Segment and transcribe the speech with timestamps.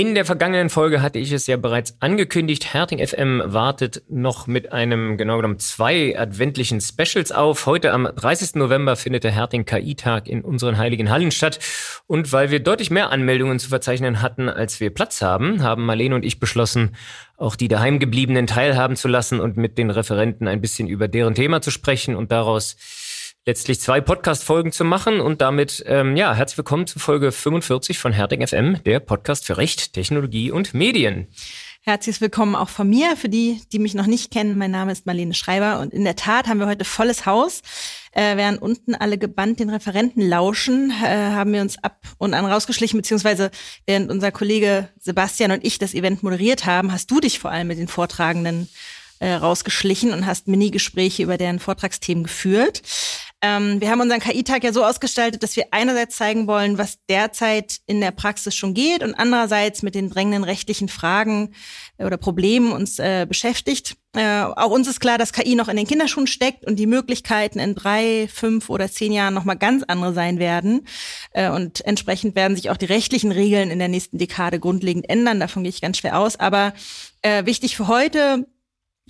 [0.00, 2.72] In der vergangenen Folge hatte ich es ja bereits angekündigt.
[2.72, 7.66] Herting FM wartet noch mit einem, genau genommen, zwei adventlichen Specials auf.
[7.66, 8.54] Heute am 30.
[8.54, 11.58] November findet der Herting KI-Tag in unseren heiligen Hallen statt.
[12.06, 16.14] Und weil wir deutlich mehr Anmeldungen zu verzeichnen hatten, als wir Platz haben, haben Marlene
[16.14, 16.96] und ich beschlossen,
[17.36, 21.60] auch die daheimgebliebenen teilhaben zu lassen und mit den Referenten ein bisschen über deren Thema
[21.60, 22.78] zu sprechen und daraus
[23.46, 25.20] letztlich zwei Podcast-Folgen zu machen.
[25.20, 29.56] Und damit, ähm, ja, herzlich willkommen zu Folge 45 von Herting FM, der Podcast für
[29.56, 31.28] Recht, Technologie und Medien.
[31.82, 33.16] Herzlich willkommen auch von mir.
[33.16, 36.14] Für die, die mich noch nicht kennen, mein Name ist Marlene Schreiber und in der
[36.14, 37.62] Tat haben wir heute volles Haus.
[38.12, 42.44] Äh, während unten alle gebannt den Referenten lauschen, äh, haben wir uns ab und an
[42.44, 43.50] rausgeschlichen, beziehungsweise
[43.86, 47.68] während unser Kollege Sebastian und ich das Event moderiert haben, hast du dich vor allem
[47.68, 48.68] mit den Vortragenden
[49.20, 52.82] äh, rausgeschlichen und hast Mini-Gespräche über deren Vortragsthemen geführt.
[53.42, 57.78] Ähm, wir haben unseren KI-Tag ja so ausgestaltet, dass wir einerseits zeigen wollen, was derzeit
[57.86, 61.54] in der Praxis schon geht und andererseits mit den drängenden rechtlichen Fragen
[61.96, 63.96] äh, oder Problemen uns äh, beschäftigt.
[64.14, 67.60] Äh, auch uns ist klar, dass KI noch in den Kinderschuhen steckt und die Möglichkeiten
[67.60, 70.86] in drei, fünf oder zehn Jahren nochmal ganz andere sein werden.
[71.32, 75.40] Äh, und entsprechend werden sich auch die rechtlichen Regeln in der nächsten Dekade grundlegend ändern.
[75.40, 76.36] Davon gehe ich ganz schwer aus.
[76.36, 76.74] Aber
[77.22, 78.46] äh, wichtig für heute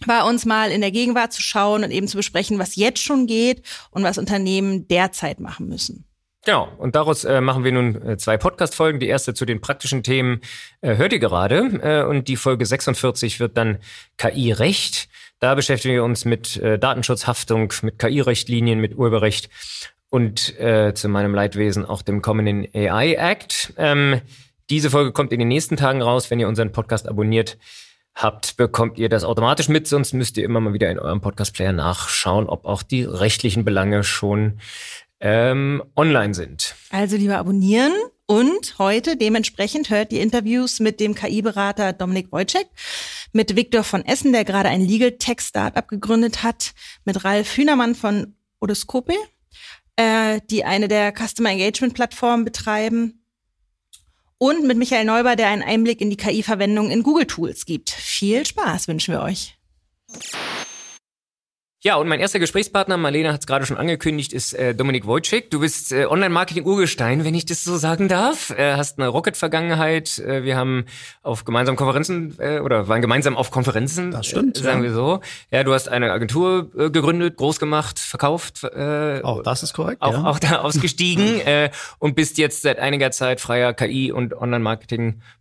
[0.08, 3.26] war uns mal in der Gegenwart zu schauen und eben zu besprechen, was jetzt schon
[3.26, 6.06] geht und was Unternehmen derzeit machen müssen.
[6.46, 8.98] Genau, und daraus äh, machen wir nun äh, zwei Podcast-Folgen.
[8.98, 10.40] Die erste zu den praktischen Themen
[10.80, 13.78] äh, hört ihr gerade äh, und die Folge 46 wird dann
[14.16, 15.08] KI-Recht.
[15.38, 19.50] Da beschäftigen wir uns mit äh, Datenschutzhaftung, mit KI-Rechtlinien, mit Urheberrecht
[20.12, 20.56] und
[20.94, 23.72] zu meinem Leidwesen auch dem kommenden AI Act.
[23.76, 24.20] Ähm,
[24.68, 27.58] diese Folge kommt in den nächsten Tagen raus, wenn ihr unseren Podcast abonniert
[28.22, 31.72] habt, bekommt ihr das automatisch mit, sonst müsst ihr immer mal wieder in eurem Podcast-Player
[31.72, 34.60] nachschauen, ob auch die rechtlichen Belange schon
[35.20, 36.74] ähm, online sind.
[36.90, 37.92] Also lieber abonnieren
[38.26, 42.68] und heute dementsprechend hört ihr Interviews mit dem KI-Berater Dominik Wojcik,
[43.32, 46.72] mit Viktor von Essen, der gerade ein Legal Tech Startup gegründet hat,
[47.04, 49.14] mit Ralf Hühnermann von Odoscope,
[49.96, 53.19] äh, die eine der Customer Engagement Plattformen betreiben
[54.40, 57.90] und mit Michael Neuber, der einen Einblick in die KI-Verwendung in Google Tools gibt.
[57.90, 59.58] Viel Spaß wünschen wir euch.
[61.82, 65.50] Ja, und mein erster Gesprächspartner, Marlene hat es gerade schon angekündigt, ist äh, Dominik Wojcik.
[65.50, 68.50] Du bist äh, Online-Marketing-Urgestein, wenn ich das so sagen darf.
[68.50, 70.18] Äh, hast eine Rocket-Vergangenheit.
[70.18, 70.84] Äh, wir haben
[71.22, 74.10] auf gemeinsamen Konferenzen äh, oder waren gemeinsam auf Konferenzen.
[74.10, 74.58] Das stimmt.
[74.58, 74.90] Äh, sagen ja.
[74.90, 75.20] wir so.
[75.50, 78.62] Ja, du hast eine Agentur äh, gegründet, groß gemacht, verkauft.
[78.62, 80.02] Äh, auch das ist korrekt.
[80.02, 80.24] Auch, ja.
[80.24, 84.34] auch da ausgestiegen äh, und bist jetzt seit einiger Zeit freier KI- und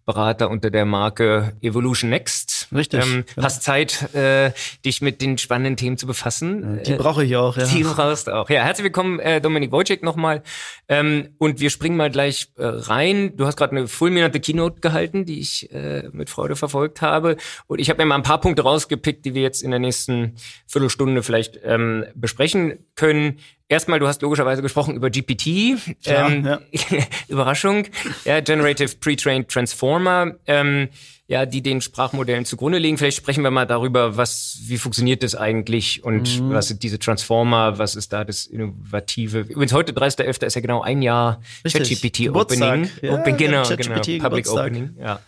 [0.09, 2.67] Online-Marketing-Berater unter der Marke Evolution Next.
[2.73, 3.03] Richtig.
[3.03, 3.43] Ähm, ja.
[3.43, 4.51] Hast Zeit, äh,
[4.85, 6.83] dich mit den spannenden Themen zu befassen fassen.
[6.85, 7.65] Die brauche ich auch, ja.
[7.65, 8.49] Die brauchst du auch.
[8.49, 10.43] Ja, herzlich willkommen, äh, Dominik Wojcik nochmal.
[10.87, 13.35] Ähm, und wir springen mal gleich äh, rein.
[13.35, 17.37] Du hast gerade eine fulminante Keynote gehalten, die ich äh, mit Freude verfolgt habe.
[17.67, 20.35] Und ich habe mir mal ein paar Punkte rausgepickt, die wir jetzt in der nächsten
[20.67, 23.39] Viertelstunde vielleicht ähm, besprechen können.
[23.69, 25.77] Erstmal, du hast logischerweise gesprochen über GPT.
[26.03, 26.59] Klar, ähm, ja.
[27.27, 27.85] Überraschung.
[28.25, 30.35] Ja, Generative Pre-Trained Transformer.
[30.47, 30.89] Ähm,
[31.29, 32.97] ja, die den Sprachmodellen zugrunde legen.
[32.97, 36.49] Vielleicht sprechen wir mal darüber, was, wie funktioniert das eigentlich und mhm.
[36.49, 39.41] was sind diese Transformer, was ist da das Innovative.
[39.41, 40.47] Übrigens heute, 30.11.
[40.47, 42.89] ist ja genau ein Jahr ChatGPT Opening.
[43.03, 44.71] Ja, Open, genau, genau, Public Geburtstag.
[44.71, 44.95] Opening.
[44.99, 45.19] Ja.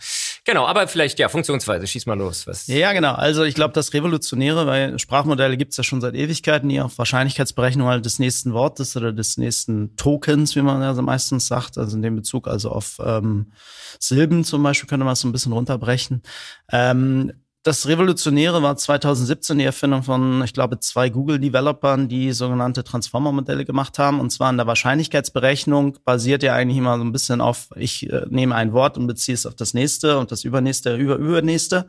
[0.44, 2.48] Genau, aber vielleicht, ja, funktionsweise, schieß mal los.
[2.48, 3.12] Was ja, genau.
[3.12, 7.86] Also ich glaube, das Revolutionäre, weil Sprachmodelle gibt's ja schon seit Ewigkeiten, die auf Wahrscheinlichkeitsberechnung
[7.86, 11.96] halt des nächsten Wortes oder des nächsten Tokens, wie man ja so meistens sagt, also
[11.96, 13.52] in dem Bezug, also auf ähm,
[14.00, 16.22] Silben zum Beispiel könnte man es so ein bisschen runterbrechen.
[16.72, 17.32] Ähm,
[17.64, 24.00] das Revolutionäre war 2017 die Erfindung von, ich glaube, zwei Google-Developern, die sogenannte Transformer-Modelle gemacht
[24.00, 24.18] haben.
[24.18, 28.26] Und zwar in der Wahrscheinlichkeitsberechnung basiert ja eigentlich immer so ein bisschen auf, ich äh,
[28.28, 31.88] nehme ein Wort und beziehe es auf das nächste und das übernächste, über übernächste.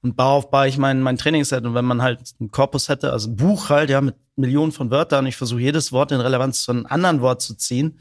[0.00, 1.66] Und darauf baue ich mein, mein Trainingsset.
[1.66, 4.90] Und wenn man halt einen Korpus hätte, also ein Buch halt, ja, mit Millionen von
[4.90, 7.98] Wörtern, ich versuche jedes Wort in Relevanz zu einem anderen Wort zu ziehen,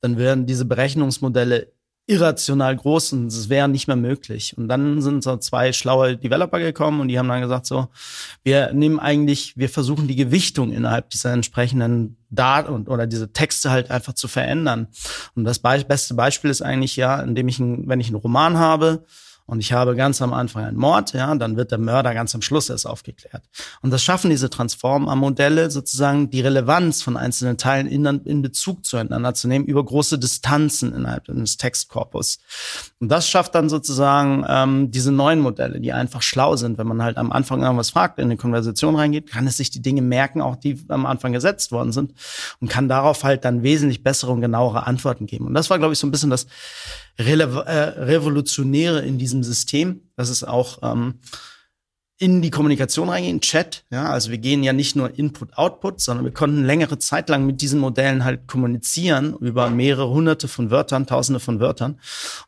[0.00, 1.72] dann werden diese Berechnungsmodelle
[2.08, 4.56] irrational groß und es wäre nicht mehr möglich.
[4.56, 7.88] Und dann sind so zwei schlaue Developer gekommen und die haben dann gesagt so,
[8.42, 13.90] wir nehmen eigentlich, wir versuchen die Gewichtung innerhalb dieser entsprechenden Daten oder diese Texte halt
[13.90, 14.88] einfach zu verändern.
[15.34, 19.04] Und das beste Beispiel ist eigentlich ja, indem ich, ein, wenn ich einen Roman habe,
[19.48, 22.42] und ich habe ganz am Anfang einen Mord, ja, dann wird der Mörder ganz am
[22.42, 23.44] Schluss erst aufgeklärt.
[23.80, 29.32] Und das schaffen diese Transformer-Modelle sozusagen die Relevanz von einzelnen Teilen in, in Bezug zueinander
[29.32, 32.40] zu nehmen über große Distanzen innerhalb eines Textkorpus.
[33.00, 36.76] Und das schafft dann sozusagen ähm, diese neuen Modelle, die einfach schlau sind.
[36.76, 39.80] Wenn man halt am Anfang irgendwas fragt, in eine Konversation reingeht, kann es sich die
[39.80, 42.12] Dinge merken, auch die am Anfang gesetzt worden sind
[42.60, 45.46] und kann darauf halt dann wesentlich bessere und genauere Antworten geben.
[45.46, 46.46] Und das war, glaube ich, so ein bisschen das
[47.18, 50.02] Rele äh, Revolutionäre in diesem System.
[50.16, 51.20] Das ist auch ähm,
[52.20, 53.84] in die Kommunikation reingehen, Chat.
[53.90, 57.60] Ja, also wir gehen ja nicht nur Input-Output, sondern wir konnten längere Zeit lang mit
[57.60, 62.00] diesen Modellen halt kommunizieren über mehrere hunderte von Wörtern, tausende von Wörtern.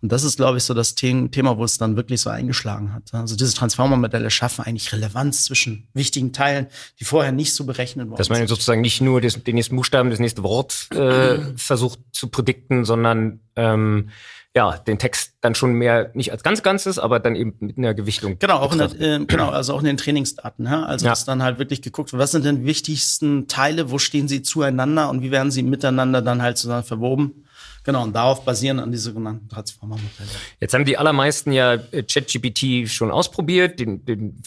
[0.03, 3.15] Und das ist, glaube ich, so das Thema, wo es dann wirklich so eingeschlagen hat.
[3.15, 6.67] Also diese Transformer-Modelle schaffen eigentlich Relevanz zwischen wichtigen Teilen,
[6.99, 8.19] die vorher nicht so berechnet wurden.
[8.19, 12.27] Dass man sozusagen nicht nur des, den nächsten Buchstaben, das nächste Wort äh, versucht zu
[12.27, 14.11] predikten, sondern ähm,
[14.57, 17.95] ja, den Text dann schon mehr nicht als ganz Ganzes, aber dann eben mit einer
[17.95, 18.39] Gewichtung.
[18.41, 20.67] Genau, auch in der, äh, genau, also auch in den Trainingsdaten.
[20.67, 20.85] Ja?
[20.85, 21.13] Also ja.
[21.13, 25.09] dass dann halt wirklich geguckt, was sind denn die wichtigsten Teile, wo stehen sie zueinander
[25.09, 27.45] und wie werden sie miteinander dann halt zusammen verwoben.
[27.85, 30.29] Genau, und darauf basieren an die sogenannten Transformer-Modelle.
[30.61, 34.43] Jetzt haben die allermeisten ja äh, ChatGPT schon ausprobiert, den, den,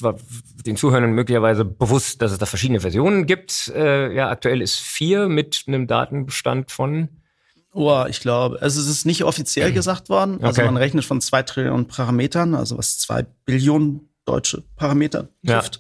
[0.65, 3.71] den Zuhörern möglicherweise bewusst, dass es da verschiedene Versionen gibt.
[3.73, 7.09] Äh, ja, aktuell ist vier mit einem Datenbestand von
[7.73, 10.41] Oh, ich glaube, also es ist nicht offiziell gesagt worden.
[10.41, 10.65] Also okay.
[10.65, 15.79] man rechnet von zwei Trillionen Parametern, also was zwei Billionen deutsche Parameter trifft.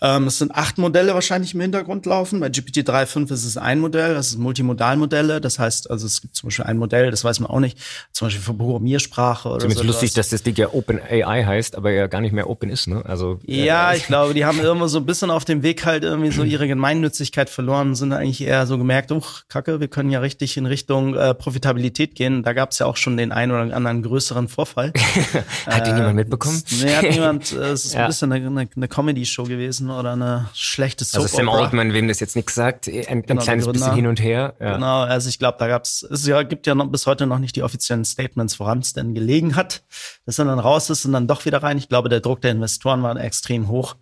[0.00, 0.16] Ja.
[0.16, 2.40] Ähm, es sind acht Modelle wahrscheinlich im Hintergrund laufen.
[2.40, 5.40] Bei GPT-3.5 ist es ein Modell, das ist Multimodalmodelle.
[5.40, 7.78] Das heißt, also es gibt zum Beispiel ein Modell, das weiß man auch nicht,
[8.12, 9.86] zum Beispiel für Programmiersprache oder Zumindest so.
[9.86, 12.86] lustig, dass das Ding ja Open AI heißt, aber ja gar nicht mehr Open ist,
[12.86, 13.04] ne?
[13.04, 16.04] Also ja, äh, ich glaube, die haben irgendwo so ein bisschen auf dem Weg halt
[16.04, 20.10] irgendwie so ihre Gemeinnützigkeit verloren und sind eigentlich eher so gemerkt, uch, Kacke, wir können
[20.10, 22.42] ja richtig in Richtung äh, Profitabilität gehen.
[22.42, 24.92] Da gab es ja auch schon den einen oder anderen größeren Vorfall.
[25.66, 26.62] hat den äh, niemand mitbekommen?
[26.82, 27.52] Nee, hat niemand.
[27.52, 28.02] Äh, es ist ja.
[28.02, 32.06] ein bisschen eine, eine, eine Comedy-Show gewesen oder eine schlechte Soap Also Sam Altman, wem
[32.06, 34.54] das jetzt nichts sagt, ein, ein genau, kleines bisschen hin und her.
[34.60, 34.74] Ja.
[34.74, 37.56] Genau, also ich glaube, da gab's, es ja, gibt ja noch, bis heute noch nicht
[37.56, 39.82] die offiziellen Statements, woran es denn gelegen hat,
[40.26, 41.76] dass er dann raus ist und dann doch wieder rein.
[41.76, 43.96] Ich glaube, der Druck der Investoren war extrem hoch.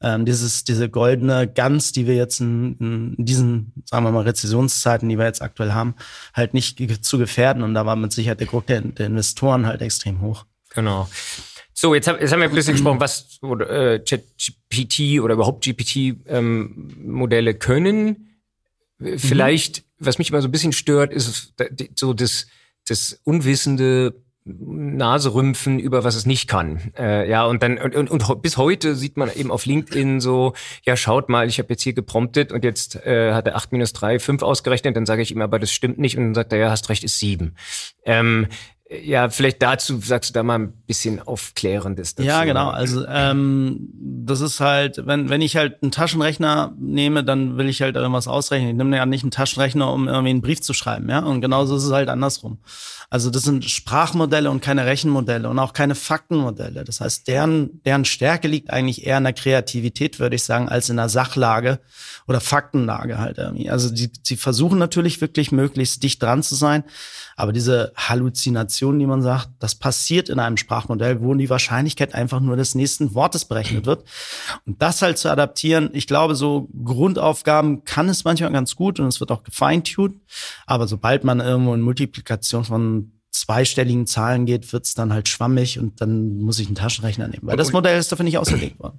[0.00, 5.08] Ähm, dieses, diese goldene Gans, die wir jetzt in, in diesen, sagen wir mal, Rezessionszeiten,
[5.08, 5.96] die wir jetzt aktuell haben,
[6.34, 7.62] halt nicht zu gefährden.
[7.62, 10.44] Und da war mit Sicherheit der Druck der, der Investoren halt extrem hoch.
[10.74, 11.08] Genau.
[11.80, 17.50] So, jetzt, hab, jetzt haben wir ein bisschen gesprochen, was äh, ChatGPT oder überhaupt GPT-Modelle
[17.52, 18.40] ähm, können.
[19.16, 20.06] Vielleicht, mhm.
[20.06, 21.54] was mich immer so ein bisschen stört, ist
[21.94, 22.48] so das,
[22.88, 24.12] das unwissende
[24.44, 26.92] Naserümpfen über was es nicht kann.
[26.98, 30.54] Äh, ja, und dann und, und, und bis heute sieht man eben auf LinkedIn so,
[30.84, 33.92] ja, schaut mal, ich habe jetzt hier gepromptet und jetzt äh, hat er 8 minus
[33.92, 36.58] 3, 5 ausgerechnet, dann sage ich ihm, aber das stimmt nicht und dann sagt er,
[36.58, 37.54] ja, hast recht, ist 7.
[38.04, 38.48] Ähm,
[38.90, 42.26] ja, vielleicht dazu sagst du da mal ein bisschen Aufklärendes dazu.
[42.26, 42.70] Ja, genau.
[42.70, 47.82] Also ähm, das ist halt, wenn, wenn ich halt einen Taschenrechner nehme, dann will ich
[47.82, 48.70] halt irgendwas ausrechnen.
[48.70, 51.18] Ich nehme ja nicht einen Taschenrechner, um irgendwie einen Brief zu schreiben, ja.
[51.18, 52.58] Und genauso ist es halt andersrum.
[53.10, 56.84] Also das sind Sprachmodelle und keine Rechenmodelle und auch keine Faktenmodelle.
[56.84, 60.88] Das heißt, deren, deren Stärke liegt eigentlich eher in der Kreativität, würde ich sagen, als
[60.88, 61.78] in der Sachlage
[62.26, 63.70] oder Faktenlage halt irgendwie.
[63.70, 66.84] Also die, sie versuchen natürlich wirklich möglichst dicht dran zu sein,
[67.38, 72.40] aber diese Halluzination, die man sagt, das passiert in einem Sprachmodell, wo die Wahrscheinlichkeit einfach
[72.40, 74.02] nur des nächsten Wortes berechnet wird.
[74.66, 79.06] Und das halt zu adaptieren, ich glaube, so Grundaufgaben kann es manchmal ganz gut und
[79.06, 80.20] es wird auch gefeintuned.
[80.66, 86.00] Aber sobald man irgendwo in Multiplikation von zweistelligen Zahlen geht, wird's dann halt schwammig und
[86.00, 87.46] dann muss ich einen Taschenrechner nehmen.
[87.46, 88.98] Weil das Modell ist dafür nicht ausgelegt worden.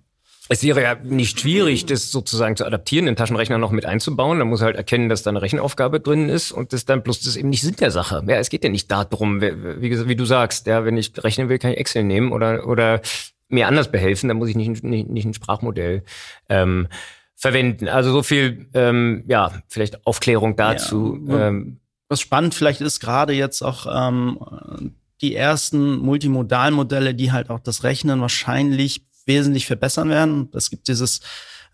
[0.51, 4.39] Es wäre ja nicht schwierig, das sozusagen zu adaptieren, den Taschenrechner noch mit einzubauen.
[4.39, 7.27] Da muss halt erkennen, dass da eine Rechenaufgabe drin ist und das dann plus das
[7.27, 8.23] ist eben nicht Sinn der Sache.
[8.27, 11.59] Ja, es geht ja nicht darum, wie, wie, du sagst, ja, wenn ich rechnen will,
[11.59, 13.01] kann ich Excel nehmen oder, oder
[13.47, 16.03] mir anders behelfen, dann muss ich nicht, nicht, nicht ein Sprachmodell
[16.49, 16.87] ähm,
[17.35, 17.87] verwenden.
[17.87, 21.19] Also so viel, ähm, ja, vielleicht Aufklärung dazu.
[21.27, 27.51] Ja, ähm, was spannend vielleicht ist, gerade jetzt auch ähm, die ersten Multimodalmodelle, die halt
[27.51, 30.49] auch das Rechnen wahrscheinlich wesentlich verbessern werden.
[30.53, 31.21] Es gibt dieses,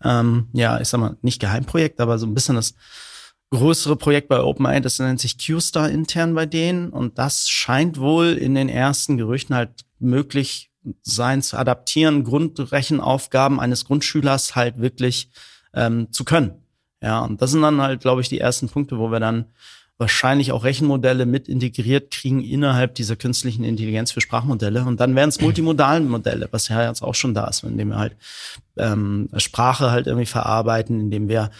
[0.04, 2.74] ähm, ja, ich sag mal, nicht Geheimprojekt, aber so ein bisschen das
[3.50, 6.90] größere Projekt bei OpenAI, das nennt sich QStar intern bei denen.
[6.90, 10.70] Und das scheint wohl in den ersten Gerüchten halt möglich
[11.02, 15.30] sein zu adaptieren, Grundrechenaufgaben eines Grundschülers halt wirklich
[15.74, 16.62] ähm, zu können.
[17.02, 19.46] Ja, und das sind dann halt, glaube ich, die ersten Punkte, wo wir dann
[19.98, 24.84] wahrscheinlich auch Rechenmodelle mit integriert kriegen innerhalb dieser künstlichen Intelligenz für Sprachmodelle.
[24.84, 27.98] Und dann wären es multimodalen Modelle, was ja jetzt auch schon da ist, indem wir
[27.98, 28.16] halt
[28.76, 31.50] ähm, Sprache halt irgendwie verarbeiten, indem wir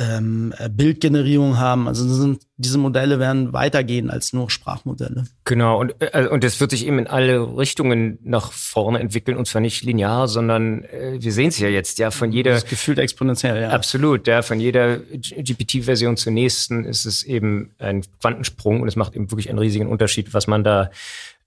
[0.00, 1.86] ähm, Bildgenerierung haben.
[1.86, 5.24] Also sind, diese Modelle werden weitergehen als nur Sprachmodelle.
[5.44, 9.46] Genau, und, äh, und es wird sich eben in alle Richtungen nach vorne entwickeln, und
[9.46, 12.52] zwar nicht linear, sondern äh, wir sehen es ja jetzt, ja, von jeder.
[12.52, 13.68] Das gefühlt exponentiell, ja.
[13.70, 19.14] Absolut, ja, von jeder GPT-Version zur nächsten ist es eben ein Quantensprung und es macht
[19.14, 20.90] eben wirklich einen riesigen Unterschied, was man da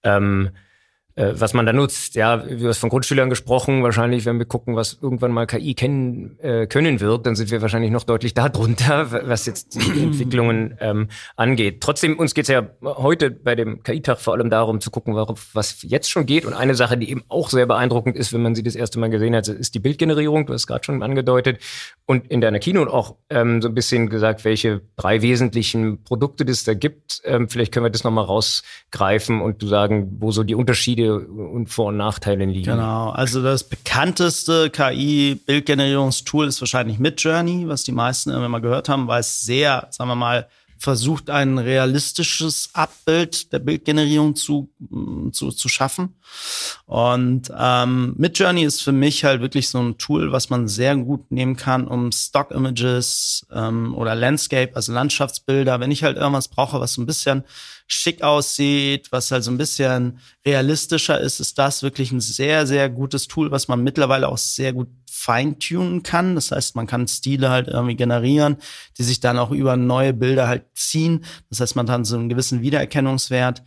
[0.04, 0.52] ähm, äh,
[1.16, 2.16] was man da nutzt.
[2.16, 3.84] Ja, du hast von Grundschülern gesprochen.
[3.84, 7.62] Wahrscheinlich, wenn wir gucken, was irgendwann mal KI kennen äh, können wird, dann sind wir
[7.62, 11.82] wahrscheinlich noch deutlich darunter, was jetzt die Entwicklungen ähm, angeht.
[11.82, 15.84] Trotzdem, uns geht es ja heute bei dem KI-Tag vor allem darum zu gucken, was
[15.84, 16.46] jetzt schon geht.
[16.46, 19.10] Und eine Sache, die eben auch sehr beeindruckend ist, wenn man sie das erste Mal
[19.10, 20.46] gesehen hat, ist die Bildgenerierung.
[20.46, 21.60] Du hast gerade schon angedeutet.
[22.06, 26.64] Und in deiner Kino auch ähm, so ein bisschen gesagt, welche drei wesentlichen Produkte das
[26.64, 27.22] da gibt.
[27.24, 31.68] Ähm, vielleicht können wir das nochmal rausgreifen und du sagen, wo so die Unterschiede und
[31.68, 32.66] Vor- und Nachteile liegen.
[32.66, 39.08] Genau, also das bekannteste KI-Bildgenerierungstool ist wahrscheinlich Midjourney, was die meisten immer mal gehört haben,
[39.08, 40.48] weil es sehr, sagen wir mal,
[40.84, 46.16] versucht, ein realistisches Abbild der Bildgenerierung zu, mm, zu, zu schaffen.
[46.86, 51.32] Und ähm, Midjourney ist für mich halt wirklich so ein Tool, was man sehr gut
[51.32, 56.94] nehmen kann, um Stock-Images ähm, oder Landscape, also Landschaftsbilder, wenn ich halt irgendwas brauche, was
[56.94, 57.46] so ein bisschen
[57.88, 62.90] schick aussieht, was halt so ein bisschen realistischer ist, ist das wirklich ein sehr, sehr
[62.90, 66.36] gutes Tool, was man mittlerweile auch sehr gut feintunen kann.
[66.36, 68.58] Das heißt, man kann Stile halt irgendwie generieren,
[68.98, 71.24] die sich dann auch über neue Bilder halt ziehen.
[71.50, 73.64] Das heißt, man hat so einen gewissen Wiedererkennungswert.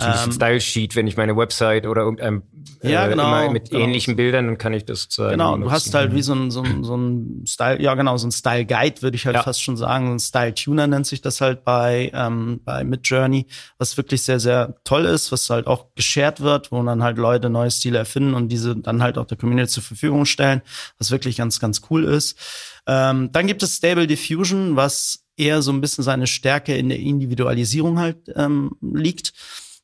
[0.00, 2.42] Ein Style Sheet, wenn ich meine Website oder irgendein
[2.82, 3.82] äh, ja, genau, mit genau.
[3.82, 5.32] ähnlichen Bildern, dann kann ich das zeigen.
[5.32, 8.28] Genau, du hast halt wie so ein, so ein, so ein Style, ja genau, so
[8.28, 9.42] ein Style Guide, würde ich halt ja.
[9.42, 10.12] fast schon sagen.
[10.12, 13.46] Ein Style Tuner nennt sich das halt bei, ähm, bei Midjourney,
[13.78, 17.50] was wirklich sehr, sehr toll ist, was halt auch geshared wird, wo dann halt Leute
[17.50, 20.62] neue Stile erfinden und diese dann halt auch der Community zur Verfügung stellen,
[20.98, 22.38] was wirklich ganz, ganz cool ist.
[22.86, 26.98] Ähm, dann gibt es Stable Diffusion, was eher so ein bisschen seine Stärke in der
[26.98, 29.32] Individualisierung halt ähm, liegt.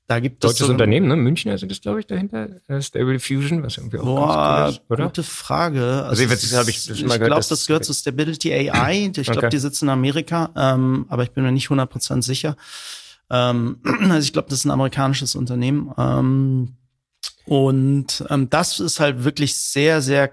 [0.06, 1.16] Da gibt Deutsches es so Unternehmen, ne?
[1.16, 2.48] München also das, glaube ich, dahinter.
[2.68, 5.06] Äh, Stable Fusion, was irgendwie auch Boah, ist, oder?
[5.06, 6.04] Gute Frage.
[6.04, 9.10] Also, also habe ich das ich glaube, das, das gehört zu Stability AI.
[9.16, 9.48] Ich glaube, Okay.
[9.48, 12.56] die sitzen in Amerika, ähm, aber ich bin mir nicht 100% sicher.
[13.30, 13.78] Ähm,
[14.10, 15.90] also ich glaube, das ist ein amerikanisches Unternehmen.
[15.96, 16.76] Ähm,
[17.46, 20.32] und ähm, das ist halt wirklich sehr, sehr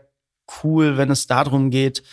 [0.64, 2.04] cool, wenn es darum geht,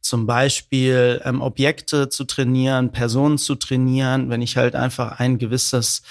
[0.00, 6.02] zum Beispiel ähm, Objekte zu trainieren, Personen zu trainieren, wenn ich halt einfach ein gewisses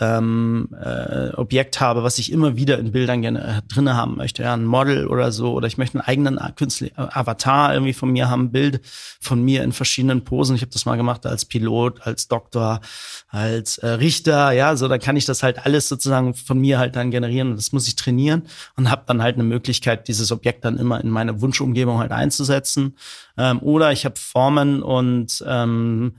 [0.00, 4.42] ähm, äh, Objekt habe, was ich immer wieder in Bildern gerne äh, drinne haben möchte,
[4.42, 8.10] ja, ein Model oder so, oder ich möchte einen eigenen A- künstlichen Avatar irgendwie von
[8.10, 8.80] mir haben, ein Bild
[9.20, 10.56] von mir in verschiedenen Posen.
[10.56, 12.80] Ich habe das mal gemacht als Pilot, als Doktor,
[13.28, 16.96] als äh, Richter, ja, so da kann ich das halt alles sozusagen von mir halt
[16.96, 18.42] dann generieren und das muss ich trainieren
[18.76, 22.96] und habe dann halt eine Möglichkeit, dieses Objekt dann immer in meine Wunschumgebung halt einzusetzen.
[23.36, 26.16] Ähm, oder ich habe Formen und ähm,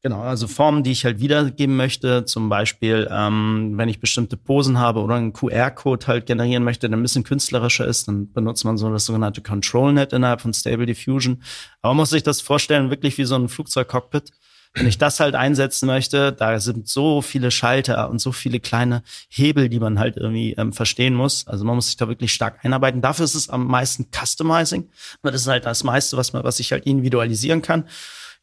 [0.00, 2.24] Genau, also Formen, die ich halt wiedergeben möchte.
[2.24, 6.96] Zum Beispiel, ähm, wenn ich bestimmte Posen habe oder einen QR-Code halt generieren möchte, der
[6.96, 11.42] ein bisschen künstlerischer ist, dann benutzt man so das sogenannte Control-Net innerhalb von Stable Diffusion.
[11.82, 14.30] Aber man muss sich das vorstellen, wirklich wie so ein Flugzeugcockpit.
[14.74, 19.02] Wenn ich das halt einsetzen möchte, da sind so viele Schalter und so viele kleine
[19.28, 21.46] Hebel, die man halt irgendwie ähm, verstehen muss.
[21.48, 23.00] Also man muss sich da wirklich stark einarbeiten.
[23.00, 24.88] Dafür ist es am meisten Customizing,
[25.22, 27.84] das ist halt das meiste, was man, was ich halt individualisieren kann.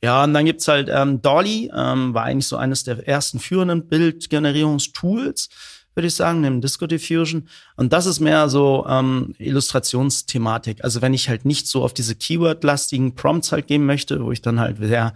[0.06, 3.88] Ja, und dann gibt's halt ähm, Dolly, ähm, war eigentlich so eines der ersten führenden
[3.88, 5.50] Bildgenerierungstools,
[5.96, 7.50] würde ich sagen, neben Disco Diffusion.
[7.76, 10.84] Und das ist mehr so ähm, Illustrationsthematik.
[10.84, 14.44] Also wenn ich halt nicht so auf diese Keyword-lastigen Prompts halt gehen möchte, wo ich
[14.44, 15.16] dann halt sehr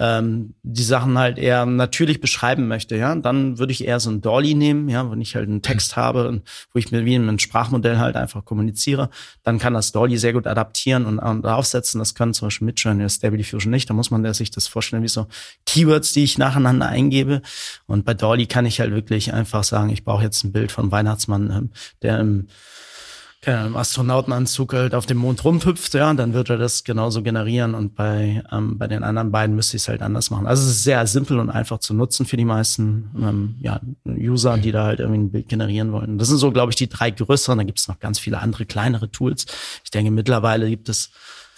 [0.00, 4.22] ähm, die Sachen halt eher natürlich beschreiben möchte, ja, dann würde ich eher so ein
[4.22, 6.42] Dolly nehmen, ja, wenn ich halt einen Text habe und
[6.72, 9.10] wo ich mir wie in einem Sprachmodell halt einfach kommuniziere,
[9.42, 11.98] dann kann das Dolly sehr gut adaptieren und, und aufsetzen.
[11.98, 13.90] Das kann zum Beispiel Midjourney oder Stable Diffusion nicht.
[13.90, 15.26] Da muss man sich das vorstellen wie so
[15.66, 17.42] Keywords, die ich nacheinander eingebe.
[17.86, 20.90] Und bei Dolly kann ich halt wirklich einfach sagen, ich brauche jetzt ein Bild von
[20.90, 22.46] Weihnachtsmann, ähm, der im
[23.42, 27.22] keine Ahnung, im Astronautenanzug halt auf dem Mond rumhüpft, ja, dann wird er das genauso
[27.22, 30.46] generieren und bei, ähm, bei den anderen beiden müsste ich es halt anders machen.
[30.46, 34.58] Also es ist sehr simpel und einfach zu nutzen für die meisten ähm, ja, User,
[34.58, 36.18] die da halt irgendwie ein Bild generieren wollen.
[36.18, 37.56] Das sind so, glaube ich, die drei größeren.
[37.56, 39.46] Da gibt es noch ganz viele andere kleinere Tools.
[39.84, 41.10] Ich denke, mittlerweile gibt es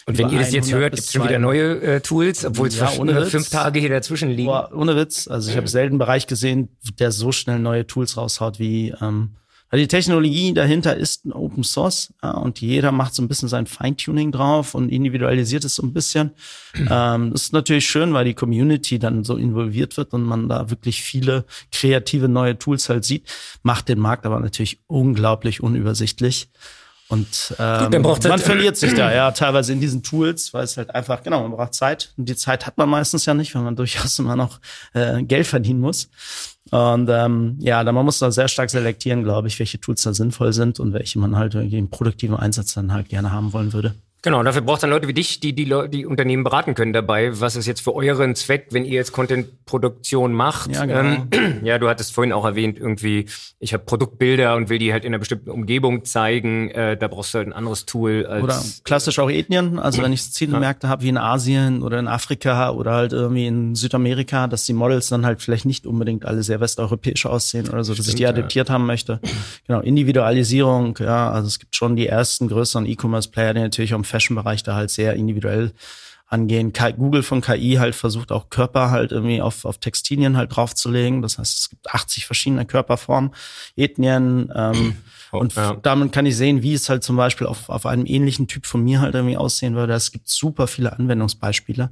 [0.06, 1.40] Und wenn ihr das jetzt 100 hört, gibt es schon wieder 200.
[1.40, 3.30] neue äh, Tools, obwohl es Ja, Witz.
[3.30, 4.46] fünf Tage hier dazwischen liegen.
[4.46, 5.26] Boah, ohne Witz.
[5.26, 6.68] Also ich habe selten einen Bereich gesehen,
[7.00, 9.32] der so schnell neue Tools raushaut wie ähm,
[9.72, 13.48] weil die Technologie dahinter ist ein Open Source ja, und jeder macht so ein bisschen
[13.48, 16.32] sein Feintuning drauf und individualisiert es so ein bisschen.
[16.90, 20.68] ähm, das ist natürlich schön, weil die Community dann so involviert wird und man da
[20.68, 23.26] wirklich viele kreative neue Tools halt sieht,
[23.62, 26.50] macht den Markt aber natürlich unglaublich unübersichtlich.
[27.08, 30.76] Und ähm, braucht man halt- verliert sich da ja teilweise in diesen Tools, weil es
[30.76, 32.12] halt einfach, genau, man braucht Zeit.
[32.18, 34.60] Und die Zeit hat man meistens ja nicht, weil man durchaus immer noch
[34.92, 36.10] äh, Geld verdienen muss.
[36.72, 40.14] Und ähm, ja, da man muss da sehr stark selektieren, glaube ich, welche Tools da
[40.14, 43.74] sinnvoll sind und welche man halt irgendwie im produktiven Einsatz dann halt gerne haben wollen
[43.74, 43.94] würde.
[44.24, 47.40] Genau, dafür braucht es dann Leute wie dich, die die, die Unternehmen beraten können dabei.
[47.40, 50.72] Was ist jetzt für euren Zweck, wenn ihr jetzt Content-Produktion macht?
[50.72, 51.24] Ja, genau.
[51.32, 53.26] Ähm, ja, du hattest vorhin auch erwähnt, irgendwie,
[53.58, 56.70] ich habe Produktbilder und will die halt in einer bestimmten Umgebung zeigen.
[56.70, 58.24] Äh, da brauchst du halt ein anderes Tool.
[58.24, 59.80] Als oder klassisch auch Ethnien.
[59.80, 60.90] Also wenn ich Zielmärkte ja.
[60.92, 65.08] habe wie in Asien oder in Afrika oder halt irgendwie in Südamerika, dass die Models
[65.08, 68.68] dann halt vielleicht nicht unbedingt alle sehr westeuropäisch aussehen oder so, dass ich die adaptiert
[68.68, 68.74] ja.
[68.74, 69.18] haben möchte.
[69.66, 74.11] Genau, Individualisierung, ja, also es gibt schon die ersten größeren E-Commerce-Player, die natürlich auch im
[74.12, 75.72] Fashion-Bereich da halt sehr individuell
[76.26, 76.72] angehen.
[76.96, 81.20] Google von KI halt versucht auch Körper halt irgendwie auf, auf Textilien halt draufzulegen.
[81.20, 83.34] Das heißt, es gibt 80 verschiedene Körperformen,
[83.76, 84.50] Ethnien.
[84.54, 84.96] Ähm,
[85.32, 85.78] und ja.
[85.82, 88.84] damit kann ich sehen, wie es halt zum Beispiel auf, auf einem ähnlichen Typ von
[88.84, 89.94] mir halt irgendwie aussehen würde.
[89.94, 91.90] Es gibt super viele Anwendungsbeispiele.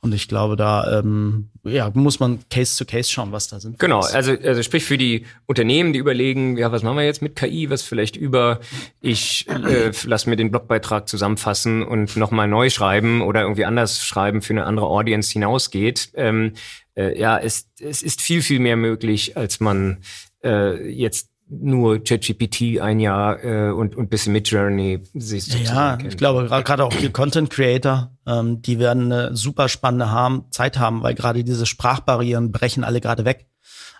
[0.00, 3.78] Und ich glaube, da ähm, ja, muss man Case to Case schauen, was da sind.
[3.78, 7.36] Genau, also, also sprich für die Unternehmen, die überlegen, ja, was machen wir jetzt mit
[7.36, 8.60] KI, was vielleicht über,
[9.02, 14.40] ich äh, lass mir den Blogbeitrag zusammenfassen und nochmal neu schreiben oder irgendwie anders schreiben
[14.40, 16.10] für eine andere Audience hinausgeht.
[16.14, 16.52] Ähm,
[16.96, 19.98] äh, ja, es, es ist viel, viel mehr möglich, als man
[20.42, 26.16] äh, jetzt nur ChatGPT ein Jahr äh, und und bisschen mit Journey sich Ja, ich
[26.16, 31.02] glaube gerade auch die Content Creator, ähm, die werden eine super spannende haben, Zeit haben,
[31.02, 33.46] weil gerade diese Sprachbarrieren brechen alle gerade weg.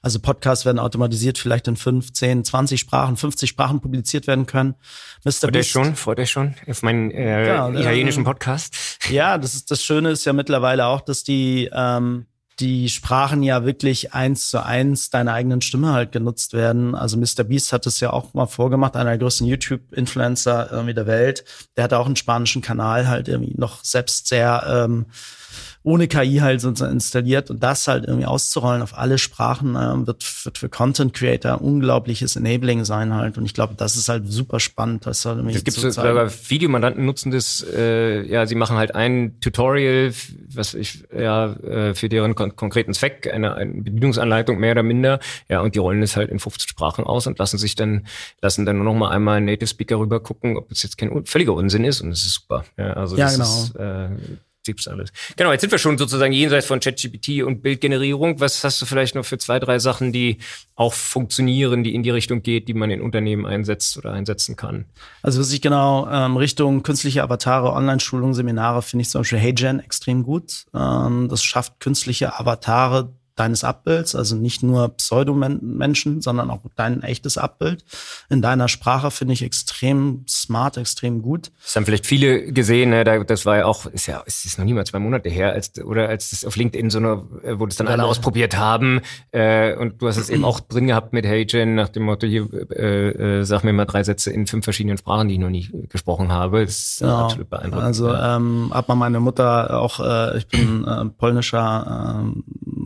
[0.03, 4.75] Also Podcasts werden automatisiert vielleicht in 15, 20 Sprachen, 50 Sprachen publiziert werden können.
[5.25, 5.49] Mr.
[5.49, 8.77] Freut schon, freut euch schon auf meinen äh, ja, italienischen Podcast.
[9.11, 12.27] Ja, das ist das Schöne ist ja mittlerweile auch, dass die ähm,
[12.61, 16.95] die Sprachen ja wirklich eins zu eins deiner eigenen Stimme halt genutzt werden.
[16.95, 17.45] Also Mr.
[17.45, 21.45] Beast hat es ja auch mal vorgemacht, einer der größten YouTube-Influencer irgendwie der Welt.
[21.77, 25.07] Der hat auch einen spanischen Kanal halt irgendwie noch selbst sehr ähm,
[25.89, 30.23] ohne KI halt sozusagen installiert und das halt irgendwie auszurollen auf alle Sprachen äh, wird,
[30.45, 34.61] wird für Content Creator unglaubliches Enabling sein halt und ich glaube, das ist halt super
[34.61, 35.07] spannend.
[35.07, 40.13] Das halt es gibt sogar Videomandanten nutzen das, äh, ja, sie machen halt ein Tutorial,
[40.53, 45.21] was ich ja äh, für deren kon konkreten Zweck eine, eine Bedienungsanleitung mehr oder minder,
[45.49, 48.07] ja, und die rollen es halt in 50 Sprachen aus und lassen sich dann
[48.43, 51.55] lassen dann nur noch mal einmal Native Speaker rüber gucken, ob es jetzt kein völliger
[51.55, 52.67] Unsinn ist und es ist super.
[52.77, 53.47] Ja, also ja, das genau.
[53.47, 55.11] ist äh, gibt's alles.
[55.37, 58.39] Genau, jetzt sind wir schon sozusagen jenseits von ChatGPT und Bildgenerierung.
[58.41, 60.39] Was hast du vielleicht noch für zwei, drei Sachen, die
[60.77, 64.85] auch funktionieren, die in die Richtung geht, die man in Unternehmen einsetzt oder einsetzen kann?
[65.23, 69.81] Also was ich genau ähm, Richtung künstliche Avatare, Online-Schulungen, Seminare finde ich zum Beispiel HeyGen
[69.81, 70.67] extrem gut.
[70.75, 77.39] Ähm, das schafft künstliche Avatare deines Abbilds, also nicht nur Pseudomenschen, sondern auch dein echtes
[77.39, 77.85] Abbild.
[78.29, 81.51] In deiner Sprache finde ich extrem smart, extrem gut.
[81.63, 83.05] Das haben vielleicht viele gesehen, ne?
[83.05, 85.79] das war ja auch, ist ja, es ist noch nie mal zwei Monate her, als
[85.85, 89.01] oder als das auf LinkedIn so eine, äh, wo das dann alle ausprobiert haben.
[89.31, 92.27] Äh, und du hast es eben auch drin gehabt mit Hey Jen, nach dem Motto,
[92.27, 95.51] hier, äh, äh, sag mir mal drei Sätze in fünf verschiedenen Sprachen, die ich noch
[95.51, 96.65] nie gesprochen habe.
[96.65, 97.25] Das ist genau.
[97.25, 97.87] absolut beeindruckend.
[97.87, 102.78] Also ähm, hat man meine Mutter auch, äh, ich bin äh, polnischer äh,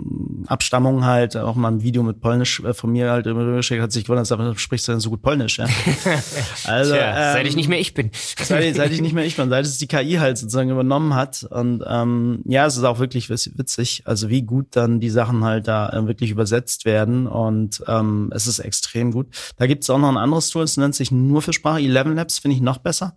[0.47, 3.93] Abstammung halt, auch mal ein Video mit Polnisch äh, von mir halt immer geschickt, hat
[3.93, 5.67] sich gewundert, sag, sprichst du denn so gut Polnisch, ja?
[6.65, 8.11] Also, Tja, ähm, seit ich nicht mehr ich bin.
[8.43, 11.45] Seit, seit, ich nicht mehr ich bin, seit es die KI halt sozusagen übernommen hat.
[11.51, 15.69] Und ähm, ja, es ist auch wirklich witzig, also wie gut dann die Sachen halt
[15.69, 17.27] da äh, wirklich übersetzt werden.
[17.27, 19.27] Und ähm, es ist extrem gut.
[19.57, 21.81] Da gibt es auch noch ein anderes Tool, es nennt sich nur für Sprache.
[21.81, 23.17] Eleven Labs finde ich noch besser.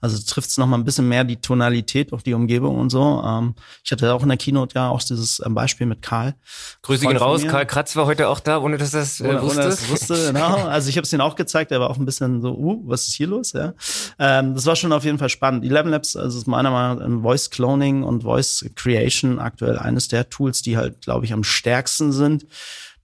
[0.00, 3.22] Also trifft es nochmal ein bisschen mehr die Tonalität auf die Umgebung und so.
[3.24, 3.54] Ähm,
[3.84, 6.34] ich hatte auch in der Keynote ja auch dieses ähm, Beispiel mit Karl.
[6.82, 9.60] Grüße gehen raus, Karl Kratz war heute auch da, ohne dass das äh, ohne, wusste.
[9.60, 10.56] Ohne wusste, genau.
[10.76, 13.08] Also ich habe es ihm auch gezeigt, er war auch ein bisschen so, uh, was
[13.08, 13.52] ist hier los?
[13.52, 13.74] Ja.
[14.18, 15.64] Ähm, das war schon auf jeden Fall spannend.
[15.64, 20.28] Eleven Labs, also ist meiner Meinung nach Voice Cloning und Voice Creation aktuell eines der
[20.28, 22.46] Tools, die halt, glaube ich, am stärksten sind.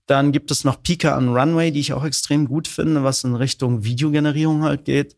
[0.05, 3.35] Dann gibt es noch Pika und Runway, die ich auch extrem gut finde, was in
[3.35, 5.15] Richtung Videogenerierung halt geht.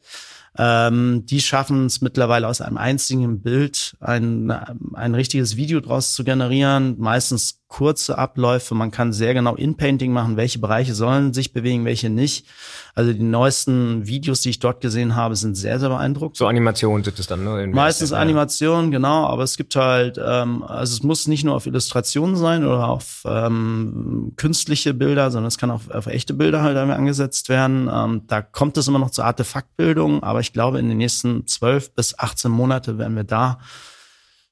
[0.57, 4.51] Ähm, die schaffen es mittlerweile aus einem einzigen Bild ein,
[4.93, 6.95] ein richtiges Video draus zu generieren.
[6.97, 8.73] Meistens kurze Abläufe.
[8.75, 12.45] Man kann sehr genau In-Painting machen, welche Bereiche sollen sich bewegen, welche nicht.
[12.93, 16.37] Also die neuesten Videos, die ich dort gesehen habe, sind sehr, sehr beeindruckend.
[16.37, 17.67] So Animationen sind es dann, ne?
[17.67, 18.17] Meistens ja.
[18.17, 19.25] Animationen, genau.
[19.25, 23.23] Aber es gibt halt, ähm, also es muss nicht nur auf Illustrationen sein oder auf
[23.25, 27.89] ähm, künstliche Bilder, sondern es kann auch auf echte Bilder halt angesetzt werden.
[27.91, 31.93] Ähm, da kommt es immer noch zur Artefaktbildung, aber ich glaube, in den nächsten zwölf
[31.93, 33.59] bis 18 Monate werden wir da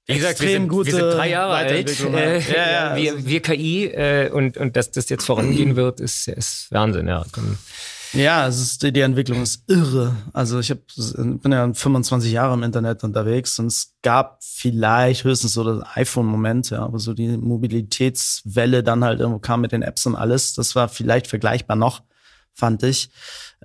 [0.06, 2.02] wie gesagt, wir sind, wir sind drei Jahre alt.
[2.02, 6.28] Äh, ja, ja, wir, wir KI äh, und, und dass das jetzt vorangehen wird, ist,
[6.28, 7.24] ist Wahnsinn, ja.
[8.12, 10.16] Ja, es ist, die Entwicklung ist irre.
[10.34, 10.80] Also ich hab,
[11.16, 16.70] bin ja 25 Jahre im Internet unterwegs und es gab vielleicht höchstens so das iPhone-Moment,
[16.70, 20.54] ja, aber so die Mobilitätswelle dann halt irgendwo kam mit den Apps und alles.
[20.54, 22.04] Das war vielleicht vergleichbar noch
[22.54, 23.10] fand ich.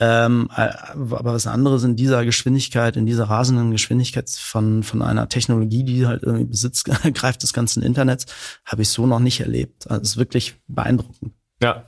[0.01, 5.29] Ähm, äh, aber was anderes in dieser Geschwindigkeit, in dieser rasenden Geschwindigkeit von, von einer
[5.29, 6.85] Technologie, die halt irgendwie Besitz
[7.15, 8.27] greift des ganzen Internets,
[8.65, 9.91] habe ich so noch nicht erlebt.
[9.91, 11.33] Also es ist wirklich beeindruckend.
[11.63, 11.87] Ja,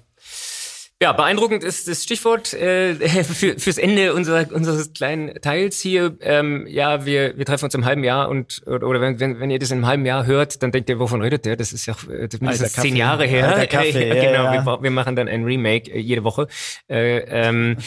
[1.02, 6.14] ja, beeindruckend ist das Stichwort äh, für, fürs Ende unserer, unseres kleinen Teils hier.
[6.20, 9.58] Ähm, ja, wir, wir treffen uns im halben Jahr und oder wenn, wenn, wenn ihr
[9.58, 11.56] das einem halben Jahr hört, dann denkt ihr, wovon redet der?
[11.56, 13.66] Das ist ja äh, mindestens zehn Jahre her.
[13.70, 14.66] Kaffee, ja, genau, ja.
[14.66, 16.48] Wir, wir machen dann ein Remake äh, jede Woche.
[16.86, 17.78] Äh, ähm,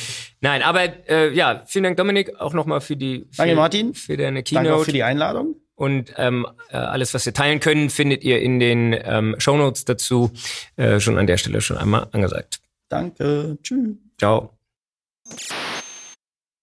[0.41, 3.93] nein, aber äh, ja, vielen Dank Dominik auch nochmal für die für, Danke Martin.
[3.93, 4.65] für deine Keynote.
[4.69, 5.55] Danke auch für die Einladung.
[5.75, 10.31] Und ähm, äh, alles, was wir teilen können, findet ihr in den ähm, Shownotes dazu.
[10.77, 12.62] Äh, schon an der Stelle schon einmal angesagt.
[12.93, 13.57] Danke.
[13.63, 13.95] Tschüss.
[14.19, 14.51] Ciao.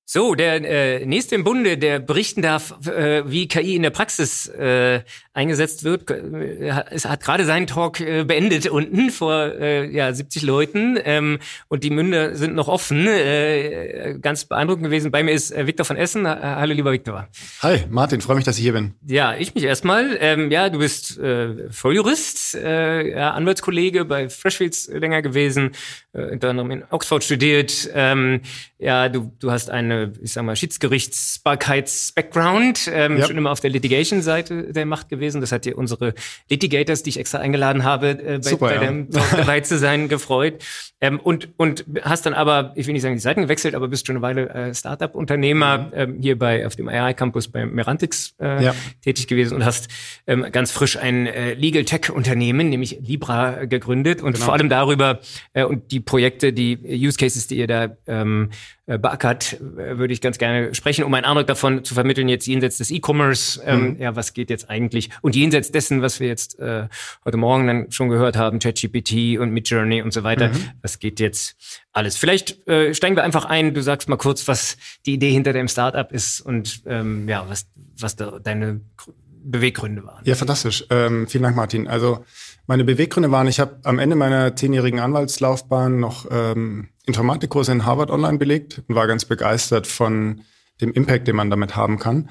[0.06, 4.48] So, der äh, nächste im Bunde, der berichten darf, äh, wie KI in der Praxis
[4.48, 10.42] äh, eingesetzt wird, es hat gerade seinen Talk äh, beendet unten vor äh, ja 70
[10.42, 11.38] Leuten ähm,
[11.68, 13.06] und die Münder sind noch offen.
[13.06, 15.12] Äh, ganz beeindruckend gewesen.
[15.12, 16.26] Bei mir ist äh, Viktor von Essen.
[16.26, 17.28] Ha- Hallo, lieber Viktor.
[17.62, 18.94] Hi, Martin, freue mich, dass ich hier bin.
[19.06, 20.16] Ja, ich mich erstmal.
[20.20, 25.70] Ähm, ja, du bist äh, Volljurist, äh, ja, Anwaltskollege bei Freshfields länger gewesen,
[26.12, 27.88] äh, unter anderem in Oxford studiert.
[27.94, 28.40] Ähm,
[28.78, 33.26] ja, du, du hast eine, ich sag mal, Schiedsgerichtsbarkeits-Background, ähm, Ja.
[33.26, 35.19] schon immer auf der Litigation-Seite der Macht gewesen.
[35.20, 36.14] Das hat dir unsere
[36.48, 38.80] Litigators, die ich extra eingeladen habe, äh, bei, Super, bei ja.
[38.80, 40.64] dem Talk dabei zu sein, gefreut.
[41.00, 44.06] Ähm, und, und hast dann aber, ich will nicht sagen, die Seiten gewechselt, aber bist
[44.06, 48.74] schon eine Weile äh, Startup-Unternehmer ähm, hier bei auf dem AI-Campus bei Merantix äh, Ja.
[49.02, 49.88] tätig gewesen und hast
[50.26, 54.44] ähm, ganz frisch ein äh, Legal Tech-Unternehmen, nämlich Libra, gegründet und Genau.
[54.46, 55.20] vor allem darüber
[55.52, 58.50] äh, und die Projekte, die Use Cases, die ihr da ähm,
[58.87, 62.46] äh, beackert, äh, würde ich ganz gerne sprechen, um einen Eindruck davon zu vermitteln, jetzt
[62.46, 66.59] jenseits des E-Commerce, ähm, ja, was geht jetzt eigentlich und jenseits dessen, was wir jetzt
[66.59, 66.88] äh,
[67.25, 70.51] heute Morgen dann schon gehört haben, ChatGPT und Midjourney und so weiter,
[70.83, 71.57] was geht jetzt
[71.92, 72.16] alles?
[72.16, 75.68] Vielleicht äh, steigen wir einfach ein, du sagst mal kurz, was die Idee hinter dem
[75.68, 77.66] Startup ist und ähm, ja, was,
[77.99, 80.23] was da deine Gr- Beweggründe waren.
[80.27, 80.85] Ja, fantastisch.
[80.90, 81.88] Ähm, vielen Dank, Martin.
[81.88, 82.27] Also
[82.66, 88.11] meine Beweggründe waren, ich habe am Ende meiner zehnjährigen Anwaltslaufbahn noch ähm, Informatikkurse in Harvard
[88.11, 90.42] online belegt und war ganz begeistert von
[90.83, 92.29] dem Impact, den man damit haben kann.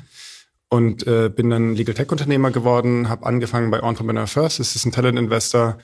[0.70, 4.86] Und äh, bin dann Legal Tech Unternehmer geworden, habe angefangen bei Entrepreneur First, das ist
[4.86, 5.80] ein Talent Investor.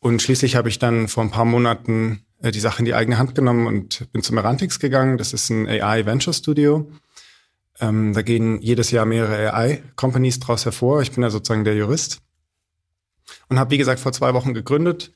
[0.00, 3.18] Und schließlich habe ich dann vor ein paar Monaten äh, die Sache in die eigene
[3.18, 5.16] Hand genommen und bin zu Merantix gegangen.
[5.16, 6.90] Das ist ein AI Venture Studio.
[7.78, 11.02] Ähm, da gehen jedes Jahr mehrere AI-Companies draus hervor.
[11.02, 12.20] Ich bin ja sozusagen der Jurist
[13.48, 15.12] und habe, wie gesagt, vor zwei Wochen gegründet.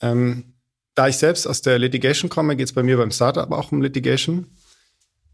[0.00, 0.54] Ähm,
[0.94, 3.82] da ich selbst aus der Litigation komme, geht es bei mir beim Startup auch um
[3.82, 4.46] Litigation.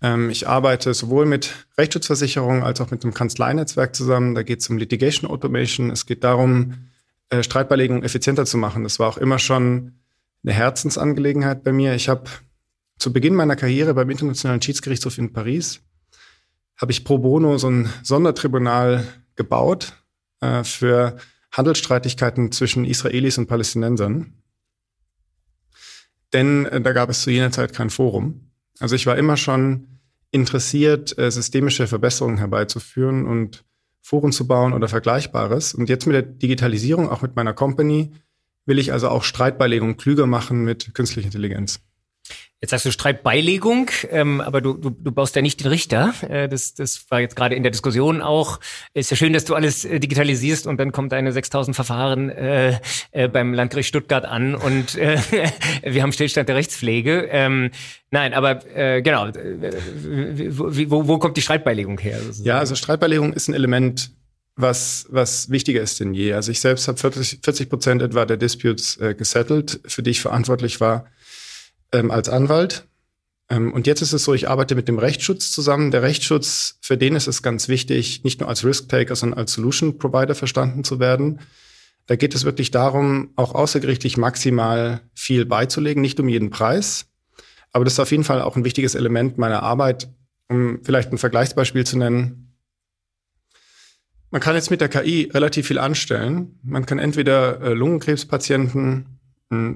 [0.03, 4.35] Ähm, ich arbeite sowohl mit Rechtsschutzversicherungen als auch mit einem Kanzleinetzwerk zusammen.
[4.35, 5.91] Da geht es um Litigation Automation.
[5.91, 6.89] Es geht darum,
[7.31, 8.83] äh, Streitbeilegung effizienter zu machen.
[8.83, 10.01] Das war auch immer schon
[10.45, 11.95] eine Herzensangelegenheit bei mir.
[11.95, 12.25] Ich habe
[12.99, 15.81] zu Beginn meiner Karriere beim Internationalen Schiedsgerichtshof in Paris
[16.77, 19.93] habe ich pro bono so ein Sondertribunal gebaut
[20.41, 21.17] äh, für
[21.53, 24.35] Handelsstreitigkeiten zwischen Israelis und Palästinensern.
[26.33, 28.51] Denn äh, da gab es zu jener Zeit kein Forum.
[28.81, 29.92] Also ich war immer schon
[30.33, 33.65] interessiert, äh, systemische Verbesserungen herbeizuführen und
[34.01, 35.75] Foren zu bauen oder Vergleichbares.
[35.75, 38.11] Und jetzt mit der Digitalisierung, auch mit meiner Company,
[38.67, 41.81] will ich also auch Streitbeilegung klüger machen mit künstlicher Intelligenz.
[42.63, 46.15] Jetzt sagst du Streitbeilegung, ähm, aber du, du, du baust ja nicht den Richter.
[46.29, 48.61] Äh, das, das war jetzt gerade in der Diskussion auch.
[48.95, 52.79] Ist ja schön, dass du alles äh, digitalisierst und dann kommt deine 6000 Verfahren äh,
[53.11, 55.19] äh, beim Landgericht Stuttgart an und äh,
[55.83, 57.27] wir haben Stillstand der Rechtspflege.
[57.33, 57.73] Ähm,
[58.13, 59.73] nein, aber äh, genau, äh,
[60.51, 62.21] wo, wo, kommt die Streitbeilegung her?
[62.45, 64.13] Ja, also Streitbeilegung ist ein Element,
[64.55, 66.35] was, was wichtiger ist denn je.
[66.35, 70.21] Also ich selbst habe 40 40 Prozent etwa der Disputes äh, gesettelt, für die ich
[70.21, 71.07] verantwortlich war
[71.93, 72.87] ähm, als Anwalt.
[73.49, 75.91] Ähm, und jetzt ist es so, ich arbeite mit dem Rechtsschutz zusammen.
[75.91, 80.35] Der Rechtsschutz, für den ist es ganz wichtig, nicht nur als Risk-Taker, sondern als Solution-Provider
[80.35, 81.41] verstanden zu werden.
[82.07, 87.07] Da geht es wirklich darum, auch außergerichtlich maximal viel beizulegen, nicht um jeden Preis.
[87.73, 90.09] Aber das ist auf jeden Fall auch ein wichtiges Element meiner Arbeit,
[90.49, 92.55] um vielleicht ein Vergleichsbeispiel zu nennen.
[94.31, 96.59] Man kann jetzt mit der KI relativ viel anstellen.
[96.63, 99.21] Man kann entweder äh, Lungenkrebspatienten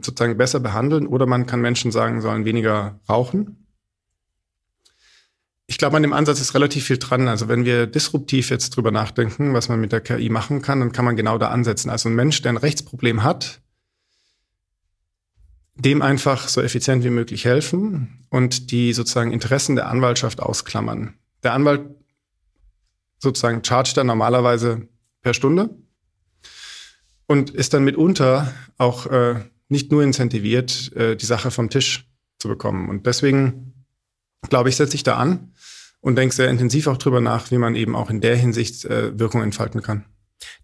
[0.03, 3.67] sozusagen besser behandeln oder man kann Menschen sagen, sollen weniger rauchen.
[5.67, 7.29] Ich glaube, an dem Ansatz ist relativ viel dran.
[7.29, 10.93] Also wenn wir disruptiv jetzt drüber nachdenken, was man mit der KI machen kann, dann
[10.93, 11.91] kann man genau da ansetzen.
[11.91, 13.61] Also ein Mensch, der ein Rechtsproblem hat,
[15.75, 21.15] dem einfach so effizient wie möglich helfen und die sozusagen Interessen der Anwaltschaft ausklammern.
[21.43, 21.83] Der Anwalt
[23.19, 24.89] sozusagen chargt dann normalerweise
[25.21, 25.71] per Stunde
[27.27, 32.49] und ist dann mitunter auch äh, nicht nur incentiviert, äh, die Sache vom Tisch zu
[32.49, 32.89] bekommen.
[32.89, 33.87] Und deswegen,
[34.49, 35.53] glaube ich, setze ich da an
[36.01, 39.19] und denke sehr intensiv auch drüber nach, wie man eben auch in der Hinsicht äh,
[39.19, 40.05] Wirkung entfalten kann.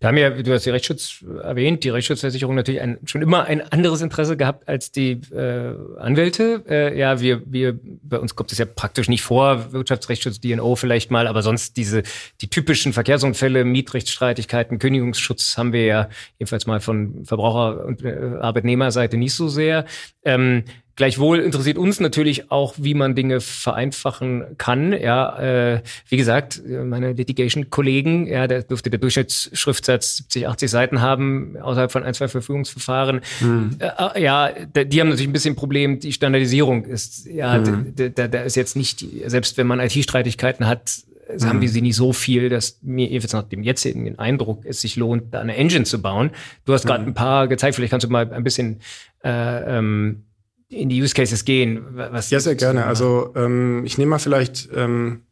[0.01, 3.61] Da haben ja, du hast die Rechtsschutz erwähnt, die Rechtsschutzversicherung natürlich ein, schon immer ein
[3.61, 6.65] anderes Interesse gehabt als die äh, Anwälte.
[6.69, 11.11] Äh, ja, wir, wir, bei uns kommt es ja praktisch nicht vor, Wirtschaftsrechtsschutz, DNO vielleicht
[11.11, 12.03] mal, aber sonst diese,
[12.41, 16.09] die typischen Verkehrsunfälle, Mietrechtsstreitigkeiten, Kündigungsschutz haben wir ja
[16.39, 19.85] jedenfalls mal von Verbraucher- und äh, Arbeitnehmerseite nicht so sehr.
[20.25, 24.93] Ähm, Gleichwohl interessiert uns natürlich auch, wie man Dinge vereinfachen kann.
[24.93, 31.57] Ja, äh, wie gesagt, meine Litigation-Kollegen, ja, der dürfte der Durchschnittsschriftsatz 70, 80 Seiten haben,
[31.57, 33.23] außerhalb von ein, zwei Verfügungsverfahren.
[33.41, 33.79] Mhm.
[33.79, 35.99] Äh, ja, die haben natürlich ein bisschen ein Problem.
[35.99, 37.95] Die Standardisierung ist, ja, mhm.
[37.95, 41.45] da, da ist jetzt nicht, selbst wenn man IT-Streitigkeiten hat, mhm.
[41.45, 44.97] haben wir sie nicht so viel, dass mir jetzt nach dem jetzigen Eindruck es sich
[44.97, 46.31] lohnt, da eine Engine zu bauen.
[46.65, 47.11] Du hast gerade mhm.
[47.11, 48.81] ein paar gezeigt, vielleicht kannst du mal ein bisschen
[49.25, 50.25] äh, ähm,
[50.73, 51.85] in die Use Cases gehen?
[51.93, 52.87] Was ja, sehr gerne.
[52.87, 55.23] Also ähm, ich nehme mal vielleicht ähm,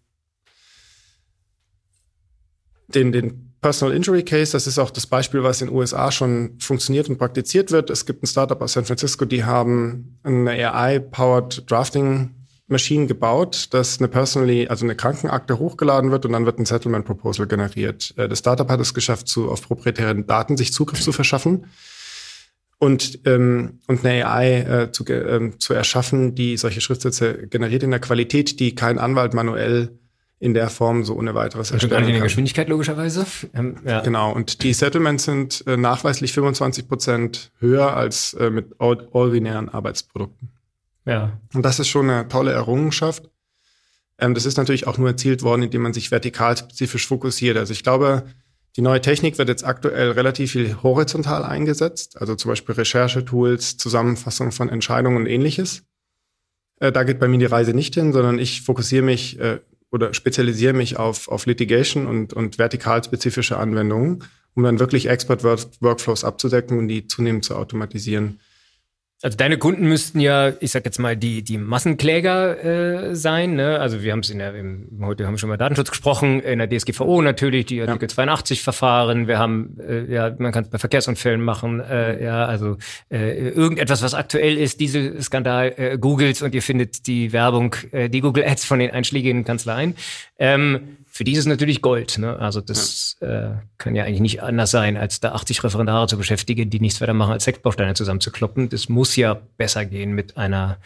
[2.89, 4.53] den, den Personal Injury Case.
[4.53, 7.91] Das ist auch das Beispiel, was in den USA schon funktioniert und praktiziert wird.
[7.91, 12.35] Es gibt ein Startup aus San Francisco, die haben eine AI-powered Drafting
[12.69, 17.05] Machine gebaut, dass eine personally, also eine Krankenakte hochgeladen wird und dann wird ein Settlement
[17.05, 18.15] Proposal generiert.
[18.17, 21.67] Äh, das Startup hat es geschafft, zu, auf proprietären Daten sich Zugriff zu verschaffen
[22.81, 27.91] und, ähm, und eine AI äh, zu, ähm, zu erschaffen, die solche Schriftsätze generiert in
[27.91, 29.99] der Qualität, die kein Anwalt manuell
[30.39, 32.09] in der Form so ohne weiteres erstellen kann.
[32.09, 33.27] in der Geschwindigkeit logischerweise.
[33.53, 34.01] Ähm, ja.
[34.01, 40.49] Genau, und die Settlements sind äh, nachweislich 25 Prozent höher als äh, mit ordinären Arbeitsprodukten.
[41.05, 41.39] Ja.
[41.53, 43.29] Und das ist schon eine tolle Errungenschaft.
[44.19, 47.59] Ähm, das ist natürlich auch nur erzielt worden, indem man sich vertikal spezifisch fokussiert.
[47.59, 48.25] Also ich glaube,
[48.77, 54.53] die neue Technik wird jetzt aktuell relativ viel horizontal eingesetzt, also zum Beispiel Recherchetools, Zusammenfassung
[54.53, 55.83] von Entscheidungen und ähnliches.
[56.79, 60.15] Äh, da geht bei mir die Reise nicht hin, sondern ich fokussiere mich äh, oder
[60.15, 66.79] spezialisiere mich auf, auf Litigation und, und vertikal spezifische Anwendungen, um dann wirklich Expert-Workflows abzudecken
[66.79, 68.39] und die zunehmend zu automatisieren.
[69.23, 73.55] Also deine Kunden müssten ja, ich sag jetzt mal, die, die Massenkläger äh, sein.
[73.55, 73.79] Ne?
[73.79, 76.59] Also wir haben es in der, im, heute haben wir schon mal Datenschutz gesprochen, in
[76.59, 78.09] der DSGVO natürlich, die Artikel ja.
[78.09, 79.29] 82 Verfahren.
[79.29, 82.79] Wir haben, äh, ja, man kann es bei Verkehrsunfällen machen, äh, ja, also
[83.11, 88.09] äh, irgendetwas, was aktuell ist, diese Skandal äh, googelt und ihr findet die Werbung, äh,
[88.09, 89.97] die Google Ads von den einschlägigen Kanzleien.
[90.39, 92.17] Ähm, für die ist es natürlich Gold.
[92.17, 92.39] Ne?
[92.39, 93.51] Also das ja.
[93.51, 97.03] äh, kann ja eigentlich nicht anders sein, als da 80 Referendare zu beschäftigen, die nichts
[97.03, 98.71] weiter machen, als Textbausteine zusammenzukloppen.
[98.71, 100.79] Das muss ja besser gehen mit einer,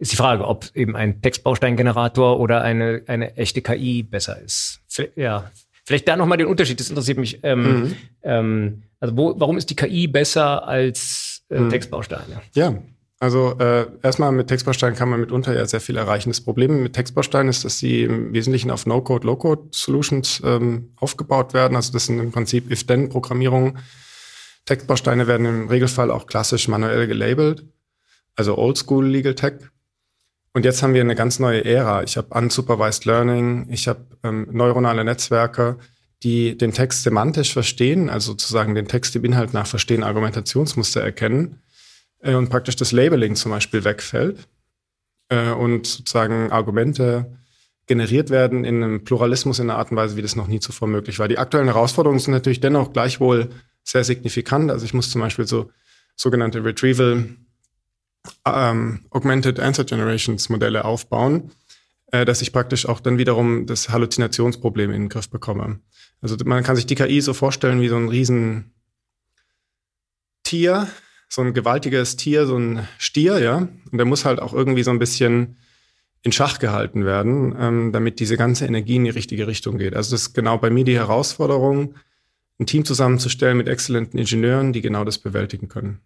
[0.00, 4.80] ist die Frage, ob eben ein Textbausteingenerator oder eine, eine echte KI besser ist.
[5.14, 5.52] Ja,
[5.84, 7.38] vielleicht da nochmal den Unterschied, das interessiert mich.
[7.44, 7.96] Ähm, mhm.
[8.24, 11.70] ähm, also wo, warum ist die KI besser als äh, mhm.
[11.70, 12.42] Textbausteine?
[12.54, 12.74] Ja,
[13.22, 16.30] also äh, erstmal mit Textbausteinen kann man mitunter ja sehr viel erreichen.
[16.30, 21.76] Das Problem mit Textbausteinen ist, dass sie im Wesentlichen auf No-Code, Low-Code-Solutions ähm, aufgebaut werden.
[21.76, 23.78] Also das sind im Prinzip If-Then-Programmierungen.
[24.64, 27.66] Textbausteine werden im Regelfall auch klassisch manuell gelabelt,
[28.36, 29.54] also Oldschool Legal Tech.
[30.54, 32.02] Und jetzt haben wir eine ganz neue Ära.
[32.02, 35.76] Ich habe Unsupervised Learning, ich habe ähm, neuronale Netzwerke,
[36.22, 41.60] die den Text semantisch verstehen, also sozusagen den Text im Inhalt nach verstehen, Argumentationsmuster erkennen
[42.20, 44.48] äh, und praktisch das Labeling zum Beispiel wegfällt
[45.28, 47.38] äh, und sozusagen Argumente
[47.86, 50.86] generiert werden in einem Pluralismus in einer Art und Weise, wie das noch nie zuvor
[50.86, 51.26] möglich war.
[51.26, 53.50] Die aktuellen Herausforderungen sind natürlich dennoch gleichwohl
[53.82, 54.70] sehr signifikant.
[54.70, 55.70] Also ich muss zum Beispiel so
[56.14, 57.36] sogenannte Retrieval
[58.46, 61.50] ähm, Augmented Answer Generations Modelle aufbauen,
[62.12, 65.80] äh, dass ich praktisch auch dann wiederum das Halluzinationsproblem in den Griff bekomme.
[66.20, 68.72] Also man kann sich die KI so vorstellen wie so ein riesen
[70.42, 70.88] Tier,
[71.30, 73.68] so ein gewaltiges Tier, so ein Stier, ja.
[73.90, 75.56] Und der muss halt auch irgendwie so ein bisschen
[76.22, 79.94] in Schach gehalten werden, ähm, damit diese ganze Energie in die richtige Richtung geht.
[79.94, 81.94] Also das ist genau bei mir die Herausforderung,
[82.58, 86.00] ein Team zusammenzustellen mit exzellenten Ingenieuren, die genau das bewältigen können.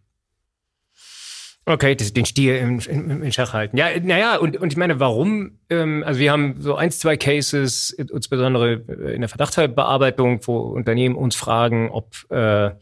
[1.67, 3.79] Okay, das, den Stier im, im Schach halten.
[3.79, 5.59] Ja, naja, und, und ich meine, warum?
[5.71, 8.75] Ähm, also wir haben so eins, zwei Cases, insbesondere
[9.15, 12.73] in der Verdachtsbearbeitung, wo Unternehmen uns fragen, ob äh,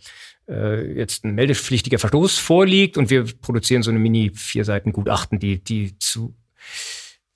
[0.49, 5.39] äh, jetzt ein meldepflichtiger Verstoß vorliegt und wir produzieren so eine Mini vier Seiten Gutachten,
[5.39, 6.35] die, die zu,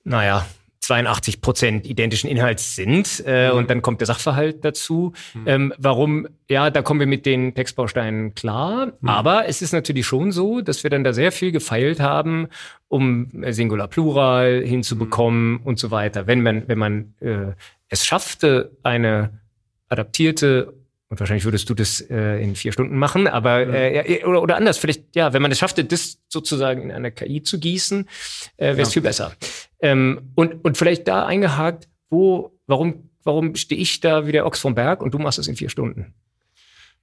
[0.04, 0.46] naja,
[0.86, 3.58] 82 Prozent identischen Inhalts sind äh, mhm.
[3.58, 5.12] und dann kommt der Sachverhalt dazu.
[5.34, 5.42] Mhm.
[5.46, 6.28] Ähm, warum?
[6.48, 9.08] Ja, da kommen wir mit den Textbausteinen klar, mhm.
[9.08, 12.48] aber es ist natürlich schon so, dass wir dann da sehr viel gefeilt haben,
[12.88, 15.60] um Singular Plural hinzubekommen mhm.
[15.64, 16.26] und so weiter.
[16.28, 17.52] Wenn man, wenn man äh,
[17.88, 19.40] es schaffte, eine
[19.88, 20.74] adaptierte
[21.08, 24.76] Und wahrscheinlich würdest du das äh, in vier Stunden machen, aber äh, oder, oder anders,
[24.76, 28.08] vielleicht, ja, wenn man es schaffte, das sozusagen in einer KI zu gießen,
[28.56, 28.92] äh, wäre es ja.
[28.94, 29.32] viel besser.
[29.78, 34.58] Ähm, und, und vielleicht da eingehakt, wo, warum, warum stehe ich da wie der Ochs
[34.58, 36.14] vom Berg und du machst es in vier Stunden?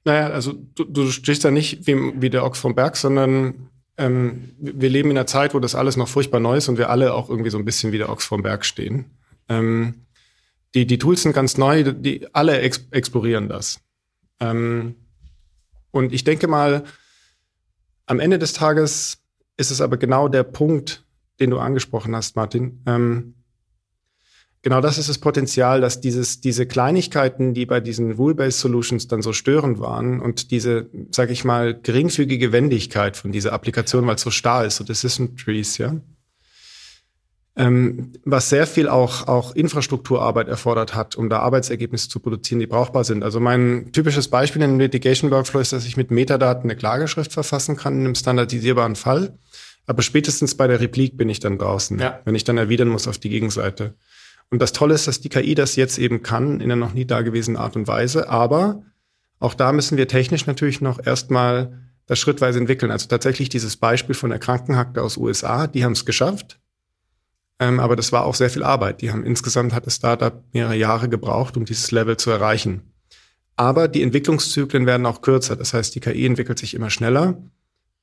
[0.04, 4.52] Naja, also du, du stehst da nicht wie, wie der Ochs vom Berg, sondern ähm,
[4.58, 7.14] wir leben in einer Zeit, wo das alles noch furchtbar neu ist und wir alle
[7.14, 9.06] auch irgendwie so ein bisschen wie der Ochs vom Berg stehen.
[9.48, 10.06] Ähm,
[10.76, 13.80] die, die Tools sind ganz neu, die alle ex explorieren das.
[14.40, 14.96] Ähm,
[15.92, 16.84] und ich denke mal,
[18.06, 19.20] am Ende des Tages
[19.58, 21.06] ist es aber genau der Punkt,
[21.40, 22.82] den du angesprochen hast, Martin.
[22.86, 23.36] Ähm,
[24.62, 29.22] genau das ist das Potenzial, dass dieses, diese Kleinigkeiten, die bei diesen Rule-Based Solutions dann
[29.22, 34.22] so störend waren und diese, sage ich mal, geringfügige Wendigkeit von dieser Applikation, weil es
[34.22, 35.96] so starr ist, so Decision Trees, ja,
[37.56, 42.68] ähm, was sehr viel auch, auch Infrastrukturarbeit erfordert hat, um da Arbeitsergebnisse zu produzieren, die
[42.68, 43.24] brauchbar sind.
[43.24, 47.32] Also mein typisches Beispiel in einem Litigation Workflow ist, dass ich mit Metadaten eine Klageschrift
[47.32, 49.38] verfassen kann in einem standardisierbaren Fall.
[49.86, 52.22] Aber spätestens bei der Replik bin ich dann draußen, ja.
[52.26, 53.94] wenn ich dann erwidern muss auf die Gegenseite.
[54.50, 57.06] Und das Tolle ist, dass die KI das jetzt eben kann, in einer noch nie
[57.06, 58.30] dagewesenen Art und Weise.
[58.30, 58.84] Aber
[59.40, 62.92] auch da müssen wir technisch natürlich noch erstmal das schrittweise entwickeln.
[62.92, 66.60] Also tatsächlich dieses Beispiel von der Krankenakte aus USA, die haben es geschafft.
[67.64, 69.02] Ähm, aber das war auch sehr viel Arbeit.
[69.02, 72.82] Die haben insgesamt hat das Startup mehrere Jahre gebraucht, um dieses Level zu erreichen.
[73.56, 75.56] Aber die Entwicklungszyklen werden auch kürzer.
[75.56, 77.42] Das heißt, die KI entwickelt sich immer schneller.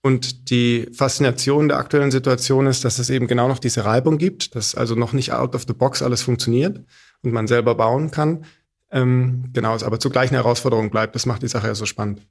[0.02, 4.54] Und die Faszination der aktuellen Situation ist, dass es eben genau noch diese Reibung gibt,
[4.54, 6.80] dass also noch nicht out of the box alles funktioniert
[7.22, 8.46] und man selber bauen kann.
[8.90, 11.14] Ähm, genau, es aber zugleich eine Herausforderung bleibt.
[11.14, 12.22] Das macht die Sache ja so spannend.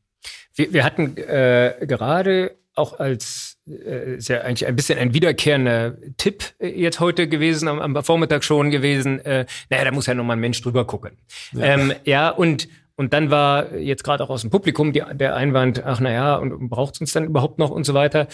[0.56, 6.44] Wir, wir hatten äh, gerade auch als ist ja eigentlich ein bisschen ein wiederkehrender Tipp
[6.60, 9.20] äh, jetzt heute gewesen, am, am Vormittag schon gewesen.
[9.20, 11.12] Äh, naja, da muss ja noch mal ein Mensch drüber gucken.
[11.54, 15.34] Ja, ähm, ja und und dann war jetzt gerade auch aus dem Publikum die, der
[15.34, 18.28] Einwand, ach naja, und braucht es uns dann überhaupt noch und so weiter.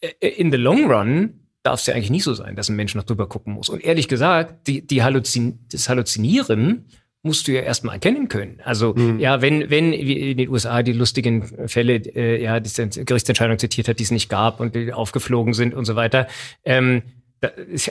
[0.00, 2.94] Äh, in the long run darf es ja eigentlich nicht so sein, dass ein Mensch
[2.96, 3.68] noch drüber gucken muss.
[3.68, 6.86] Und ehrlich gesagt, die, die Halluzin das Halluzinieren
[7.22, 8.60] musst du ja erstmal erkennen können.
[8.64, 9.18] Also mhm.
[9.18, 12.70] ja, wenn wenn in den USA die lustigen Fälle, äh, ja, die
[13.04, 16.28] Gerichtsentscheidung zitiert hat, die es nicht gab und die aufgeflogen sind und so weiter.
[16.64, 17.02] Ähm,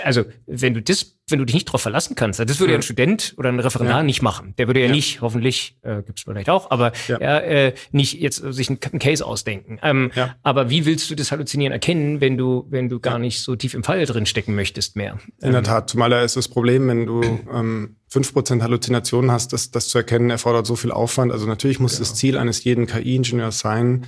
[0.04, 2.84] also wenn du das, wenn du dich nicht darauf verlassen kannst, das würde ja ein
[2.84, 4.04] Student oder ein Referendar ja.
[4.04, 4.54] nicht machen.
[4.58, 4.92] Der würde ja, ja.
[4.92, 7.18] nicht, hoffentlich äh, gibt es vielleicht auch, aber ja.
[7.18, 9.80] äh, nicht jetzt sich einen, einen Case ausdenken.
[9.82, 10.12] Ähm.
[10.44, 13.74] Aber wie willst du das Halluzinieren erkennen, wenn du, wenn du gar nicht so tief
[13.74, 15.20] im Fall drin stecken möchtest mehr?
[15.42, 19.54] In der ähm, Tat, zumal da ist das Problem, wenn du ähm, 5% Halluzinationen hast,
[19.54, 21.32] das, das zu erkennen, erfordert so viel Aufwand.
[21.32, 22.02] Also natürlich muss genau.
[22.02, 24.06] das Ziel eines jeden KI-Ingenieurs sein,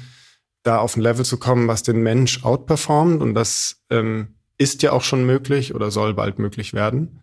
[0.63, 4.91] da auf ein Level zu kommen, was den Mensch outperformt und das ähm, ist ja
[4.91, 7.21] auch schon möglich oder soll bald möglich werden.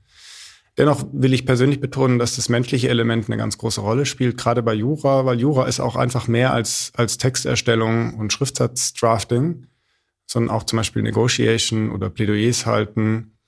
[0.77, 4.63] Dennoch will ich persönlich betonen, dass das menschliche Element eine ganz große Rolle spielt, gerade
[4.63, 9.67] bei Jura, weil Jura ist auch einfach mehr als, als Texterstellung und Schriftsatzdrafting,
[10.27, 13.39] sondern auch zum Beispiel Negotiation oder Plädoyers halten.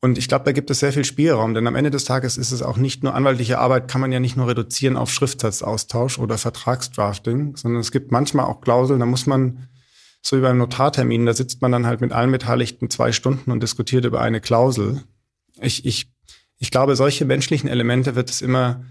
[0.00, 2.52] Und ich glaube, da gibt es sehr viel Spielraum, denn am Ende des Tages ist
[2.52, 6.38] es auch nicht nur anwaltliche Arbeit, kann man ja nicht nur reduzieren auf Schriftsatzaustausch oder
[6.38, 9.68] Vertragsdrafting, sondern es gibt manchmal auch Klauseln, da muss man
[10.22, 13.62] so wie beim Notartermin, da sitzt man dann halt mit allen Beteiligten zwei Stunden und
[13.62, 15.02] diskutiert über eine Klausel.
[15.60, 16.12] Ich, ich,
[16.58, 18.84] ich glaube, solche menschlichen Elemente wird es immer,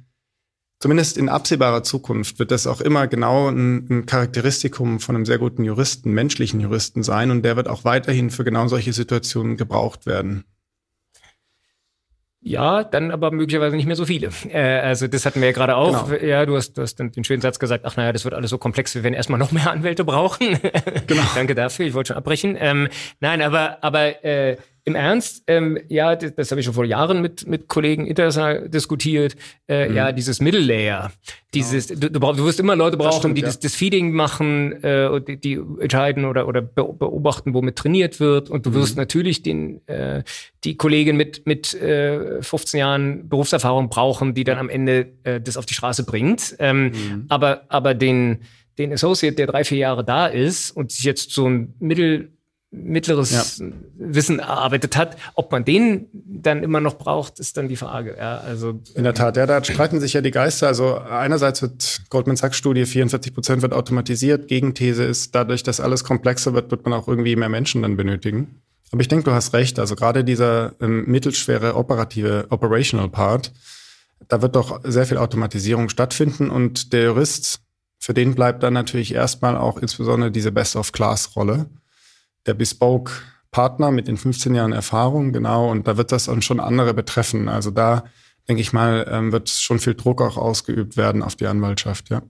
[0.79, 5.37] zumindest in absehbarer Zukunft, wird das auch immer genau ein, ein Charakteristikum von einem sehr
[5.37, 10.05] guten Juristen, menschlichen Juristen sein und der wird auch weiterhin für genau solche Situationen gebraucht
[10.05, 10.45] werden.
[12.41, 14.29] Ja, dann aber möglicherweise nicht mehr so viele.
[14.49, 16.09] Äh, also das hatten wir ja gerade auch.
[16.09, 16.23] Genau.
[16.23, 18.57] Ja, du hast, du hast den schönen Satz gesagt, ach naja, das wird alles so
[18.57, 20.57] komplex, wir werden erstmal noch mehr Anwälte brauchen.
[21.07, 21.23] Genau.
[21.33, 22.55] Danke dafür, ich wollte schon abbrechen.
[22.59, 22.87] Ähm,
[23.19, 27.21] nein, aber, aber äh, im Ernst, ähm, ja, das, das habe ich schon vor Jahren
[27.21, 29.35] mit, mit Kollegen international diskutiert,
[29.67, 29.95] äh, mhm.
[29.95, 31.11] ja, dieses Middle Layer,
[31.53, 33.47] dieses, du, du, brauchst, du wirst immer Leute brauchen, stimmt, die ja.
[33.47, 38.65] das, das Feeding machen, äh, die, die entscheiden oder, oder beobachten, womit trainiert wird und
[38.65, 39.01] du wirst mhm.
[39.01, 40.23] natürlich den, äh,
[40.63, 45.57] die Kollegin mit, mit äh, 15 Jahren Berufserfahrung brauchen, die dann am Ende äh, das
[45.57, 47.25] auf die Straße bringt, ähm, mhm.
[47.29, 48.39] aber, aber den,
[48.77, 52.31] den Associate, der drei, vier Jahre da ist und sich jetzt so ein Mittel
[52.71, 53.65] mittleres ja.
[53.97, 55.17] Wissen erarbeitet hat.
[55.33, 58.15] Ob man den dann immer noch braucht, ist dann die Frage.
[58.17, 60.67] Ja, also, In der Tat, ja, da streiten sich ja die Geister.
[60.67, 64.47] Also einerseits wird Goldman Sachs Studie, 44 Prozent wird automatisiert.
[64.47, 68.61] Gegenthese ist, dadurch, dass alles komplexer wird, wird man auch irgendwie mehr Menschen dann benötigen.
[68.91, 69.79] Aber ich denke, du hast recht.
[69.79, 73.51] Also gerade dieser ähm, mittelschwere operative, operational Part,
[74.27, 77.61] da wird doch sehr viel Automatisierung stattfinden und der Jurist,
[77.99, 81.67] für den bleibt dann natürlich erstmal auch insbesondere diese Best-of-Class-Rolle
[82.45, 83.11] der Bespoke
[83.51, 87.49] Partner mit den 15 Jahren Erfahrung, genau, und da wird das dann schon andere betreffen.
[87.49, 88.03] Also da
[88.47, 92.21] denke ich mal, ähm, wird schon viel Druck auch ausgeübt werden auf die Anwaltschaft, ja.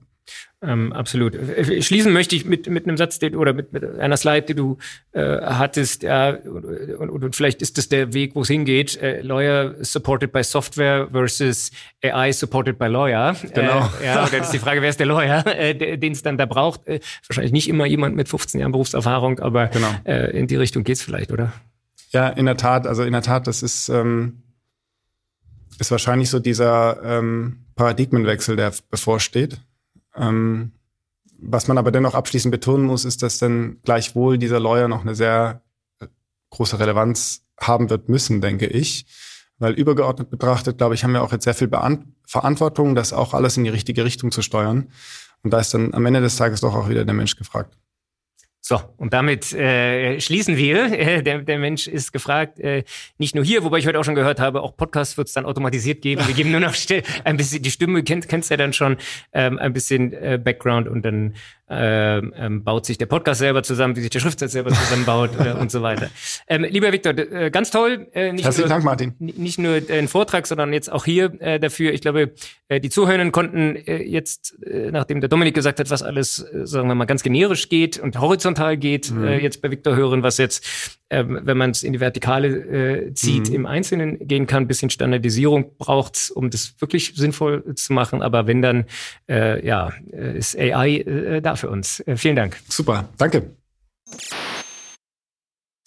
[0.62, 1.34] Ähm, absolut.
[1.34, 4.54] Äh, schließen möchte ich mit, mit einem Satz den, oder mit, mit einer Slide, die
[4.54, 4.76] du
[5.12, 6.02] äh, hattest.
[6.02, 9.00] Ja, und, und, und vielleicht ist das der Weg, wo es hingeht.
[9.00, 11.70] Äh, Lawyer supported by Software versus
[12.02, 13.34] AI supported by Lawyer.
[13.54, 13.90] Genau.
[14.02, 16.36] Äh, ja, und dann ist die Frage, wer ist der Lawyer, äh, den es dann
[16.36, 16.86] da braucht.
[16.86, 19.88] Äh, wahrscheinlich nicht immer jemand mit 15 Jahren Berufserfahrung, aber genau.
[20.04, 21.54] äh, in die Richtung geht's vielleicht, oder?
[22.10, 22.86] Ja, in der Tat.
[22.86, 24.42] Also in der Tat, das ist, ähm,
[25.78, 29.62] ist wahrscheinlich so dieser ähm, Paradigmenwechsel, der bevorsteht
[30.16, 30.72] ähm,
[31.42, 35.14] was man aber dennoch abschließend betonen muss, ist, dass dann gleichwohl dieser Lawyer noch eine
[35.14, 35.62] sehr
[36.00, 36.06] äh,
[36.50, 39.06] große Relevanz haben wird müssen, denke ich.
[39.58, 43.34] Weil übergeordnet betrachtet, glaube ich, haben wir auch jetzt sehr viel Beant Verantwortung, das auch
[43.34, 44.90] alles in die richtige Richtung zu steuern.
[45.42, 47.76] Und da ist dann am Ende des Tages doch auch wieder der Mensch gefragt.
[48.62, 50.90] So, und damit äh, schließen wir.
[51.00, 52.84] Äh, der, der Mensch ist gefragt, äh,
[53.16, 55.46] nicht nur hier, wobei ich heute auch schon gehört habe, auch Podcasts wird es dann
[55.46, 56.26] automatisiert geben.
[56.26, 56.74] Wir geben nur noch
[57.24, 58.98] ein bisschen die Stimme, kennt, kennst ja dann schon,
[59.32, 61.34] ähm, ein bisschen äh, Background und dann
[61.70, 65.52] ähm, ähm, baut sich der Podcast selber zusammen, wie sich der Schriftsatz selber zusammenbaut äh,
[65.52, 66.10] und so weiter.
[66.48, 68.08] Ähm, lieber Viktor, äh, ganz toll.
[68.12, 69.14] Äh, nicht Herzlichen nur, Dank, Martin.
[69.18, 71.92] Nicht nur ein Vortrag, sondern jetzt auch hier äh, dafür.
[71.92, 72.32] Ich glaube,
[72.68, 76.66] äh, die Zuhörenden konnten äh, jetzt, äh, nachdem der Dominik gesagt hat, was alles, äh,
[76.66, 79.24] sagen wir mal, ganz generisch geht und horizontal geht, mhm.
[79.24, 83.14] äh, jetzt bei Viktor hören, was jetzt ähm, wenn man es in die Vertikale äh,
[83.14, 83.54] zieht, mhm.
[83.56, 84.64] im Einzelnen gehen kann.
[84.64, 88.22] Ein bisschen Standardisierung braucht's, um das wirklich sinnvoll zu machen.
[88.22, 88.84] Aber wenn dann,
[89.28, 92.00] äh, ja, äh, ist AI äh, da für uns.
[92.00, 92.58] Äh, vielen Dank.
[92.68, 93.56] Super, danke.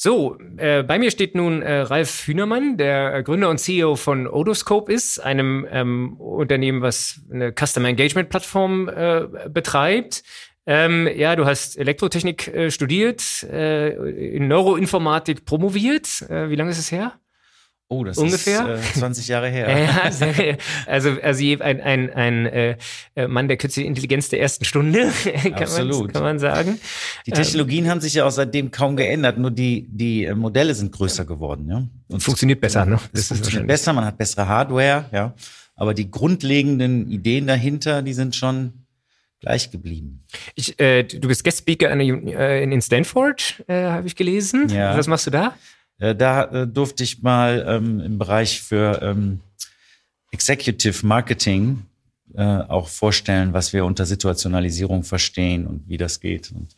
[0.03, 4.91] So, äh, bei mir steht nun äh, Ralf Hühnermann, der Gründer und CEO von Odoscope
[4.91, 10.23] ist, einem ähm, Unternehmen, was eine Customer Engagement Plattform äh, betreibt.
[10.65, 13.91] Ähm, ja, du hast Elektrotechnik äh, studiert, äh,
[14.35, 16.21] in Neuroinformatik promoviert.
[16.29, 17.13] Äh, wie lange ist es her?
[17.93, 18.75] Oh, das Ungefähr?
[18.75, 19.69] ist äh, 20 Jahre her.
[19.77, 22.77] ja, also, also ein, ein, ein äh,
[23.27, 25.11] Mann der künstlichen Intelligenz der ersten Stunde,
[25.43, 26.05] kann, Absolut.
[26.05, 26.79] Man, kann man sagen.
[27.27, 30.73] Die Technologien ähm, haben sich ja auch seitdem kaum geändert, nur die, die äh, Modelle
[30.73, 31.69] sind größer geworden.
[31.69, 31.87] Ja?
[32.07, 32.99] Und funktioniert besser, ne?
[33.13, 35.35] Das funktioniert besser, man hat bessere Hardware, ja.
[35.75, 38.85] Aber die grundlegenden Ideen dahinter, die sind schon
[39.39, 40.23] gleich geblieben.
[40.55, 44.69] Ich, äh, du bist Guest-Speaker äh, in Stanford, äh, habe ich gelesen.
[44.69, 44.97] Ja.
[44.97, 45.53] Was machst du da?
[46.03, 49.39] Äh, da äh, durfte ich mal ähm, im Bereich für ähm,
[50.31, 51.85] Executive Marketing
[52.35, 56.51] äh, auch vorstellen, was wir unter Situationalisierung verstehen und wie das geht.
[56.51, 56.75] Und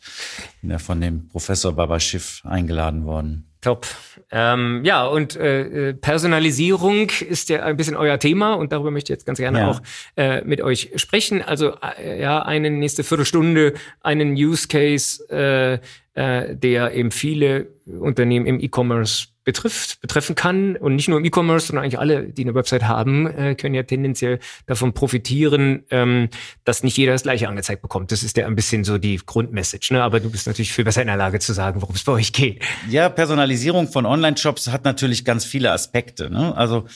[0.60, 3.48] bin ja von dem Professor Baba Schiff eingeladen worden.
[3.62, 3.86] Top.
[4.30, 9.16] Ähm, ja, und äh, Personalisierung ist ja ein bisschen euer Thema und darüber möchte ich
[9.16, 9.70] jetzt ganz gerne ja.
[9.70, 9.82] auch
[10.16, 11.42] äh, mit euch sprechen.
[11.42, 15.80] Also äh, ja, eine nächste Viertelstunde, einen Use Case,
[16.16, 20.76] äh, der eben viele Unternehmen im E-Commerce betrifft, betreffen kann.
[20.76, 23.82] Und nicht nur im E-Commerce, sondern eigentlich alle, die eine Website haben, äh, können ja
[23.82, 26.30] tendenziell davon profitieren, ähm,
[26.64, 28.12] dass nicht jeder das gleiche angezeigt bekommt.
[28.12, 29.92] Das ist ja ein bisschen so die Grundmessage.
[29.92, 30.02] Ne?
[30.02, 32.32] Aber du bist natürlich viel besser in der Lage zu sagen, worum es bei euch
[32.32, 32.62] geht.
[32.88, 36.30] Ja, Personalisierung von Online-Shops hat natürlich ganz viele Aspekte.
[36.30, 36.56] Ne?
[36.56, 36.86] Also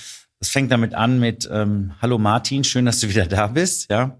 [0.40, 3.90] es fängt damit an mit ähm, Hallo Martin, schön, dass du wieder da bist.
[3.90, 4.18] Ja,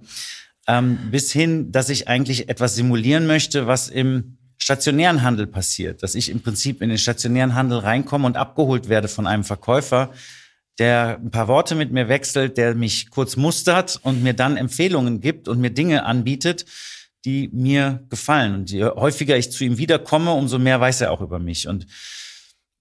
[0.68, 6.14] ähm, bis hin, dass ich eigentlich etwas simulieren möchte, was im stationären Handel passiert, dass
[6.14, 10.12] ich im Prinzip in den stationären Handel reinkomme und abgeholt werde von einem Verkäufer,
[10.78, 15.20] der ein paar Worte mit mir wechselt, der mich kurz mustert und mir dann Empfehlungen
[15.20, 16.64] gibt und mir Dinge anbietet,
[17.24, 18.54] die mir gefallen.
[18.54, 21.68] Und je häufiger ich zu ihm wiederkomme, umso mehr weiß er auch über mich.
[21.68, 21.86] Und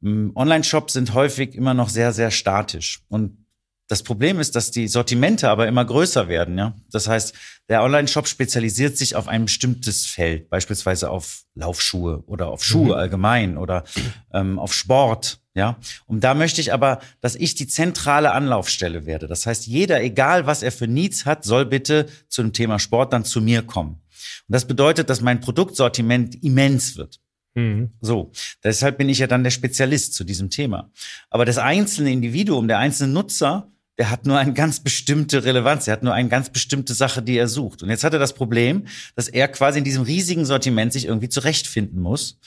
[0.01, 3.01] mm, Online-Shops sind häufig immer noch sehr, sehr statisch.
[3.09, 3.45] Und
[3.89, 6.57] das Problem ist, dass die Sortimente aber immer größer werden.
[6.59, 6.75] Ja?
[6.91, 7.33] Das heißt,
[7.69, 12.93] der Online-Shop spezialisiert sich auf ein bestimmtes Feld, beispielsweise auf Laufschuhe oder auf Schuhe mhm.
[12.93, 13.83] allgemein oder
[14.31, 15.41] ähm, auf Sport.
[15.55, 19.27] Ja, und da möchte ich aber, dass ich die zentrale Anlaufstelle werde.
[19.27, 23.25] Das heißt, jeder, egal was er für Needs hat, soll bitte zum Thema Sport dann
[23.25, 23.95] zu mir kommen.
[23.95, 27.19] Und das bedeutet, dass mein Produktsortiment immens wird.
[27.55, 27.89] Mhm.
[27.99, 28.31] So,
[28.63, 30.91] deshalb bin ich ja dann der Spezialist zu diesem Thema.
[31.31, 35.91] Aber das einzelne Individuum, der einzelne Nutzer, der hat nur eine ganz bestimmte Relevanz, er
[35.91, 37.83] hat nur eine ganz bestimmte Sache, die er sucht.
[37.83, 41.27] Und jetzt hat er das Problem, dass er quasi in diesem riesigen Sortiment sich irgendwie
[41.27, 42.39] zurechtfinden muss.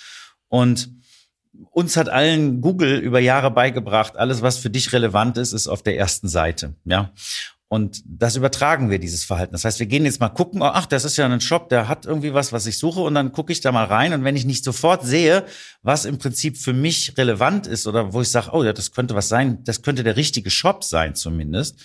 [0.48, 0.90] Und
[1.70, 5.82] uns hat allen Google über Jahre beigebracht, alles, was für dich relevant ist, ist auf
[5.82, 6.74] der ersten Seite.
[6.86, 7.12] Ja.
[7.73, 9.53] Und das übertragen wir, dieses Verhalten.
[9.53, 11.89] Das heißt, wir gehen jetzt mal gucken, oh, ach, das ist ja ein Shop, der
[11.89, 14.12] hat irgendwie was, was ich suche, und dann gucke ich da mal rein.
[14.12, 15.47] Und wenn ich nicht sofort sehe,
[15.81, 19.14] was im Prinzip für mich relevant ist oder wo ich sage, oh ja, das könnte
[19.14, 21.81] was sein, das könnte der richtige Shop sein zumindest,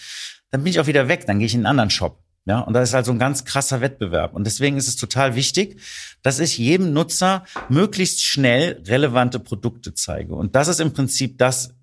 [0.51, 2.21] dann bin ich auch wieder weg, dann gehe ich in einen anderen Shop.
[2.43, 4.33] Ja, und da ist also ein ganz krasser Wettbewerb.
[4.33, 5.79] Und deswegen ist es total wichtig,
[6.21, 10.35] dass ich jedem Nutzer möglichst schnell relevante Produkte zeige.
[10.35, 11.73] Und das ist im Prinzip das,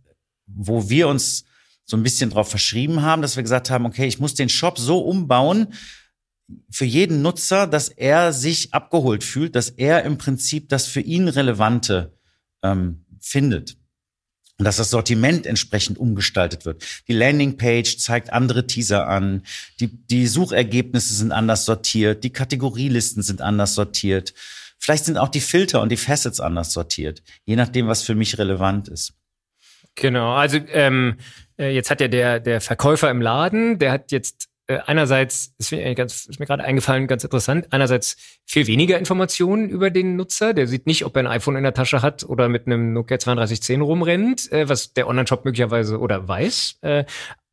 [0.47, 1.47] wo wir uns
[1.85, 4.79] so ein bisschen drauf verschrieben haben, dass wir gesagt haben, okay, ich muss den Shop
[4.79, 5.75] so umbauen
[6.71, 11.29] für jeden Nutzer, dass er sich abgeholt fühlt, dass er im Prinzip das für ihn
[11.29, 12.19] relevante
[12.63, 13.77] ähm, findet.
[14.57, 16.85] Und dass das Sortiment entsprechend umgestaltet wird.
[17.09, 19.43] Die Landingpage zeigt andere Teaser an,
[19.81, 24.33] die, die Suchergebnisse sind anders sortiert, die Kategorielisten sind anders sortiert.
[24.79, 28.39] Vielleicht sind auch die Filter und die Facets anders sortiert, je nachdem, was für mich
[28.39, 29.15] relevant ist.
[29.95, 31.17] Genau, also ähm,
[31.59, 35.73] äh, jetzt hat ja der, der Verkäufer im Laden, der hat jetzt äh, einerseits, ist
[35.73, 38.17] mir, ganz, ist mir gerade eingefallen, ganz interessant, einerseits
[38.47, 40.55] viel weniger Informationen über den Nutzer.
[40.55, 43.19] Der sieht nicht, ob er ein iPhone in der Tasche hat oder mit einem Nokia
[43.19, 46.79] 3210 rumrennt, äh, was der Online-Shop möglicherweise oder weiß.
[46.81, 47.05] Äh,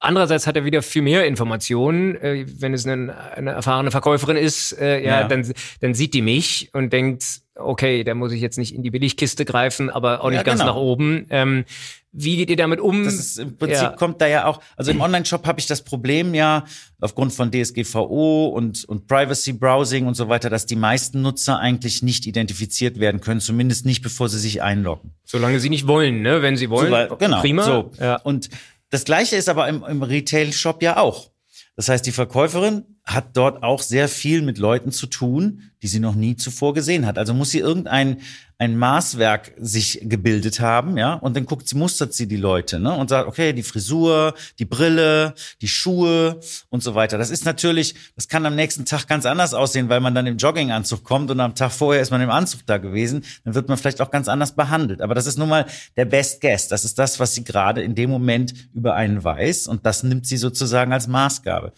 [0.04, 2.16] Andererseits hat er wieder viel mehr Informationen.
[2.16, 6.24] Äh, wenn es eine, eine erfahrene Verkäuferin ist, äh, ja, ja, Dann, dann sieht die
[6.24, 10.30] mich und denkt, okay, da muss ich jetzt nicht in die Billigkiste greifen, aber auch
[10.30, 10.74] nicht ja, ganz genau.
[10.74, 11.28] nach oben.
[11.30, 11.66] Ähm,
[12.12, 13.04] wie geht ihr damit um?
[13.04, 13.90] Das ist, Im Prinzip ja.
[13.92, 16.66] kommt da ja auch, also im Online-Shop habe ich das Problem ja
[17.00, 22.02] aufgrund von DSGVO und, und Privacy Browsing und so weiter, dass die meisten Nutzer eigentlich
[22.02, 25.14] nicht identifiziert werden können, zumindest nicht bevor sie sich einloggen.
[25.26, 26.42] Solange sie nicht wollen, ne?
[26.42, 27.40] Wenn sie wollen, so, genau.
[27.40, 27.64] Prima.
[27.64, 27.92] So.
[28.00, 28.16] Ja.
[28.16, 28.50] Und
[28.92, 31.32] das Gleiche ist aber im, im Retail-Shop ja auch.
[31.76, 36.00] Das heißt, die Verkäuferin hat dort auch sehr viel mit Leuten zu tun, die sie
[36.00, 37.18] noch nie zuvor gesehen hat.
[37.18, 38.22] Also muss sie irgendein
[38.62, 42.94] ein Maßwerk sich gebildet haben, ja, und dann guckt sie, mustert sie die Leute, ne,
[42.94, 46.40] und sagt, okay, die Frisur, die Brille, die Schuhe
[46.70, 47.18] und so weiter.
[47.18, 50.38] Das ist natürlich, das kann am nächsten Tag ganz anders aussehen, weil man dann im
[50.38, 53.80] Jogginganzug kommt und am Tag vorher ist man im Anzug da gewesen, dann wird man
[53.80, 55.02] vielleicht auch ganz anders behandelt.
[55.02, 55.66] Aber das ist nun mal
[55.98, 56.68] der Best Guess.
[56.68, 60.28] Das ist das, was sie gerade in dem Moment über einen weiß und das nimmt
[60.28, 61.74] sie sozusagen als Maßgabe.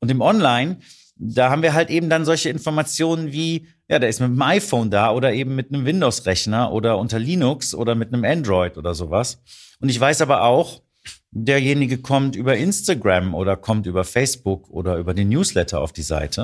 [0.00, 0.78] Und im Online,
[1.16, 4.90] da haben wir halt eben dann solche Informationen wie, ja, der ist mit dem iPhone
[4.90, 9.42] da oder eben mit einem Windows-Rechner oder unter Linux oder mit einem Android oder sowas.
[9.80, 10.82] Und ich weiß aber auch,
[11.30, 16.42] derjenige kommt über Instagram oder kommt über Facebook oder über den Newsletter auf die Seite.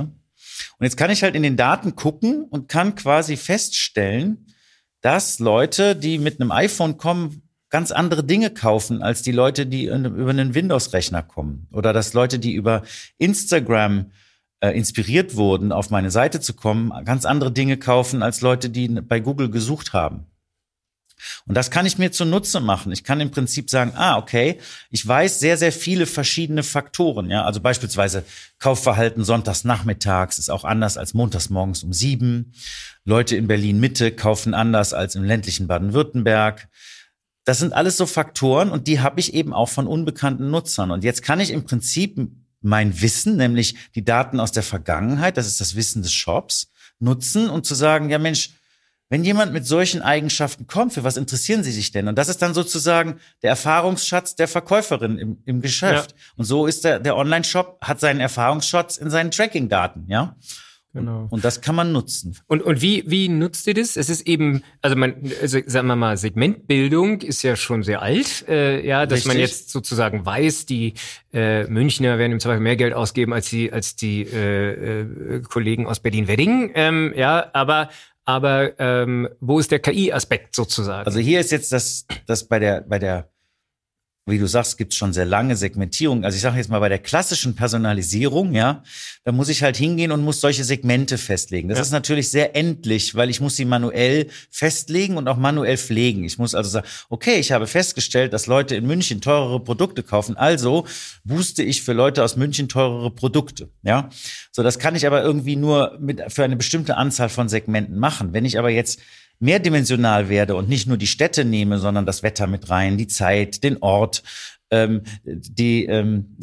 [0.78, 4.46] Und jetzt kann ich halt in den Daten gucken und kann quasi feststellen,
[5.02, 9.86] dass Leute, die mit einem iPhone kommen, ganz andere Dinge kaufen als die Leute, die
[9.86, 11.68] über einen Windows-Rechner kommen.
[11.72, 12.82] Oder dass Leute, die über
[13.18, 14.04] Instagram äh,
[14.70, 19.20] inspiriert wurden, auf meine Seite zu kommen, ganz andere Dinge kaufen als Leute, die bei
[19.20, 20.26] Google gesucht haben.
[21.46, 22.92] Und das kann ich mir zunutze machen.
[22.92, 24.58] Ich kann im Prinzip sagen, ah, okay,
[24.90, 27.30] ich weiß sehr, sehr viele verschiedene Faktoren.
[27.30, 28.24] Ja, also beispielsweise
[28.58, 32.52] Kaufverhalten sonntags nachmittags ist auch anders als montags morgens um sieben.
[33.04, 36.68] Leute in Berlin Mitte kaufen anders als im ländlichen Baden-Württemberg.
[37.44, 40.92] Das sind alles so Faktoren und die habe ich eben auch von unbekannten Nutzern.
[40.92, 42.16] Und jetzt kann ich im Prinzip
[42.62, 47.50] mein Wissen, nämlich die Daten aus der Vergangenheit, das ist das Wissen des Shops, nutzen
[47.50, 48.50] und zu sagen, ja Mensch,
[49.12, 52.08] wenn jemand mit solchen Eigenschaften kommt, für was interessieren Sie sich denn?
[52.08, 56.12] Und das ist dann sozusagen der Erfahrungsschatz der Verkäuferin im, im Geschäft.
[56.12, 56.16] Ja.
[56.36, 60.34] Und so ist der, der Online-Shop, hat seinen Erfahrungsschatz in seinen Tracking-Daten, ja.
[60.94, 61.26] Genau.
[61.30, 62.36] Und das kann man nutzen.
[62.46, 63.96] Und, und wie, wie nutzt ihr das?
[63.96, 68.46] Es ist eben, also man, also sagen wir mal, Segmentbildung ist ja schon sehr alt,
[68.46, 69.28] äh, ja, dass Richtig.
[69.28, 70.92] man jetzt sozusagen weiß, die
[71.32, 75.86] äh, Münchner werden im Zweifel mehr Geld ausgeben als die, als die äh, äh, Kollegen
[75.86, 77.88] aus Berlin-Wedding, ähm, ja, aber
[78.24, 81.06] aber ähm, wo ist der KI-Aspekt sozusagen?
[81.06, 83.28] Also hier ist jetzt das, das bei der bei der
[84.24, 86.24] wie du sagst, gibt es schon sehr lange Segmentierung.
[86.24, 88.84] Also ich sage jetzt mal bei der klassischen Personalisierung, ja,
[89.24, 91.68] da muss ich halt hingehen und muss solche Segmente festlegen.
[91.68, 91.82] Das ja.
[91.82, 96.22] ist natürlich sehr endlich, weil ich muss sie manuell festlegen und auch manuell pflegen.
[96.22, 100.36] Ich muss also sagen, okay, ich habe festgestellt, dass Leute in München teurere Produkte kaufen,
[100.36, 100.86] also
[101.24, 104.08] booste ich für Leute aus München teurere Produkte, ja.
[104.52, 108.32] So, das kann ich aber irgendwie nur mit für eine bestimmte Anzahl von Segmenten machen.
[108.32, 109.00] Wenn ich aber jetzt
[109.42, 113.64] mehrdimensional werde und nicht nur die Städte nehme, sondern das Wetter mit rein, die Zeit,
[113.64, 114.22] den Ort,
[114.70, 116.36] ähm, die ähm,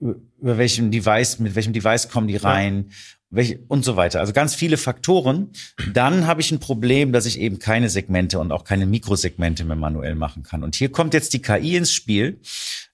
[0.00, 2.90] über welchem Device, mit welchem Device kommen die rein,
[3.30, 4.20] welche, und so weiter.
[4.20, 5.50] Also ganz viele Faktoren.
[5.92, 9.76] Dann habe ich ein Problem, dass ich eben keine Segmente und auch keine Mikrosegmente mehr
[9.76, 10.62] manuell machen kann.
[10.62, 12.40] Und hier kommt jetzt die KI ins Spiel,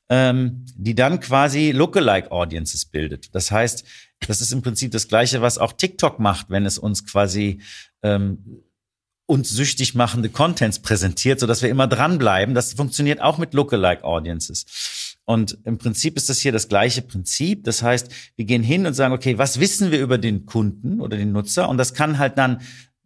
[0.08, 3.34] ähm, die dann quasi Lookalike Audiences bildet.
[3.34, 3.84] Das heißt,
[4.26, 7.60] das ist im Prinzip das Gleiche, was auch TikTok macht, wenn es uns quasi
[8.02, 8.62] ähm,
[9.30, 12.54] uns süchtig machende Contents präsentiert, so dass wir immer dranbleiben.
[12.54, 15.16] Das funktioniert auch mit Lookalike Audiences.
[15.24, 17.62] Und im Prinzip ist das hier das gleiche Prinzip.
[17.62, 21.16] Das heißt, wir gehen hin und sagen, okay, was wissen wir über den Kunden oder
[21.16, 21.68] den Nutzer?
[21.68, 22.60] Und das kann halt dann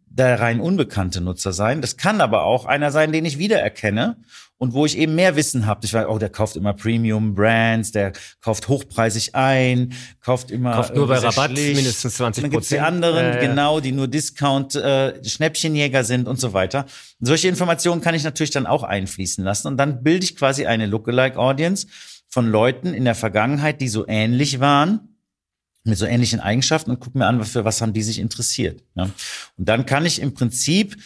[0.07, 1.81] der rein unbekannte Nutzer sein.
[1.81, 4.17] Das kann aber auch einer sein, den ich wiedererkenne
[4.57, 5.85] und wo ich eben mehr Wissen habe.
[5.85, 10.95] Ich weiß, oh, der kauft immer Premium Brands, der kauft hochpreisig ein, kauft immer kauft
[10.95, 11.75] nur bei Rabatt schlicht.
[11.75, 16.39] mindestens 20 Dann gibt's die anderen, äh, genau, die nur Discount äh, Schnäppchenjäger sind und
[16.39, 16.85] so weiter.
[17.19, 20.85] Solche Informationen kann ich natürlich dann auch einfließen lassen und dann bilde ich quasi eine
[20.85, 21.87] Lookalike Audience
[22.29, 25.15] von Leuten in der Vergangenheit, die so ähnlich waren,
[25.83, 28.83] mit so ähnlichen Eigenschaften und gucke mir an, für was haben die sich interessiert.
[28.95, 29.03] Ja?
[29.03, 30.97] Und dann kann ich im Prinzip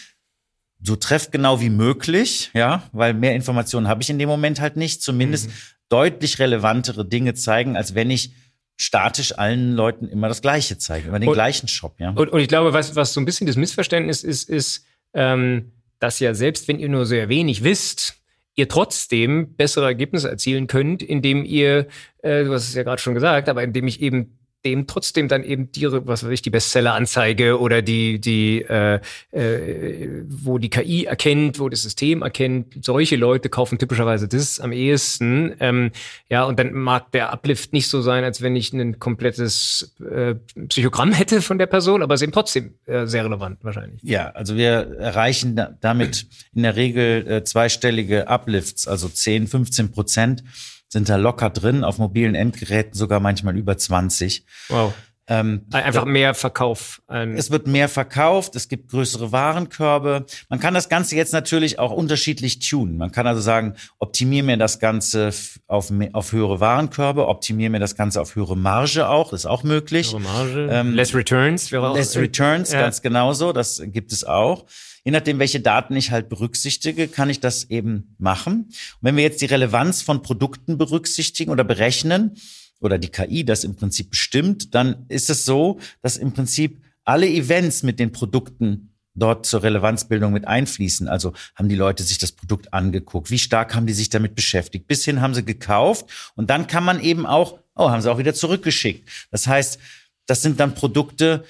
[0.81, 5.01] so treffgenau wie möglich, ja, weil mehr Informationen habe ich in dem Moment halt nicht,
[5.01, 5.53] zumindest mhm.
[5.89, 8.33] deutlich relevantere Dinge zeigen, als wenn ich
[8.77, 12.11] statisch allen Leuten immer das Gleiche zeige, immer den und, gleichen Shop, ja.
[12.11, 16.19] Und, und ich glaube, was, was so ein bisschen das Missverständnis ist, ist, ähm, dass
[16.19, 18.15] ja selbst wenn ihr nur sehr wenig wisst,
[18.55, 21.87] ihr trotzdem bessere Ergebnisse erzielen könnt, indem ihr,
[22.23, 25.43] äh, du hast es ja gerade schon gesagt, aber indem ich eben dem trotzdem dann
[25.43, 28.99] eben die, was weiß ich, die Bestseller-Anzeige oder die, die, äh,
[29.31, 34.73] äh, wo die KI erkennt, wo das System erkennt, solche Leute kaufen typischerweise das am
[34.73, 35.55] ehesten.
[35.61, 35.91] Ähm,
[36.29, 40.35] ja, und dann mag der Uplift nicht so sein, als wenn ich ein komplettes äh,
[40.67, 44.01] Psychogramm hätte von der Person, aber es ist eben trotzdem äh, sehr relevant wahrscheinlich.
[44.03, 49.91] Ja, also wir erreichen da, damit in der Regel äh, zweistellige Uplifts, also 10, 15
[49.91, 50.43] Prozent
[50.89, 54.45] sind da locker drin, auf mobilen Endgeräten sogar manchmal über 20.
[54.69, 54.93] Wow.
[55.31, 57.03] Ähm, Einfach mehr Verkauf.
[57.07, 60.25] Es wird mehr verkauft, es gibt größere Warenkörbe.
[60.49, 62.97] Man kann das Ganze jetzt natürlich auch unterschiedlich tunen.
[62.97, 65.29] Man kann also sagen, optimiere mir das Ganze
[65.67, 70.07] auf, auf höhere Warenkörbe, optimiere mir das Ganze auf höhere Marge auch, ist auch möglich.
[70.07, 71.95] Höhere Marge, ähm, less Returns wäre auch.
[71.95, 72.81] Less Returns, ja.
[72.81, 74.65] ganz genauso, das gibt es auch
[75.03, 78.65] je nachdem, welche Daten ich halt berücksichtige, kann ich das eben machen.
[78.65, 82.35] Und wenn wir jetzt die Relevanz von Produkten berücksichtigen oder berechnen,
[82.79, 87.27] oder die KI das im Prinzip bestimmt, dann ist es so, dass im Prinzip alle
[87.27, 91.09] Events mit den Produkten dort zur Relevanzbildung mit einfließen.
[91.09, 94.87] Also haben die Leute sich das Produkt angeguckt, wie stark haben die sich damit beschäftigt,
[94.87, 98.17] bis hin haben sie gekauft und dann kann man eben auch, oh, haben sie auch
[98.17, 99.09] wieder zurückgeschickt.
[99.31, 99.79] Das heißt,
[100.25, 101.43] das sind dann Produkte,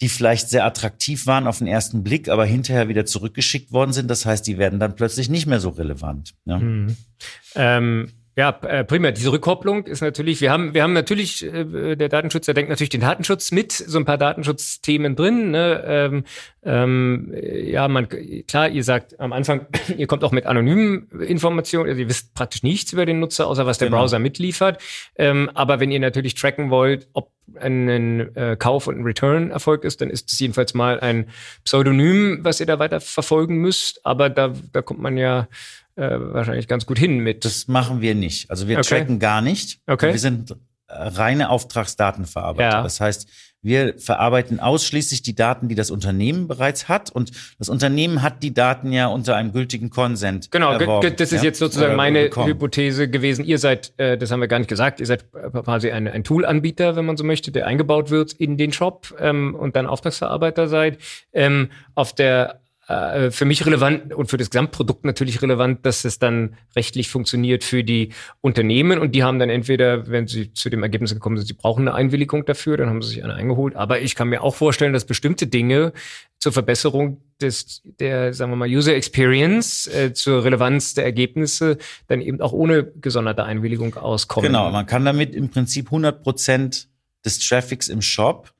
[0.00, 4.08] die vielleicht sehr attraktiv waren auf den ersten Blick, aber hinterher wieder zurückgeschickt worden sind.
[4.08, 6.34] Das heißt, die werden dann plötzlich nicht mehr so relevant.
[6.44, 6.58] Ja.
[6.58, 6.96] Mhm.
[7.54, 12.10] Ähm ja, äh, primär diese Rückkopplung ist natürlich, wir haben, wir haben natürlich, äh, der
[12.10, 15.52] Datenschützer denkt natürlich den Datenschutz mit, so ein paar Datenschutzthemen drin.
[15.52, 15.82] Ne?
[15.86, 16.24] Ähm,
[16.62, 18.08] ähm, ja, man,
[18.46, 19.64] klar, ihr sagt am Anfang,
[19.96, 23.64] ihr kommt auch mit anonymen Informationen, also ihr wisst praktisch nichts über den Nutzer, außer
[23.64, 24.00] was der genau.
[24.00, 24.82] Browser mitliefert.
[25.16, 29.82] Ähm, aber wenn ihr natürlich tracken wollt, ob ein äh, Kauf und ein Return Erfolg
[29.82, 31.30] ist, dann ist es jedenfalls mal ein
[31.64, 34.04] Pseudonym, was ihr da weiter verfolgen müsst.
[34.04, 35.48] Aber da, da kommt man ja
[35.96, 37.44] äh, wahrscheinlich ganz gut hin mit.
[37.44, 38.50] Das machen wir nicht.
[38.50, 39.00] Also wir okay.
[39.00, 39.80] tracken gar nicht.
[39.86, 40.12] Okay.
[40.12, 40.54] Wir sind
[40.88, 42.76] reine Auftragsdatenverarbeiter.
[42.76, 42.82] Ja.
[42.82, 43.28] Das heißt,
[43.62, 47.10] wir verarbeiten ausschließlich die Daten, die das Unternehmen bereits hat.
[47.10, 50.52] Und das Unternehmen hat die Daten ja unter einem gültigen Konsent.
[50.52, 51.48] Genau, erworben, das ist ja?
[51.48, 52.30] jetzt sozusagen meine.
[52.30, 53.44] Hypothese gewesen.
[53.44, 56.94] Ihr seid, äh, das haben wir gar nicht gesagt, ihr seid quasi ein, ein Tool-Anbieter,
[56.94, 60.98] wenn man so möchte, der eingebaut wird in den Shop ähm, und dann Auftragsverarbeiter seid.
[61.32, 66.20] Ähm, auf der äh, für mich relevant und für das Gesamtprodukt natürlich relevant, dass es
[66.20, 70.84] dann rechtlich funktioniert für die Unternehmen und die haben dann entweder, wenn sie zu dem
[70.84, 73.74] Ergebnis gekommen sind, sie brauchen eine Einwilligung dafür, dann haben sie sich eine eingeholt.
[73.74, 75.92] Aber ich kann mir auch vorstellen, dass bestimmte Dinge
[76.38, 82.20] zur Verbesserung des, der, sagen wir mal, User Experience, äh, zur Relevanz der Ergebnisse dann
[82.20, 84.46] eben auch ohne gesonderte Einwilligung auskommen.
[84.46, 86.88] Genau, man kann damit im Prinzip 100 Prozent
[87.24, 88.52] des Traffics im Shop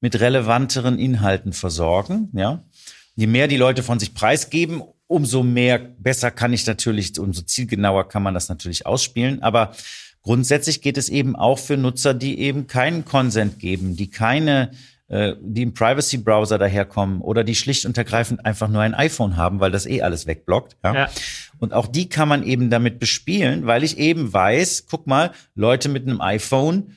[0.00, 2.62] mit relevanteren Inhalten versorgen, ja
[3.14, 8.08] je mehr die Leute von sich preisgeben, umso mehr besser kann ich natürlich, umso zielgenauer
[8.08, 9.42] kann man das natürlich ausspielen.
[9.42, 9.72] Aber
[10.22, 14.70] grundsätzlich geht es eben auch für Nutzer, die eben keinen Consent geben, die keine
[15.08, 19.60] äh, die im Privacy-Browser daherkommen oder die schlicht und ergreifend einfach nur ein iPhone haben,
[19.60, 20.76] weil das eh alles wegblockt.
[20.82, 20.94] Ja?
[20.94, 21.10] ja?
[21.58, 25.90] Und auch die kann man eben damit bespielen, weil ich eben weiß, guck mal, Leute
[25.90, 26.96] mit einem iPhone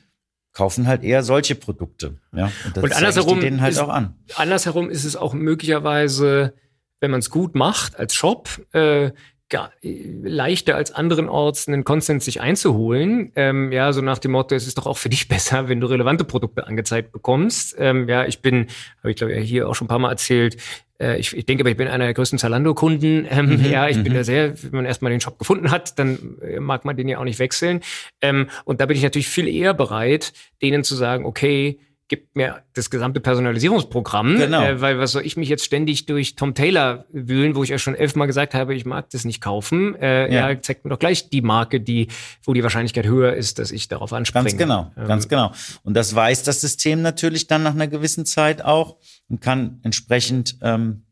[0.58, 2.16] kaufen halt eher solche Produkte.
[2.32, 4.16] Ja, und, das und andersherum denen halt ist, auch an.
[4.34, 6.52] Andersherum ist es auch möglicherweise,
[6.98, 9.12] wenn man es gut macht als Shop, äh,
[9.48, 13.32] gar, leichter als anderenorts einen Consent sich einzuholen.
[13.34, 15.86] Ähm, ja, so nach dem Motto, es ist doch auch für dich besser, wenn du
[15.86, 17.76] relevante Produkte angezeigt bekommst.
[17.78, 18.66] Ähm, ja, ich bin,
[18.98, 20.56] habe ich glaube ja hier auch schon ein paar Mal erzählt,
[21.00, 23.26] äh, ich, ich denke aber, ich bin einer der größten Zalando-Kunden.
[23.30, 24.16] Ähm, mhm, ja, ich bin mhm.
[24.16, 27.18] da sehr, wenn man erstmal den Shop gefunden hat, dann äh, mag man den ja
[27.18, 27.80] auch nicht wechseln.
[28.20, 31.78] Ähm, und da bin ich natürlich viel eher bereit, denen zu sagen, okay,
[32.08, 34.62] gibt mir das gesamte Personalisierungsprogramm, genau.
[34.62, 37.78] äh, weil was soll ich mich jetzt ständig durch Tom Taylor wühlen, wo ich ja
[37.78, 39.94] schon elfmal gesagt habe, ich mag das nicht kaufen.
[39.96, 40.50] Äh, ja.
[40.50, 42.08] ja, zeigt mir doch gleich die Marke, die,
[42.42, 44.44] wo die Wahrscheinlichkeit höher ist, dass ich darauf anspringe.
[44.44, 45.52] Ganz genau, ähm, ganz genau.
[45.82, 48.96] Und das weiß das System natürlich dann nach einer gewissen Zeit auch
[49.28, 51.04] und kann entsprechend ähm,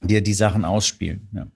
[0.00, 1.28] dir die Sachen ausspielen.
[1.32, 1.46] Ja.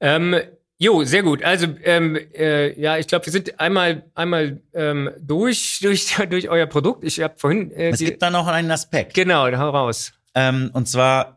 [0.00, 0.36] Ähm,
[0.78, 1.42] Jo, sehr gut.
[1.42, 6.66] Also ähm, äh, ja, ich glaube, wir sind einmal einmal ähm, durch durch durch euer
[6.66, 7.04] Produkt.
[7.04, 7.70] Ich habe vorhin.
[7.72, 9.14] Äh, es gibt da noch einen Aspekt.
[9.14, 10.12] Genau, hau raus.
[10.34, 11.36] Ähm, und zwar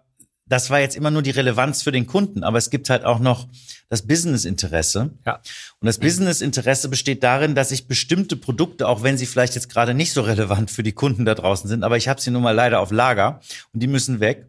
[0.49, 3.19] das war jetzt immer nur die Relevanz für den Kunden, aber es gibt halt auch
[3.19, 3.47] noch
[3.87, 5.11] das Business-Interesse.
[5.25, 5.35] Ja.
[5.79, 9.93] Und das Business-Interesse besteht darin, dass ich bestimmte Produkte, auch wenn sie vielleicht jetzt gerade
[9.93, 12.51] nicht so relevant für die Kunden da draußen sind, aber ich habe sie nun mal
[12.55, 13.39] leider auf Lager
[13.73, 14.47] und die müssen weg.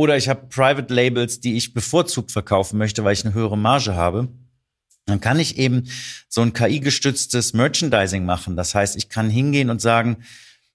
[0.00, 3.94] Oder ich habe Private Labels, die ich bevorzugt verkaufen möchte, weil ich eine höhere Marge
[3.94, 4.28] habe.
[5.04, 5.90] Dann kann ich eben
[6.26, 8.56] so ein KI-gestütztes Merchandising machen.
[8.56, 10.24] Das heißt, ich kann hingehen und sagen,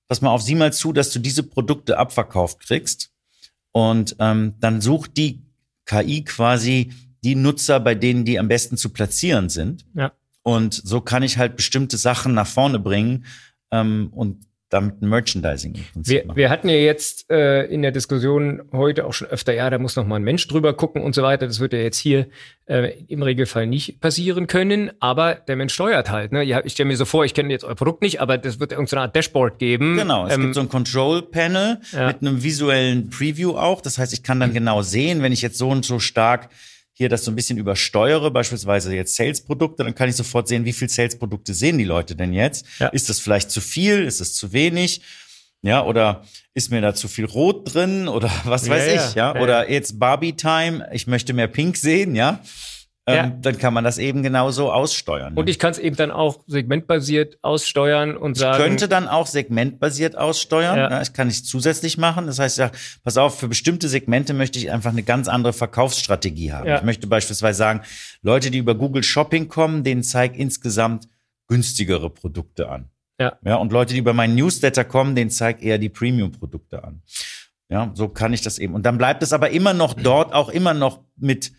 [0.08, 3.10] pass mal auf, sieh mal zu, dass du diese Produkte abverkauft kriegst.
[3.72, 5.42] Und ähm, dann sucht die
[5.88, 6.92] KI quasi
[7.24, 9.88] die Nutzer, bei denen die am besten zu platzieren sind.
[9.96, 10.12] Ja.
[10.44, 13.26] Und so kann ich halt bestimmte Sachen nach vorne bringen
[13.72, 14.46] ähm, und
[14.76, 19.28] damit ein Merchandising Wir, wir hatten ja jetzt äh, in der Diskussion heute auch schon
[19.28, 21.48] öfter, ja, da muss noch mal ein Mensch drüber gucken und so weiter.
[21.48, 22.28] Das wird ja jetzt hier
[22.68, 26.32] äh, im Regelfall nicht passieren können, aber der Mensch steuert halt.
[26.32, 26.44] Ne?
[26.66, 29.02] Ich stelle mir so vor, ich kenne jetzt euer Produkt nicht, aber das wird irgendeine
[29.04, 29.96] Art Dashboard geben.
[29.98, 32.08] Genau, es Ähm, gibt so ein Control-Panel Ja.
[32.08, 33.82] mit einem visuellen Preview auch.
[33.82, 36.50] Das heißt, ich kann dann genau sehen, wenn ich jetzt so und so stark
[36.98, 40.74] hier das so ein bisschen übersteuere, beispielsweise jetzt Sales-Produkte, dann kann ich sofort sehen, wie
[40.74, 42.66] viel Sales-Produkte sehen die Leute denn jetzt?
[42.80, 42.88] Ja.
[42.88, 44.04] Ist das vielleicht zu viel?
[44.04, 45.02] Ist es zu wenig?
[45.62, 46.24] Ja, oder
[46.54, 48.94] ist mir da zu viel Rot drin oder was weiß ja.
[48.94, 49.36] ich, ja?
[49.36, 52.40] Ja, Oder jetzt Barbie-Time, ich möchte mehr Pink sehen, ja?
[53.08, 53.28] Ähm, Ja.
[53.42, 55.34] Dann kann man das eben genauso aussteuern.
[55.36, 55.52] und ne?
[55.52, 58.58] ich kann es eben dann auch segmentbasiert aussteuern und sagen.
[58.64, 60.78] könnte dann auch segmentbasiert aussteuern.
[60.78, 60.90] Ja.
[60.90, 61.00] Ja.
[61.00, 62.26] Das kann ich zusätzlich machen.
[62.28, 62.72] Das heißt, ja,
[63.04, 66.68] pass auf, für bestimmte Segmente möchte ich einfach eine ganz andere Verkaufsstrategie haben.
[66.68, 66.78] Ja.
[66.78, 67.82] Ich möchte beispielsweise sagen,
[68.24, 71.08] Leute, die über Google Shopping kommen, denen zeig insgesamt
[71.48, 72.90] günstigere Produkte an.
[73.20, 73.38] Ja.
[73.46, 77.02] Ja, und Leute, die über meinen Newsletter kommen, denen zeig eher die Premium-Produkte an.
[77.70, 78.74] Ja, so kann ich das eben.
[78.74, 81.52] Und dann bleibt es aber immer noch dort, auch immer noch mit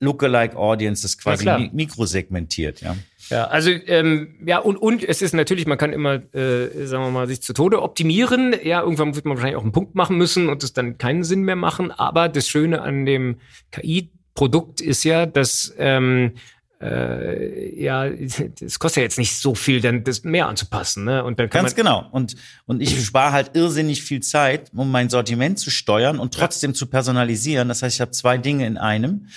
[0.00, 2.96] Lookalike Audiences quasi mi mikrosegmentiert, ja.
[3.28, 7.10] Ja, also ähm, ja und und es ist natürlich, man kann immer, äh, sagen wir
[7.10, 8.56] mal, sich zu Tode optimieren.
[8.64, 11.42] Ja, irgendwann wird man wahrscheinlich auch einen Punkt machen müssen und es dann keinen Sinn
[11.42, 11.92] mehr machen.
[11.92, 13.36] Aber das Schöne an dem
[13.70, 16.32] KI-Produkt ist ja, dass ähm,
[16.80, 18.06] äh, ja,
[18.60, 21.22] es kostet ja jetzt nicht so viel, dann das mehr anzupassen, ne?
[21.22, 22.08] Und dann kann Ganz genau.
[22.10, 22.36] Und,
[22.66, 26.86] und ich spare halt irrsinnig viel Zeit, um mein Sortiment zu steuern und trotzdem zu
[26.86, 27.68] personalisieren.
[27.68, 29.28] Das heißt, ich habe zwei Dinge in einem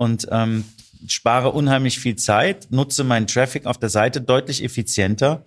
[0.00, 0.64] und ähm,
[1.08, 5.44] spare unheimlich viel Zeit, nutze meinen Traffic auf der Seite deutlich effizienter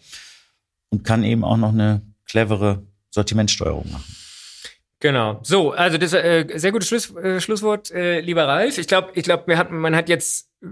[0.89, 4.16] und kann eben auch noch eine clevere Sortimentsteuerung machen.
[4.99, 5.39] Genau.
[5.41, 8.78] So, also das äh, sehr gutes Schluss, äh, Schlusswort, äh, lieber Ralf.
[8.78, 10.68] Ich glaube, ich glaube, man hat jetzt äh,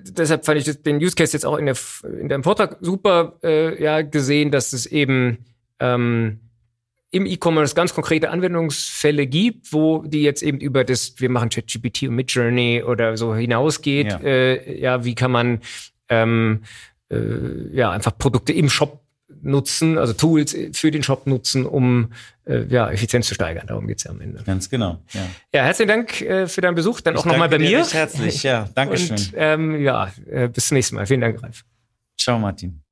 [0.00, 1.76] deshalb fand ich das, den Use Case jetzt auch in der
[2.18, 5.44] in deinem Vortrag super äh, ja gesehen, dass es eben
[5.80, 6.40] ähm,
[7.12, 12.04] im E-Commerce ganz konkrete Anwendungsfälle gibt, wo die jetzt eben über das, wir machen ChatGPT
[12.04, 14.08] und Midjourney oder so hinausgeht.
[14.10, 14.18] Ja.
[14.20, 15.60] Äh, ja, wie kann man
[16.08, 16.62] ähm,
[17.10, 17.16] äh,
[17.72, 19.02] ja einfach Produkte im Shop
[19.42, 22.12] nutzen, also Tools für den Shop nutzen, um
[22.46, 23.66] äh, ja, Effizienz zu steigern.
[23.66, 24.42] Darum geht's ja am Ende.
[24.44, 25.02] Ganz genau.
[25.12, 25.20] Ja.
[25.54, 27.02] Ja, herzlichen Dank äh, für deinen Besuch.
[27.02, 27.78] Dann auch Ich nochmal bei mir.
[27.80, 28.42] recht herzlich.
[28.42, 29.10] Ja, danke schön.
[29.10, 31.06] Und ähm, ja, äh, bis zum nächsten Mal.
[31.06, 31.64] Vielen Dank, Ralf.
[32.18, 32.82] Ciao, Martin.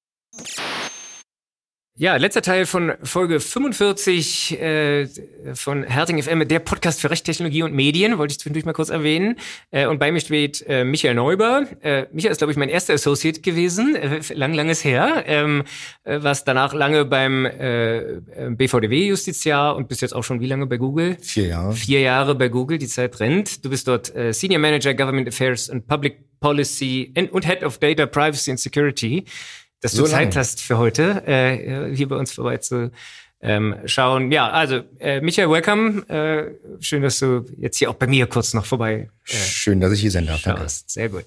[2.01, 5.07] Ja, letzter Teil von Folge 45 äh,
[5.53, 8.89] von Herting FM, der Podcast für Recht, Technologie und Medien, wollte ich zwischendurch mal kurz
[8.89, 9.37] erwähnen.
[9.71, 11.67] Äh, und bei mir steht äh, Michael Neuber.
[11.83, 15.65] Äh, Michael ist, glaube ich, mein erster Associate gewesen, äh, lang, langes her, ähm,
[16.05, 20.79] äh, was danach lange beim äh, BVDW-Justiziar und bis jetzt auch schon wie lange bei
[20.79, 21.19] Google?
[21.21, 21.75] Vier Jahre.
[21.75, 23.63] Vier Jahre bei Google, die Zeit rennt.
[23.63, 27.77] Du bist dort äh, Senior Manager Government Affairs and Public Policy and, und Head of
[27.77, 29.27] Data Privacy and Security.
[29.81, 30.35] Dass du So Zeit lange.
[30.37, 32.91] hast für heute, äh, hier bei uns vorbei zu
[33.43, 34.31] ähm, schauen.
[34.33, 36.03] Ja, also äh, Michael, welcome.
[36.09, 39.93] Äh, schön, dass du jetzt hier auch bei mir kurz noch vorbei äh, Schön, dass
[39.93, 40.43] ich hier sein darf.
[40.43, 40.65] Danke.
[40.69, 41.25] Sehr gut.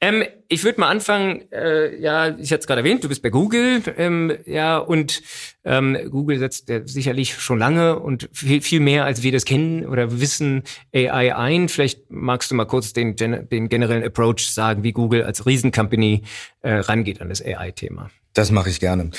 [0.00, 3.30] Ähm, ich würde mal anfangen, äh, ja, ich hatte es gerade erwähnt, du bist bei
[3.30, 5.22] Google, ähm, ja, und
[5.64, 9.84] ähm, Google setzt äh, sicherlich schon lange und viel, viel mehr, als wir das kennen
[9.84, 10.62] oder wissen,
[10.94, 11.68] AI ein.
[11.68, 16.22] Vielleicht magst du mal kurz den, den generellen Approach sagen, wie Google als Riesencompany
[16.62, 18.10] äh, rangeht an das AI-Thema.
[18.34, 19.10] Das mache ich gerne.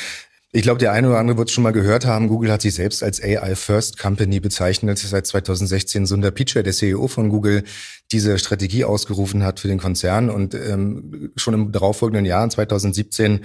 [0.52, 2.28] Ich glaube, der eine oder andere wird es schon mal gehört haben.
[2.28, 4.98] Google hat sich selbst als AI First Company bezeichnet.
[4.98, 7.64] Seit 2016 Sundar Pichai, der CEO von Google,
[8.12, 10.30] diese Strategie ausgerufen hat für den Konzern.
[10.30, 13.42] Und ähm, schon im darauffolgenden Jahr, 2017,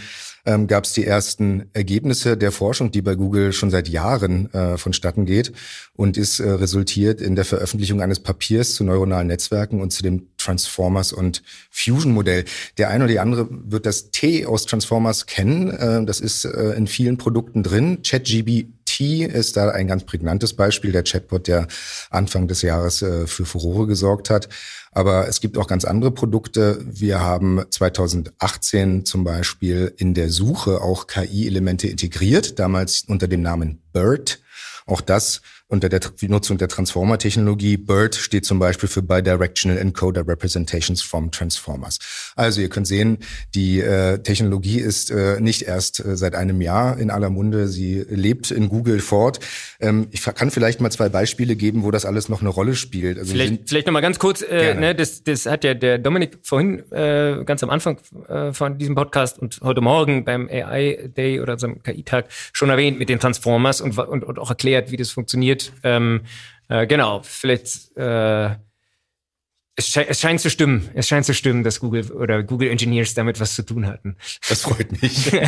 [0.47, 4.77] ähm, gab es die ersten Ergebnisse der Forschung, die bei Google schon seit Jahren äh,
[4.77, 5.53] vonstatten geht
[5.95, 10.29] und ist äh, resultiert in der Veröffentlichung eines Papiers zu neuronalen Netzwerken und zu dem
[10.37, 12.45] Transformers und Fusion Modell.
[12.79, 15.71] Der eine oder die andere wird das T aus Transformers kennen.
[15.71, 17.99] Äh, das ist äh, in vielen Produkten drin.
[18.95, 21.67] ChatGPT ist da ein ganz prägnantes Beispiel, der Chatbot, der
[22.11, 24.49] Anfang des Jahres äh, für Furore gesorgt hat.
[24.93, 26.79] Aber es gibt auch ganz andere Produkte.
[26.85, 33.83] Wir haben 2018 zum Beispiel in der Suche auch KI-Elemente integriert, damals unter dem Namen
[33.93, 34.41] BERT.
[34.87, 37.79] Auch das unter der Nutzung der Transformer-Technologie.
[37.79, 41.99] BERT steht zum Beispiel für Bidirectional Encoder Representations from Transformers.
[42.37, 43.19] Also ihr könnt sehen,
[43.55, 48.05] die äh, Technologie ist äh, nicht erst äh, seit einem Jahr in aller Munde, sie
[48.09, 49.41] lebt in Google fort.
[49.81, 53.19] Ähm, ich kann vielleicht mal zwei Beispiele geben, wo das alles noch eine Rolle spielt.
[53.19, 56.39] Also vielleicht vielleicht noch mal ganz kurz, äh, ne, das, das hat ja der Dominik
[56.43, 57.99] vorhin äh, ganz am Anfang
[58.29, 62.69] äh, von diesem Podcast und heute Morgen beim AI Day oder so einem KI-Tag schon
[62.69, 65.54] erwähnt mit den Transformers und, und, und auch erklärt, wie das funktioniert.
[65.83, 66.23] Ähm,
[66.69, 68.57] äh, genau, vielleicht äh,
[69.77, 70.89] es, sche es scheint zu stimmen.
[70.95, 74.17] Es scheint zu stimmen, dass Google oder Google Engineers damit was zu tun hatten.
[74.49, 75.33] Das freut mich.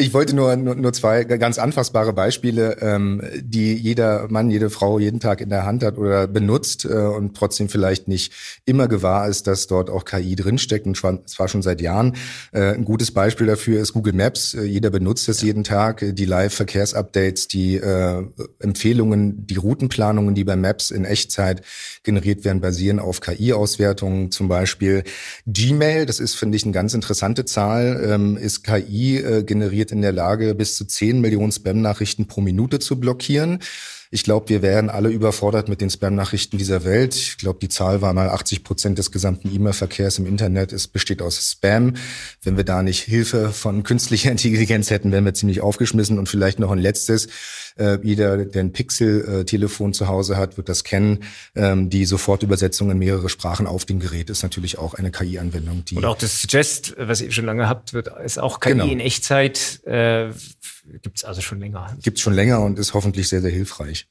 [0.00, 5.00] Ich wollte nur, nur, nur zwei ganz anfassbare Beispiele, ähm, die jeder Mann, jede Frau
[5.00, 8.32] jeden Tag in der Hand hat oder benutzt äh, und trotzdem vielleicht nicht
[8.64, 10.96] immer gewahr ist, dass dort auch KI drinsteckt und
[11.28, 12.14] zwar schon seit Jahren.
[12.52, 14.54] Äh, ein gutes Beispiel dafür ist Google Maps.
[14.54, 16.04] Äh, jeder benutzt es jeden Tag.
[16.08, 18.24] Die Live-Verkehrsupdates, die äh,
[18.60, 21.62] Empfehlungen, die Routenplanungen, die bei Maps in Echtzeit
[22.04, 24.30] generiert werden, basieren auf KI-Auswertungen.
[24.30, 25.02] Zum Beispiel
[25.48, 30.02] Gmail, das ist, finde ich, eine ganz interessante Zahl, ähm, ist KI äh, generiert in
[30.02, 33.60] der Lage, bis zu 10 Millionen Spam-Nachrichten pro Minute zu blockieren.
[34.10, 37.14] Ich glaube, wir wären alle überfordert mit den Spam-Nachrichten dieser Welt.
[37.14, 40.72] Ich glaube, die Zahl war mal 80 Prozent des gesamten E-Mail-Verkehrs im Internet.
[40.72, 41.94] Es besteht aus Spam.
[42.42, 46.18] Wenn wir da nicht Hilfe von künstlicher Intelligenz hätten, wären wir ziemlich aufgeschmissen.
[46.18, 47.28] Und vielleicht noch ein letztes.
[47.76, 51.24] Äh, jeder, der ein Pixel-Telefon zu Hause hat, wird das kennen.
[51.54, 55.84] Ähm, die Sofortübersetzung in mehrere Sprachen auf dem Gerät ist natürlich auch eine KI-Anwendung.
[55.94, 58.86] Und auch das Suggest, was ihr schon lange habt, wird, ist auch KI genau.
[58.86, 59.84] in Echtzeit.
[59.84, 60.30] Äh,
[61.02, 61.96] Gibt es also schon länger.
[62.02, 64.08] Gibt es schon länger und ist hoffentlich sehr, sehr hilfreich.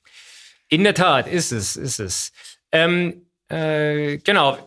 [0.69, 2.31] In der Tat, ist es, ist es.
[2.71, 4.57] Ähm, äh, genau,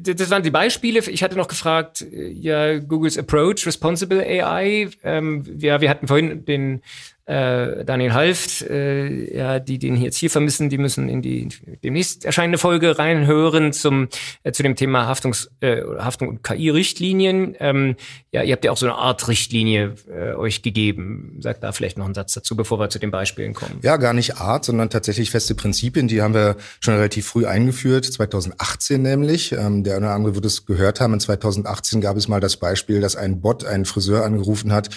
[0.00, 1.00] das waren die Beispiele.
[1.00, 4.90] Ich hatte noch gefragt, ja, Googles Approach, Responsible AI.
[5.02, 6.82] Ähm, ja, wir hatten vorhin den
[7.28, 11.48] äh, Daniel Halft, äh, ja, die den jetzt hier vermissen, die müssen in die
[11.84, 14.08] demnächst erscheinende Folge reinhören zum
[14.44, 17.54] äh, zu dem Thema Haftungs, äh, Haftung und KI-Richtlinien.
[17.60, 17.96] Ähm,
[18.32, 21.36] ja, ihr habt ja auch so eine Art Richtlinie äh, euch gegeben.
[21.40, 23.78] Sagt da vielleicht noch einen Satz dazu, bevor wir zu den Beispielen kommen.
[23.82, 26.08] Ja, gar nicht Art, sondern tatsächlich feste Prinzipien.
[26.08, 29.52] Die haben wir schon relativ früh eingeführt, 2018 nämlich.
[29.52, 31.12] Ähm, der eine oder andere wird es gehört haben.
[31.12, 34.88] In 2018 gab es mal das Beispiel, dass ein Bot einen Friseur angerufen hat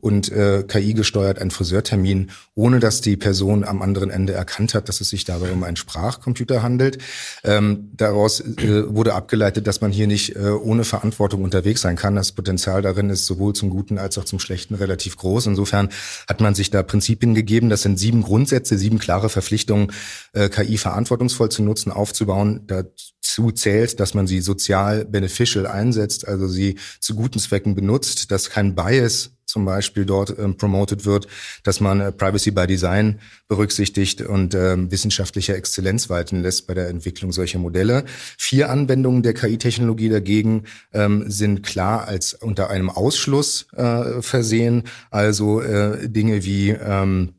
[0.00, 4.88] und äh, KI gesteuert einen Friseurtermin, ohne dass die Person am anderen Ende erkannt hat,
[4.88, 6.98] dass es sich dabei um einen Sprachcomputer handelt.
[7.44, 12.16] Ähm, daraus äh, wurde abgeleitet, dass man hier nicht äh, ohne Verantwortung unterwegs sein kann.
[12.16, 15.46] Das Potenzial darin ist sowohl zum Guten als auch zum Schlechten relativ groß.
[15.46, 15.90] Insofern
[16.28, 17.70] hat man sich da Prinzipien gegeben.
[17.70, 19.92] Das sind sieben Grundsätze, sieben klare Verpflichtungen,
[20.32, 22.66] äh, KI verantwortungsvoll zu nutzen, aufzubauen.
[22.66, 28.50] Dazu zählt, dass man sie sozial beneficial einsetzt, also sie zu guten Zwecken benutzt, dass
[28.50, 31.26] kein Bias zum Beispiel dort ähm, promoted wird,
[31.64, 36.88] dass man äh, Privacy by Design berücksichtigt und ähm, wissenschaftliche Exzellenz walten lässt bei der
[36.88, 38.04] Entwicklung solcher Modelle.
[38.38, 45.60] Vier Anwendungen der KI-Technologie dagegen ähm, sind klar als unter einem Ausschluss äh, versehen, also
[45.60, 47.34] äh, Dinge wie ähm,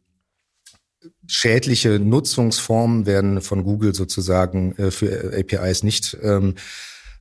[1.27, 6.55] schädliche Nutzungsformen werden von Google sozusagen äh, für APIs nicht ähm,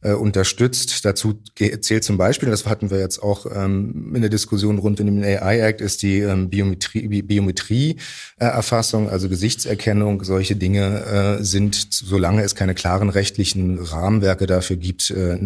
[0.02, 1.04] äh, unterstützt.
[1.04, 5.06] Dazu zählt zum Beispiel, das hatten wir jetzt auch ähm, in der Diskussion rund um
[5.06, 7.96] den AI Act, ist die ähm, Biometrie, Biometrie
[8.38, 10.24] äh, Erfassung, also Gesichtserkennung.
[10.24, 15.38] Solche Dinge äh, sind, solange es keine klaren rechtlichen Rahmenwerke dafür gibt, äh,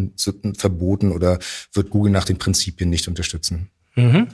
[0.56, 1.38] verboten oder
[1.72, 3.70] wird Google nach den Prinzipien nicht unterstützen.
[3.96, 4.28] Mhm.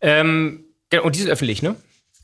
[0.00, 0.64] Ähm,
[1.02, 1.76] und die sind öffentlich, ne?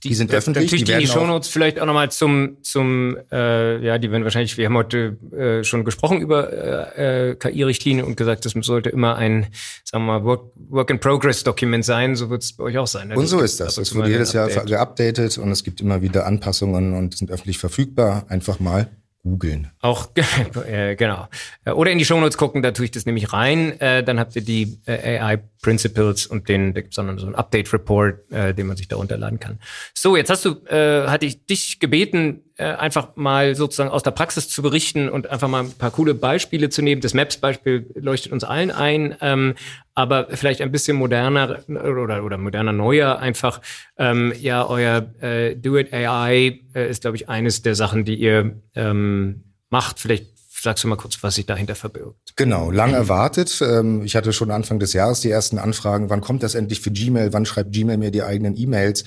[0.07, 0.65] Die, die sind öffentlich.
[0.65, 4.67] Natürlich die, die Shownotes vielleicht auch nochmal zum, zum äh, ja, die werden wahrscheinlich, wir
[4.67, 6.53] haben heute äh, schon gesprochen über
[6.97, 9.47] äh, äh KI-Richtlinien und gesagt, das sollte immer ein,
[9.85, 10.39] sagen wir mal,
[10.69, 12.17] Work-in-Progress-Dokument sein.
[12.17, 13.09] So wird es bei euch auch sein.
[13.09, 13.17] Ne?
[13.17, 13.79] Und so ist das.
[13.79, 18.27] Es wird jedes Jahr geupdatet und es gibt immer wieder Anpassungen und sind öffentlich verfügbar.
[18.29, 18.89] Einfach mal
[19.27, 19.73] googeln.
[19.81, 20.09] Auch,
[20.67, 21.29] äh, genau.
[21.67, 23.79] Oder in die Shownotes gucken, da tue ich das nämlich rein.
[23.81, 27.27] Äh, dann habt ihr die äh, AI Principles und den, da gibt es dann so
[27.27, 29.59] einen Update-Report, äh, den man sich da runterladen kann.
[29.95, 34.13] So, jetzt hast du, äh, hatte ich dich gebeten, äh, einfach mal sozusagen aus der
[34.13, 37.01] Praxis zu berichten und einfach mal ein paar coole Beispiele zu nehmen.
[37.01, 39.55] Das Maps-Beispiel leuchtet uns allen ein, ähm,
[39.97, 43.61] aber vielleicht ein bisschen moderner oder, oder moderner, neuer einfach.
[43.99, 48.15] Ähm, ja, euer äh, Do It AI äh, ist, glaube ich, eines der Sachen, die
[48.15, 49.99] ihr ähm, macht.
[49.99, 52.33] Vielleicht Sagst du mal kurz, was sich dahinter verbirgt?
[52.35, 53.63] Genau, lang erwartet.
[53.63, 56.91] Ähm, ich hatte schon Anfang des Jahres die ersten Anfragen, wann kommt das endlich für
[56.91, 59.05] Gmail, wann schreibt Gmail mir die eigenen E-Mails?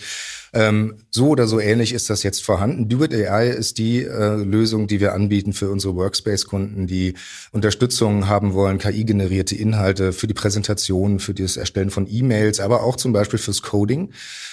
[0.53, 2.89] Ähm, so oder so ähnlich ist das jetzt vorhanden.
[2.89, 7.13] Do It AI ist die äh, Lösung, die wir anbieten für unsere Workspace-Kunden, die
[7.51, 12.95] Unterstützung haben wollen, KI-generierte Inhalte für die Präsentation, für das Erstellen von E-Mails, aber auch
[12.95, 14.11] zum Beispiel fürs Coding.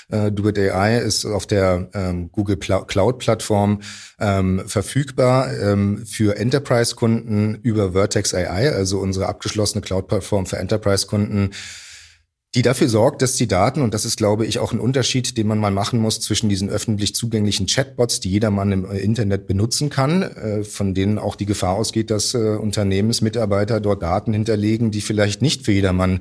[0.09, 3.81] Äh, Do It AI ist auf der ähm, Google Cloud-Plattform
[4.21, 11.51] ähm, verfügbar ähm, für Enterprise-Kunden über Vertex AI, also unsere abgeschlossene Cloud-Plattform für Enterprise-Kunden
[12.55, 15.47] die dafür sorgt, dass die Daten, und das ist, glaube ich, auch ein Unterschied, den
[15.47, 20.23] man mal machen muss zwischen diesen öffentlich zugänglichen Chatbots, die jedermann im Internet benutzen kann,
[20.23, 25.43] äh, von denen auch die Gefahr ausgeht, dass äh, Unternehmensmitarbeiter dort Daten hinterlegen, die vielleicht
[25.43, 26.21] nicht für jedermann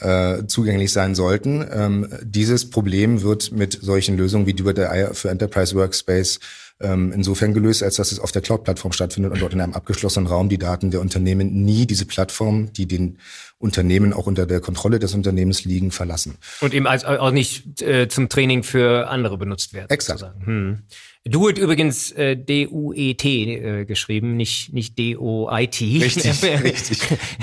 [0.00, 1.66] äh, zugänglich sein sollten.
[1.70, 6.40] Ähm, dieses Problem wird mit solchen Lösungen wie DuerDI für Enterprise Workspace
[6.80, 10.26] ähm, insofern gelöst, als dass es auf der Cloud-Plattform stattfindet und dort in einem abgeschlossenen
[10.26, 13.18] Raum die Daten der Unternehmen nie diese Plattform, die den
[13.58, 16.36] Unternehmen auch unter der Kontrolle des Unternehmens liegen, verlassen.
[16.60, 19.88] Und eben als, auch nicht äh, zum Training für andere benutzt werden.
[19.88, 20.24] Exakt.
[20.44, 20.82] Hm.
[21.28, 25.98] Do it übrigens äh, D-U-E-T äh, geschrieben, nicht, nicht D-O-I-T.
[26.02, 26.98] Richtig, richtig.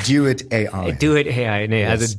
[0.08, 0.94] Do it AI.
[0.94, 2.14] Do it AI, nee, also yes.
[2.14, 2.18] also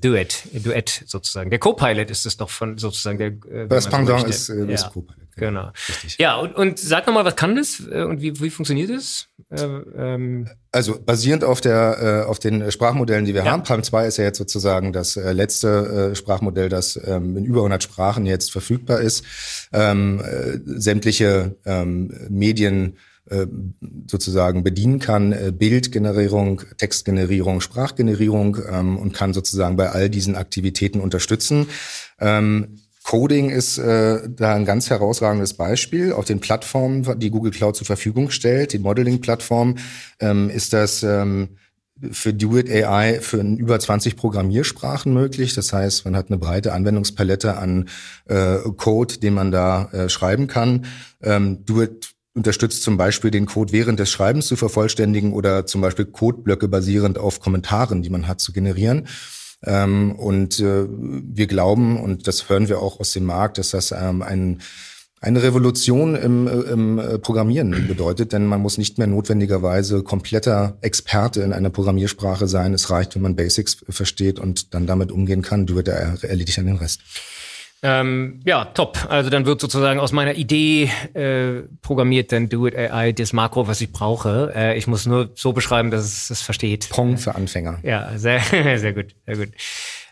[0.62, 1.48] do it sozusagen.
[1.48, 3.28] Der Copilot ist es doch von sozusagen der.
[3.62, 5.23] Äh, das Pendant so ist, äh, ist Copilot.
[5.37, 5.70] Genau.
[5.89, 6.18] Richtig.
[6.18, 9.28] Ja, und, und sag nochmal, was kann das äh, und wie, wie funktioniert es?
[9.51, 10.49] Äh, ähm.
[10.72, 13.51] Also basierend auf der äh, auf den Sprachmodellen, die wir ja.
[13.51, 13.62] haben.
[13.62, 17.61] Palm 2 ist ja jetzt sozusagen das äh, letzte äh, Sprachmodell, das ähm, in über
[17.61, 19.24] 100 Sprachen jetzt verfügbar ist.
[19.72, 22.97] Ähm, äh, sämtliche ähm, Medien
[24.07, 31.68] sozusagen bedienen kann, Bildgenerierung, Textgenerierung, Sprachgenerierung ähm, und kann sozusagen bei all diesen Aktivitäten unterstützen.
[32.20, 36.12] Ähm, Coding ist äh, da ein ganz herausragendes Beispiel.
[36.12, 39.76] Auf den Plattformen, die Google Cloud zur Verfügung stellt, die Modeling-Plattform,
[40.20, 41.50] ähm, ist das ähm,
[42.11, 45.55] für Duet AI für über 20 Programmiersprachen möglich.
[45.55, 47.88] Das heißt, man hat eine breite Anwendungspalette an
[48.24, 50.86] äh, Code, den man da äh, schreiben kann.
[51.22, 56.07] Ähm, Duet unterstützt zum Beispiel den Code während des Schreibens zu vervollständigen oder zum Beispiel
[56.07, 59.07] Codeblöcke basierend auf Kommentaren, die man hat, zu generieren.
[59.64, 63.92] Ähm, und äh, wir glauben, und das hören wir auch aus dem Markt, dass das
[63.92, 64.60] ähm, ein
[65.24, 71.40] eine Revolution im, im äh, Programmieren bedeutet, denn man muss nicht mehr notwendigerweise kompletter Experte
[71.40, 72.74] in einer Programmiersprache sein.
[72.74, 76.66] Es reicht, wenn man Basics versteht und dann damit umgehen kann, du er erledigt an
[76.66, 77.00] den Rest.
[77.87, 78.99] Ähm, ja, top.
[79.11, 83.68] Also dann wird sozusagen aus meiner Idee äh, programmiert dann Do It AI das Makro,
[83.68, 84.53] was ich brauche.
[84.57, 86.89] Äh, ich muss nur so beschreiben, dass es es versteht.
[86.89, 87.80] Pong für Anfänger.
[87.82, 88.41] Ja, sehr,
[88.78, 89.51] sehr gut, sehr gut.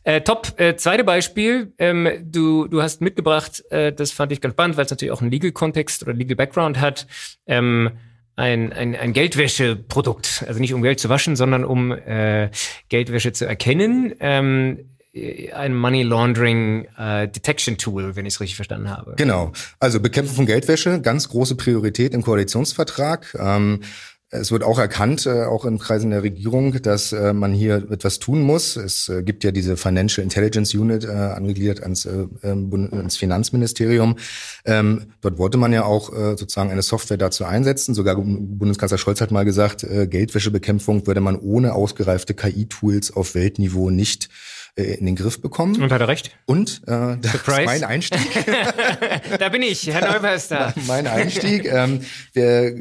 [0.05, 0.61] Äh, top.
[0.61, 1.73] Äh, zweite Beispiel.
[1.79, 5.23] Ähm, du, du hast mitgebracht, äh, das fand ich ganz spannend, weil es natürlich auch
[5.23, 7.07] einen Legal-Kontext oder Legal-Background hat.
[7.47, 7.93] Ähm,
[8.37, 10.45] ein, ein, ein Geldwäscheprodukt.
[10.47, 12.51] Also nicht um Geld zu waschen, sondern um äh,
[12.89, 14.15] Geldwäsche zu erkennen.
[14.21, 19.15] Ähm, ein Money Laundering äh, Detection Tool, wenn ich es richtig verstanden habe.
[19.17, 19.53] Genau.
[19.79, 23.37] Also Bekämpfung von Geldwäsche, ganz große Priorität im Koalitionsvertrag.
[23.39, 23.81] Ähm,
[24.35, 28.19] es wird auch erkannt, äh, auch in Kreisen der Regierung, dass äh, man hier etwas
[28.19, 28.77] tun muss.
[28.77, 34.17] Es äh, gibt ja diese Financial Intelligence Unit, äh, angegliedert ans, äh, ähm, ans Finanzministerium.
[34.65, 37.93] Ähm, dort wollte man ja auch äh, sozusagen eine Software dazu einsetzen.
[37.95, 44.31] Sogar Bundeskanzler Scholz hat mal gesagt, Geldwäschebekämpfung würde man ohne ausgereifte KI-Tools auf Weltniveau nicht
[44.75, 45.83] äh, in den Griff bekommen.
[45.83, 46.31] Und hat er recht.
[46.47, 48.21] Und äh, das ist mein Einstieg.
[49.39, 50.73] da bin ich, Herr Neumeister.
[50.87, 51.71] mein Einstieg.
[51.71, 52.01] Ähm,
[52.35, 52.73] der,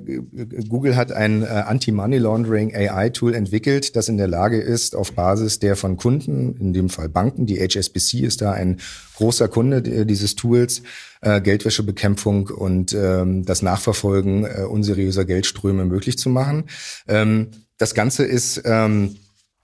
[0.69, 5.59] Google hat ein äh, Anti-Money Laundering AI-Tool entwickelt, das in der Lage ist, auf Basis
[5.59, 8.79] der von Kunden, in dem Fall Banken, die HSBC ist da ein
[9.15, 10.83] großer Kunde dieses Tools,
[11.21, 16.63] äh, Geldwäschebekämpfung und ähm, das Nachverfolgen äh, unseriöser Geldströme möglich zu machen.
[17.07, 19.17] Ähm, das Ganze ist ähm,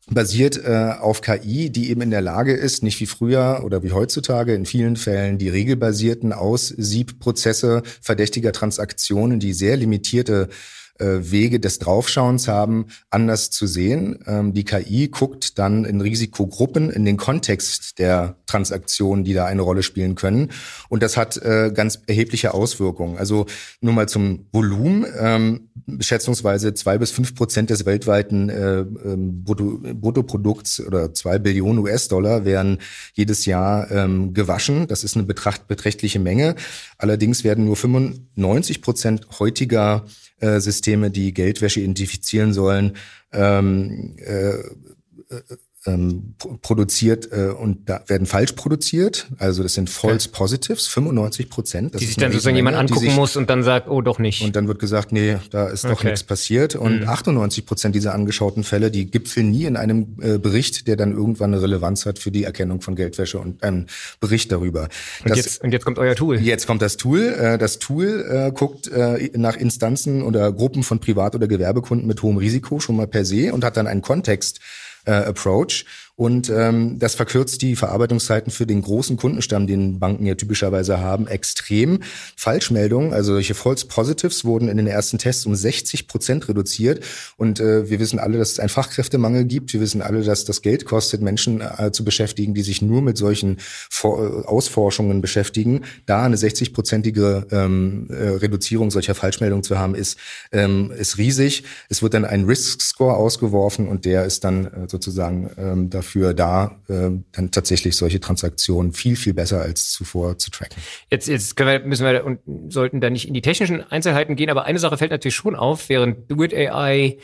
[0.10, 3.92] basiert äh, auf KI, die eben in der Lage ist, nicht wie früher oder wie
[3.92, 10.48] heutzutage in vielen Fällen die regelbasierten Aussiebprozesse verdächtiger Transaktionen, die sehr limitierte
[11.00, 14.20] Wege des Draufschauens haben, anders zu sehen.
[14.26, 19.62] Ähm, die KI guckt dann in Risikogruppen in den Kontext der Transaktionen, die da eine
[19.62, 20.52] Rolle spielen können.
[20.90, 23.18] Und das hat äh, ganz erhebliche Auswirkungen.
[23.18, 23.46] Also
[23.82, 25.06] nur mal zum Volumen.
[25.20, 25.70] Ähm,
[26.00, 32.46] schätzungsweise zwei bis fünf Prozent des weltweiten äh, ähm, Brutto, Bruttoprodukts oder zwei Billionen US-Dollar
[32.46, 32.80] werden
[33.14, 34.88] jedes Jahr gewaschen.
[34.88, 36.56] Das ist eine beträchtliche Menge.
[36.98, 40.27] Allerdings werden nur 95 Prozent heutiger äh,
[40.60, 42.98] Systeme, die Geldwäsche identifizieren sollen,
[43.32, 44.54] ähm, äh,
[45.88, 49.28] ähm, produziert äh, und da werden falsch produziert.
[49.40, 52.00] Also das sind False Positives, 95 Prozent.
[52.00, 54.42] Die sich dann sozusagen jemand angucken muss und dann sagt, oh doch nicht.
[54.44, 56.08] Und dann wird gesagt, nee, da ist doch Okay.
[56.08, 56.76] nichts passiert.
[56.76, 57.08] Und Mhm.
[57.10, 61.54] 98 Prozent dieser angeschauten Fälle, die gipfeln nie in einem äh, Bericht, der dann irgendwann
[61.54, 63.86] eine Relevanz hat für die Erkennung von Geldwäsche und einem
[64.20, 64.90] Bericht darüber.
[65.24, 66.40] Und Das- jetzt, und jetzt kommt euer Tool.
[66.40, 67.22] Jetzt kommt das Tool.
[67.40, 72.22] Äh, Das Tool äh, guckt äh, nach Instanzen oder Gruppen von Privat- oder Gewerbekunden mit
[72.22, 74.60] hohem Risiko schon mal per se und hat dann einen Kontext.
[75.08, 75.86] Äh, Approach
[76.18, 81.28] und ähm, das verkürzt die Verarbeitungszeiten für den großen Kundenstamm, den Banken ja typischerweise haben,
[81.28, 82.00] extrem.
[82.36, 87.06] Falschmeldungen, also solche False Positives, wurden in den ersten Tests um 60 Prozent reduziert
[87.38, 89.74] und äh, wir wissen alle, dass es einen Fachkräftemangel gibt.
[89.74, 93.16] Wir wissen alle, dass das Geld kostet, Menschen äh, zu beschäftigen, die sich nur mit
[93.20, 95.82] solchen For äh, Ausforschungen beschäftigen.
[96.08, 100.18] Da eine 60-prozentige ähm, äh, Reduzierung solcher Falschmeldungen zu haben, ist,
[100.52, 101.64] ähm, ist riesig.
[101.90, 106.80] Es wird dann ein Risk-Score ausgeworfen und der ist dann äh, sozusagen ähm, dafür da,
[106.88, 110.82] äh, dann tatsächlich solche Transaktionen viel, viel besser als zuvor zu tracken.
[111.10, 112.40] Jetzt, jetzt wir, müssen wir und
[112.70, 115.90] sollten da nicht in die technischen Einzelheiten gehen, aber eine Sache fällt natürlich schon auf,
[115.90, 117.18] während Do AI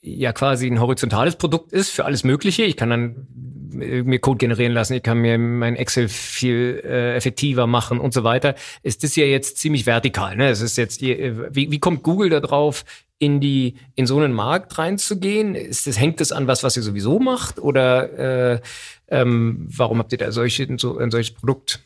[0.00, 2.62] ja quasi ein horizontales Produkt ist für alles Mögliche.
[2.62, 3.26] Ich kann dann
[3.80, 8.14] äh, mir Code generieren lassen, ich kann mir mein Excel viel äh, effektiver machen und
[8.14, 8.54] so weiter.
[8.82, 10.36] Ist das ja jetzt ziemlich vertikal.
[10.36, 10.48] Ne?
[10.48, 12.84] Es ist jetzt, äh, wie, wie kommt Google da drauf,
[13.18, 15.54] in die in so einen Markt reinzugehen?
[15.54, 18.60] Ist das hängt das an was, was ihr sowieso macht oder äh,
[19.08, 21.80] ähm, warum habt ihr da solche so ein solches Produkt?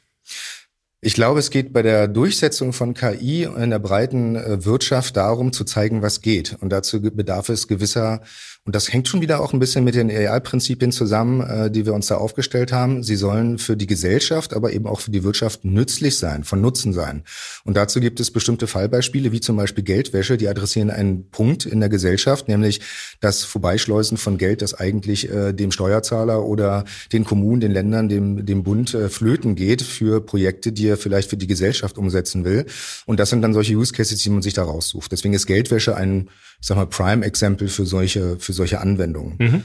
[1.05, 5.53] Ich glaube, es geht bei der Durchsetzung von KI in der breiten äh, Wirtschaft darum,
[5.53, 6.57] zu zeigen, was geht.
[6.61, 8.23] Und dazu bedarf es gewisser,
[8.65, 11.95] und das hängt schon wieder auch ein bisschen mit den AI-Prinzipien zusammen, äh, die wir
[11.95, 13.03] uns da aufgestellt haben.
[13.03, 16.93] Sie sollen für die Gesellschaft, aber eben auch für die Wirtschaft nützlich sein, von Nutzen
[16.93, 17.25] sein.
[17.65, 21.81] Und dazu gibt es bestimmte Fallbeispiele, wie zum Beispiel Geldwäsche, die adressieren einen Punkt in
[21.81, 22.81] der Gesellschaft, nämlich
[23.19, 28.47] das Vorbeischleusen von Geld, das eigentlich äh, dem Steuerzahler oder den Kommunen, den Ländern, dem,
[28.47, 32.67] dem Bund äh, flöten geht für Projekte, die er vielleicht für die Gesellschaft umsetzen will.
[33.07, 35.11] Und das sind dann solche Use Cases, die man sich da raussucht.
[35.11, 36.29] Deswegen ist Geldwäsche ein,
[36.61, 39.65] ich sag mal, Prime-Exempel für solche, für solche Anwendungen.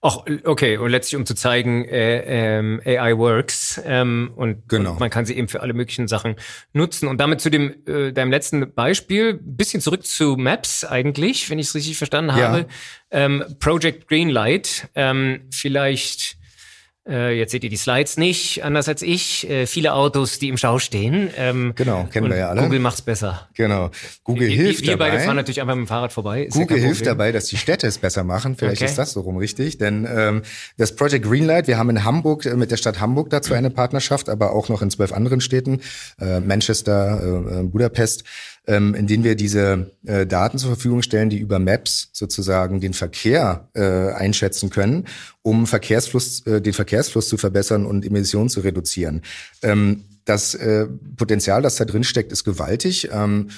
[0.00, 4.92] Ach, okay, und letztlich um zu zeigen, äh, ähm, AI works ähm, und, Genau.
[4.92, 6.36] und man kann sie eben für alle möglichen Sachen
[6.72, 7.08] nutzen.
[7.08, 11.66] Und damit zu dem äh, deinem letzten Beispiel, bisschen zurück zu Maps eigentlich, wenn ich
[11.66, 12.36] es richtig verstanden Ja.
[12.50, 12.66] habe.
[13.10, 16.37] Ähm, Project Greenlight, ähm, vielleicht
[17.08, 19.48] äh, jetzt seht ihr die Slides nicht, anders als ich.
[19.48, 21.30] Äh, viele Autos, die im Stau stehen.
[21.36, 22.62] Ähm, Genau, kennen wir ja alle.
[22.62, 23.48] Google macht's besser.
[23.54, 23.90] Genau.
[24.24, 25.10] Google wir, hilft wir dabei.
[25.10, 26.44] beide fahren natürlich einfach mit dem Fahrrad vorbei.
[26.44, 28.56] Ist ja Google kein hilft dabei, dass die Städte es besser machen.
[28.56, 28.90] Vielleicht Okay.
[28.90, 29.78] ist das so rum richtig.
[29.78, 30.42] Denn ähm,
[30.76, 34.28] das Project Greenlight, wir haben in Hamburg äh, mit der Stadt Hamburg dazu eine Partnerschaft,
[34.28, 35.80] aber auch noch in zwölf anderen Städten,
[36.20, 38.24] äh, Manchester, äh, Budapest,
[38.68, 42.92] ähm, in denen wir diese äh, Daten zur Verfügung stellen, die über Maps sozusagen den
[42.92, 45.06] Verkehr äh, einschätzen können,
[45.42, 49.22] um Verkehrsfluss, äh, den Verkehrsfluss zu verbessern und Emissionen zu reduzieren.
[49.62, 53.08] Ähm, das äh, Potenzial, das da drin steckt, ist gewaltig.
[53.10, 53.48] Ähm,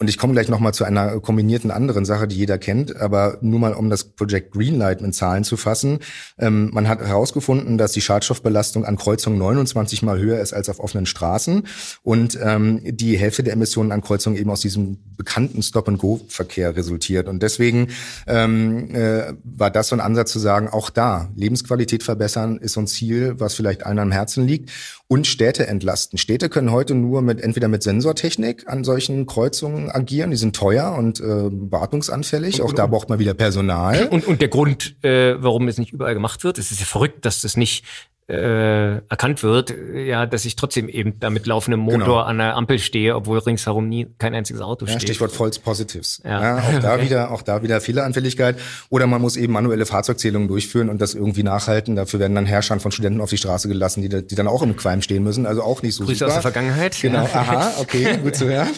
[0.00, 3.38] und ich komme gleich noch mal zu einer kombinierten anderen Sache, die jeder kennt, aber
[3.40, 5.98] nur mal um das Project Greenlight mit Zahlen zu fassen.
[6.38, 10.78] Ähm, man hat herausgefunden, dass die Schadstoffbelastung an Kreuzungen 29 mal höher ist als auf
[10.78, 11.66] offenen Straßen
[12.04, 17.26] und ähm, die Hälfte der Emissionen an Kreuzungen eben aus diesem bekannten Stop-and-Go-Verkehr resultiert.
[17.26, 17.88] Und deswegen
[18.28, 22.80] ähm, äh, war das so ein Ansatz zu sagen, auch da Lebensqualität verbessern ist so
[22.80, 24.70] ein Ziel, was vielleicht allen am Herzen liegt
[25.08, 26.18] und Städte entlasten.
[26.18, 30.30] Städte können heute nur mit entweder mit Sensortechnik an solchen Kreuzungen agieren.
[30.30, 32.60] Die sind teuer und äh, wartungsanfällig.
[32.60, 34.06] Auch da braucht man wieder Personal.
[34.08, 37.24] Und, und der Grund, äh, warum es nicht überall gemacht wird, es ist ja verrückt,
[37.24, 37.84] dass das nicht
[38.28, 42.18] äh, erkannt wird, äh, ja, dass ich trotzdem eben da mit laufendem Motor Genau.
[42.20, 45.02] an der Ampel stehe, obwohl ringsherum nie kein einziges Auto Ja, steht.
[45.02, 46.20] Stichwort False Positives.
[46.24, 46.40] Ja.
[46.42, 46.58] Ja.
[46.58, 48.58] auch da wieder, auch da wieder Fehleranfälligkeit.
[48.90, 51.96] Oder man muss eben manuelle Fahrzeugzählungen durchführen und das irgendwie nachhalten.
[51.96, 54.76] Dafür werden dann Herrschern von Studenten auf die Straße gelassen, die, die dann auch im
[54.76, 55.46] Qualm stehen müssen.
[55.46, 56.28] Also auch nicht so Grüße super.
[56.28, 56.98] aus der Vergangenheit.
[57.00, 57.30] Genau, Ja.
[57.32, 58.68] aha, okay, gut zu hören.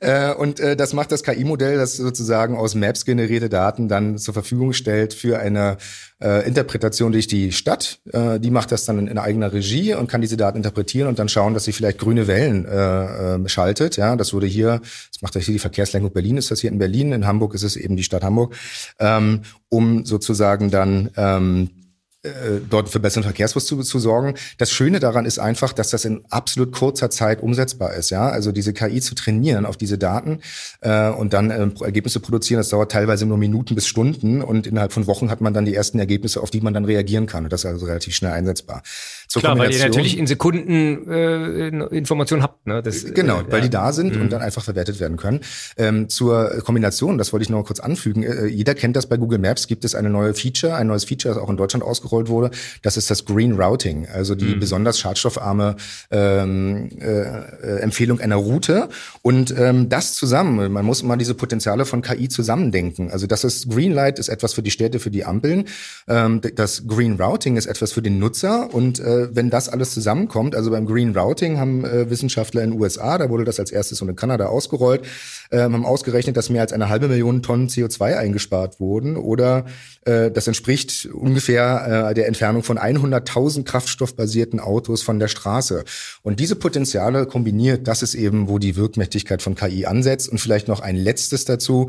[0.00, 4.34] äh, und äh, das macht das KI-Modell, das sozusagen aus Maps generierte Daten dann zur
[4.34, 5.78] Verfügung stellt für eine
[6.24, 8.00] äh, Interpretation durch die Stadt.
[8.12, 11.18] Äh, die macht das dann in, in eigener Regie und kann diese Daten interpretieren und
[11.18, 13.96] dann schauen, dass sie vielleicht grüne Wellen äh, äh, schaltet.
[13.96, 14.80] Ja, das wurde hier,
[15.12, 17.12] das macht das hier die Verkehrslenkung Berlin, ist das hier in Berlin.
[17.12, 18.56] In Hamburg ist es eben die Stadt Hamburg,
[18.98, 21.83] ähm, um sozusagen dann ähm, äh,
[22.70, 24.34] dort für besseren Verkehrsfluss zu, zu sorgen.
[24.58, 28.10] Das Schöne daran ist einfach, dass das in absolut kurzer Zeit umsetzbar ist.
[28.10, 30.40] Ja, also diese KI zu trainieren auf diese Daten
[30.80, 34.92] äh, und dann äh, Ergebnisse produzieren, das dauert teilweise nur Minuten bis Stunden und innerhalb
[34.92, 37.44] von Wochen hat man dann die ersten Ergebnisse, auf die man dann reagieren kann.
[37.44, 38.82] Und das ist also relativ schnell einsetzbar.
[39.28, 42.66] Zur Klar, weil ihr Kombination- natürlich in Sekunden äh, Informationen habt.
[42.66, 42.82] Ne?
[42.82, 43.82] Das, Genau, äh, weil die ja.
[43.82, 45.40] da sind und dann einfach verwertet werden können.
[45.76, 48.22] Ähm, zur Kombination, das wollte ich noch mal kurz anfügen.
[48.22, 51.34] Äh, jeder kennt das bei Google Maps, gibt es eine neue Feature, ein neues Feature,
[51.34, 52.50] das auch in Deutschland ausgerollt ausgerollt wurde.
[52.82, 54.60] Das ist das Green Routing, also die mhm.
[54.60, 55.76] besonders schadstoffarme
[56.10, 58.88] ähm, äh, Empfehlung einer Route.
[59.22, 63.10] Und ähm, das zusammen, man muss mal diese Potenziale von KI zusammendenken.
[63.10, 65.64] Also das ist Greenlight ist etwas für die Städte, für die Ampeln.
[66.08, 68.72] Ähm, das Green Routing ist etwas für den Nutzer.
[68.72, 72.80] Und äh, wenn das alles zusammenkommt, also beim Green Routing haben äh, Wissenschaftler in den
[72.80, 75.02] USA, da wurde das als erstes und in Kanada ausgerollt,
[75.50, 79.16] äh, haben ausgerechnet, dass mehr als eine halbe Million Tonnen CO2 eingespart wurden.
[79.16, 79.66] Oder
[80.04, 85.84] äh, das entspricht ungefähr äh, der Entfernung von 100.000 kraftstoffbasierten Autos von der Straße.
[86.22, 90.28] Und diese Potenziale kombiniert, das ist eben, wo die Wirkmächtigkeit von KI ansetzt.
[90.28, 91.88] Und vielleicht noch ein letztes dazu.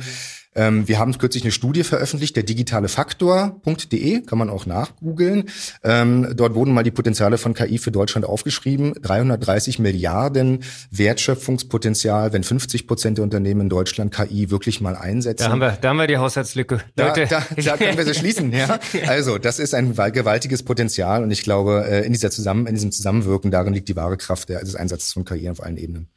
[0.55, 5.49] Ähm, wir haben kürzlich eine Studie veröffentlicht, der digitale Faktor.de, kann man auch nachgoogeln.
[5.83, 8.93] Ähm, dort wurden mal die Potenziale von KI für Deutschland aufgeschrieben.
[9.01, 15.43] 330 Milliarden Wertschöpfungspotenzial, wenn 50 Prozent der Unternehmen in Deutschland KI wirklich mal einsetzen.
[15.43, 16.79] Da haben wir, da haben wir die Haushaltslücke.
[16.95, 18.79] Da, da, da können wir sie schließen, ja.
[19.07, 22.91] Also, das ist ein gewaltiges Potenzial und ich glaube, äh, in dieser Zusammen, in diesem
[22.91, 26.09] Zusammenwirken, darin liegt die wahre Kraft des Einsatzes von KI auf allen Ebenen.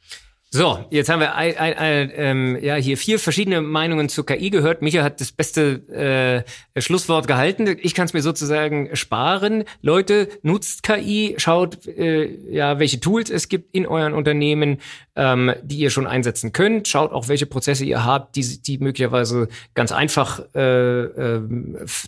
[0.51, 4.49] So, jetzt haben wir ein, ein, ein, ähm, ja, hier vier verschiedene Meinungen zu KI
[4.49, 4.81] gehört.
[4.81, 6.43] Micha hat das beste
[6.75, 7.77] äh, Schlusswort gehalten.
[7.79, 9.63] Ich kann es mir sozusagen sparen.
[9.83, 14.79] Leute, nutzt KI, schaut, äh, ja, welche Tools es gibt in euren Unternehmen,
[15.19, 16.87] ähm, die ihr schon einsetzen könnt.
[16.87, 21.41] Schaut auch, welche Prozesse ihr habt, die, die möglicherweise ganz einfach äh, äh,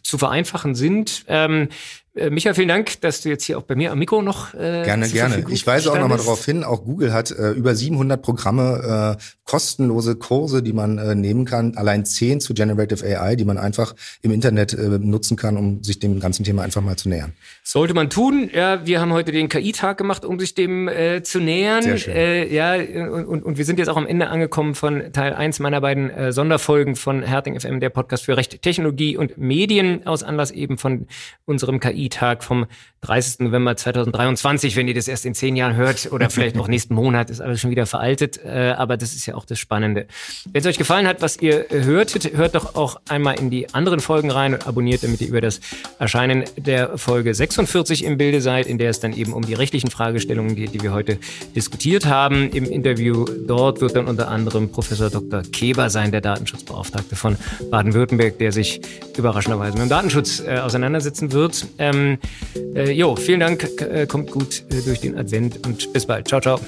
[0.01, 1.25] zu vereinfachen sind.
[1.27, 1.67] Ähm,
[2.13, 4.83] äh, Michael, vielen Dank, dass du jetzt hier auch bei mir am Mikro noch äh,
[4.83, 5.45] Gerne, gerne.
[5.49, 10.15] Ich weise auch nochmal darauf hin, auch Google hat äh, über 700 Programme, äh, kostenlose
[10.15, 14.31] Kurse, die man äh, nehmen kann, allein 10 zu Generative AI, die man einfach im
[14.31, 17.31] Internet äh, nutzen kann, um sich dem ganzen Thema einfach mal zu nähern.
[17.63, 18.49] Sollte man tun.
[18.53, 21.83] Ja, wir haben heute den KI-Tag gemacht, um sich dem äh, zu nähern.
[21.83, 22.13] Sehr schön.
[22.13, 22.75] Äh, ja,
[23.10, 26.32] und, und wir sind jetzt auch am Ende angekommen von Teil 1 meiner beiden äh,
[26.32, 31.07] Sonderfolgen von Herting FM, der Podcast für Recht, Technologie und Medien aus Anlass eben von
[31.45, 32.65] unserem KI KI-Tag vom
[33.02, 33.40] 30.
[33.40, 34.76] November 2023.
[34.76, 37.61] Wenn ihr das erst in zehn Jahren hört oder vielleicht auch nächsten Monat, ist alles
[37.61, 38.40] schon wieder veraltet.
[38.44, 40.06] Äh, aber das ist ja auch das Spannende.
[40.52, 43.99] Wenn es euch gefallen hat, was ihr hörtet, hört doch auch einmal in die anderen
[43.99, 45.61] Folgen rein und abonniert, damit ihr über das
[45.99, 49.90] Erscheinen der Folge 46 im Bilde seid, in der es dann eben um die rechtlichen
[49.90, 51.18] Fragestellungen geht, die wir heute
[51.56, 52.49] diskutiert haben.
[52.52, 55.44] Im Interview dort wird dann unter anderem Professor Dr.
[55.44, 57.38] Keber sein, der Datenschutzbeauftragte von
[57.69, 58.82] Baden-Württemberg, der sich
[59.18, 61.65] überraschenderweise mit dem Datenschutz äh, auseinandersetzen wird.
[61.78, 62.18] Ähm, ähm,
[62.76, 66.27] äh, jo, vielen Dank, äh, kommt gut äh, durch den Advent und bis bald.
[66.27, 66.59] Ciao, ciao.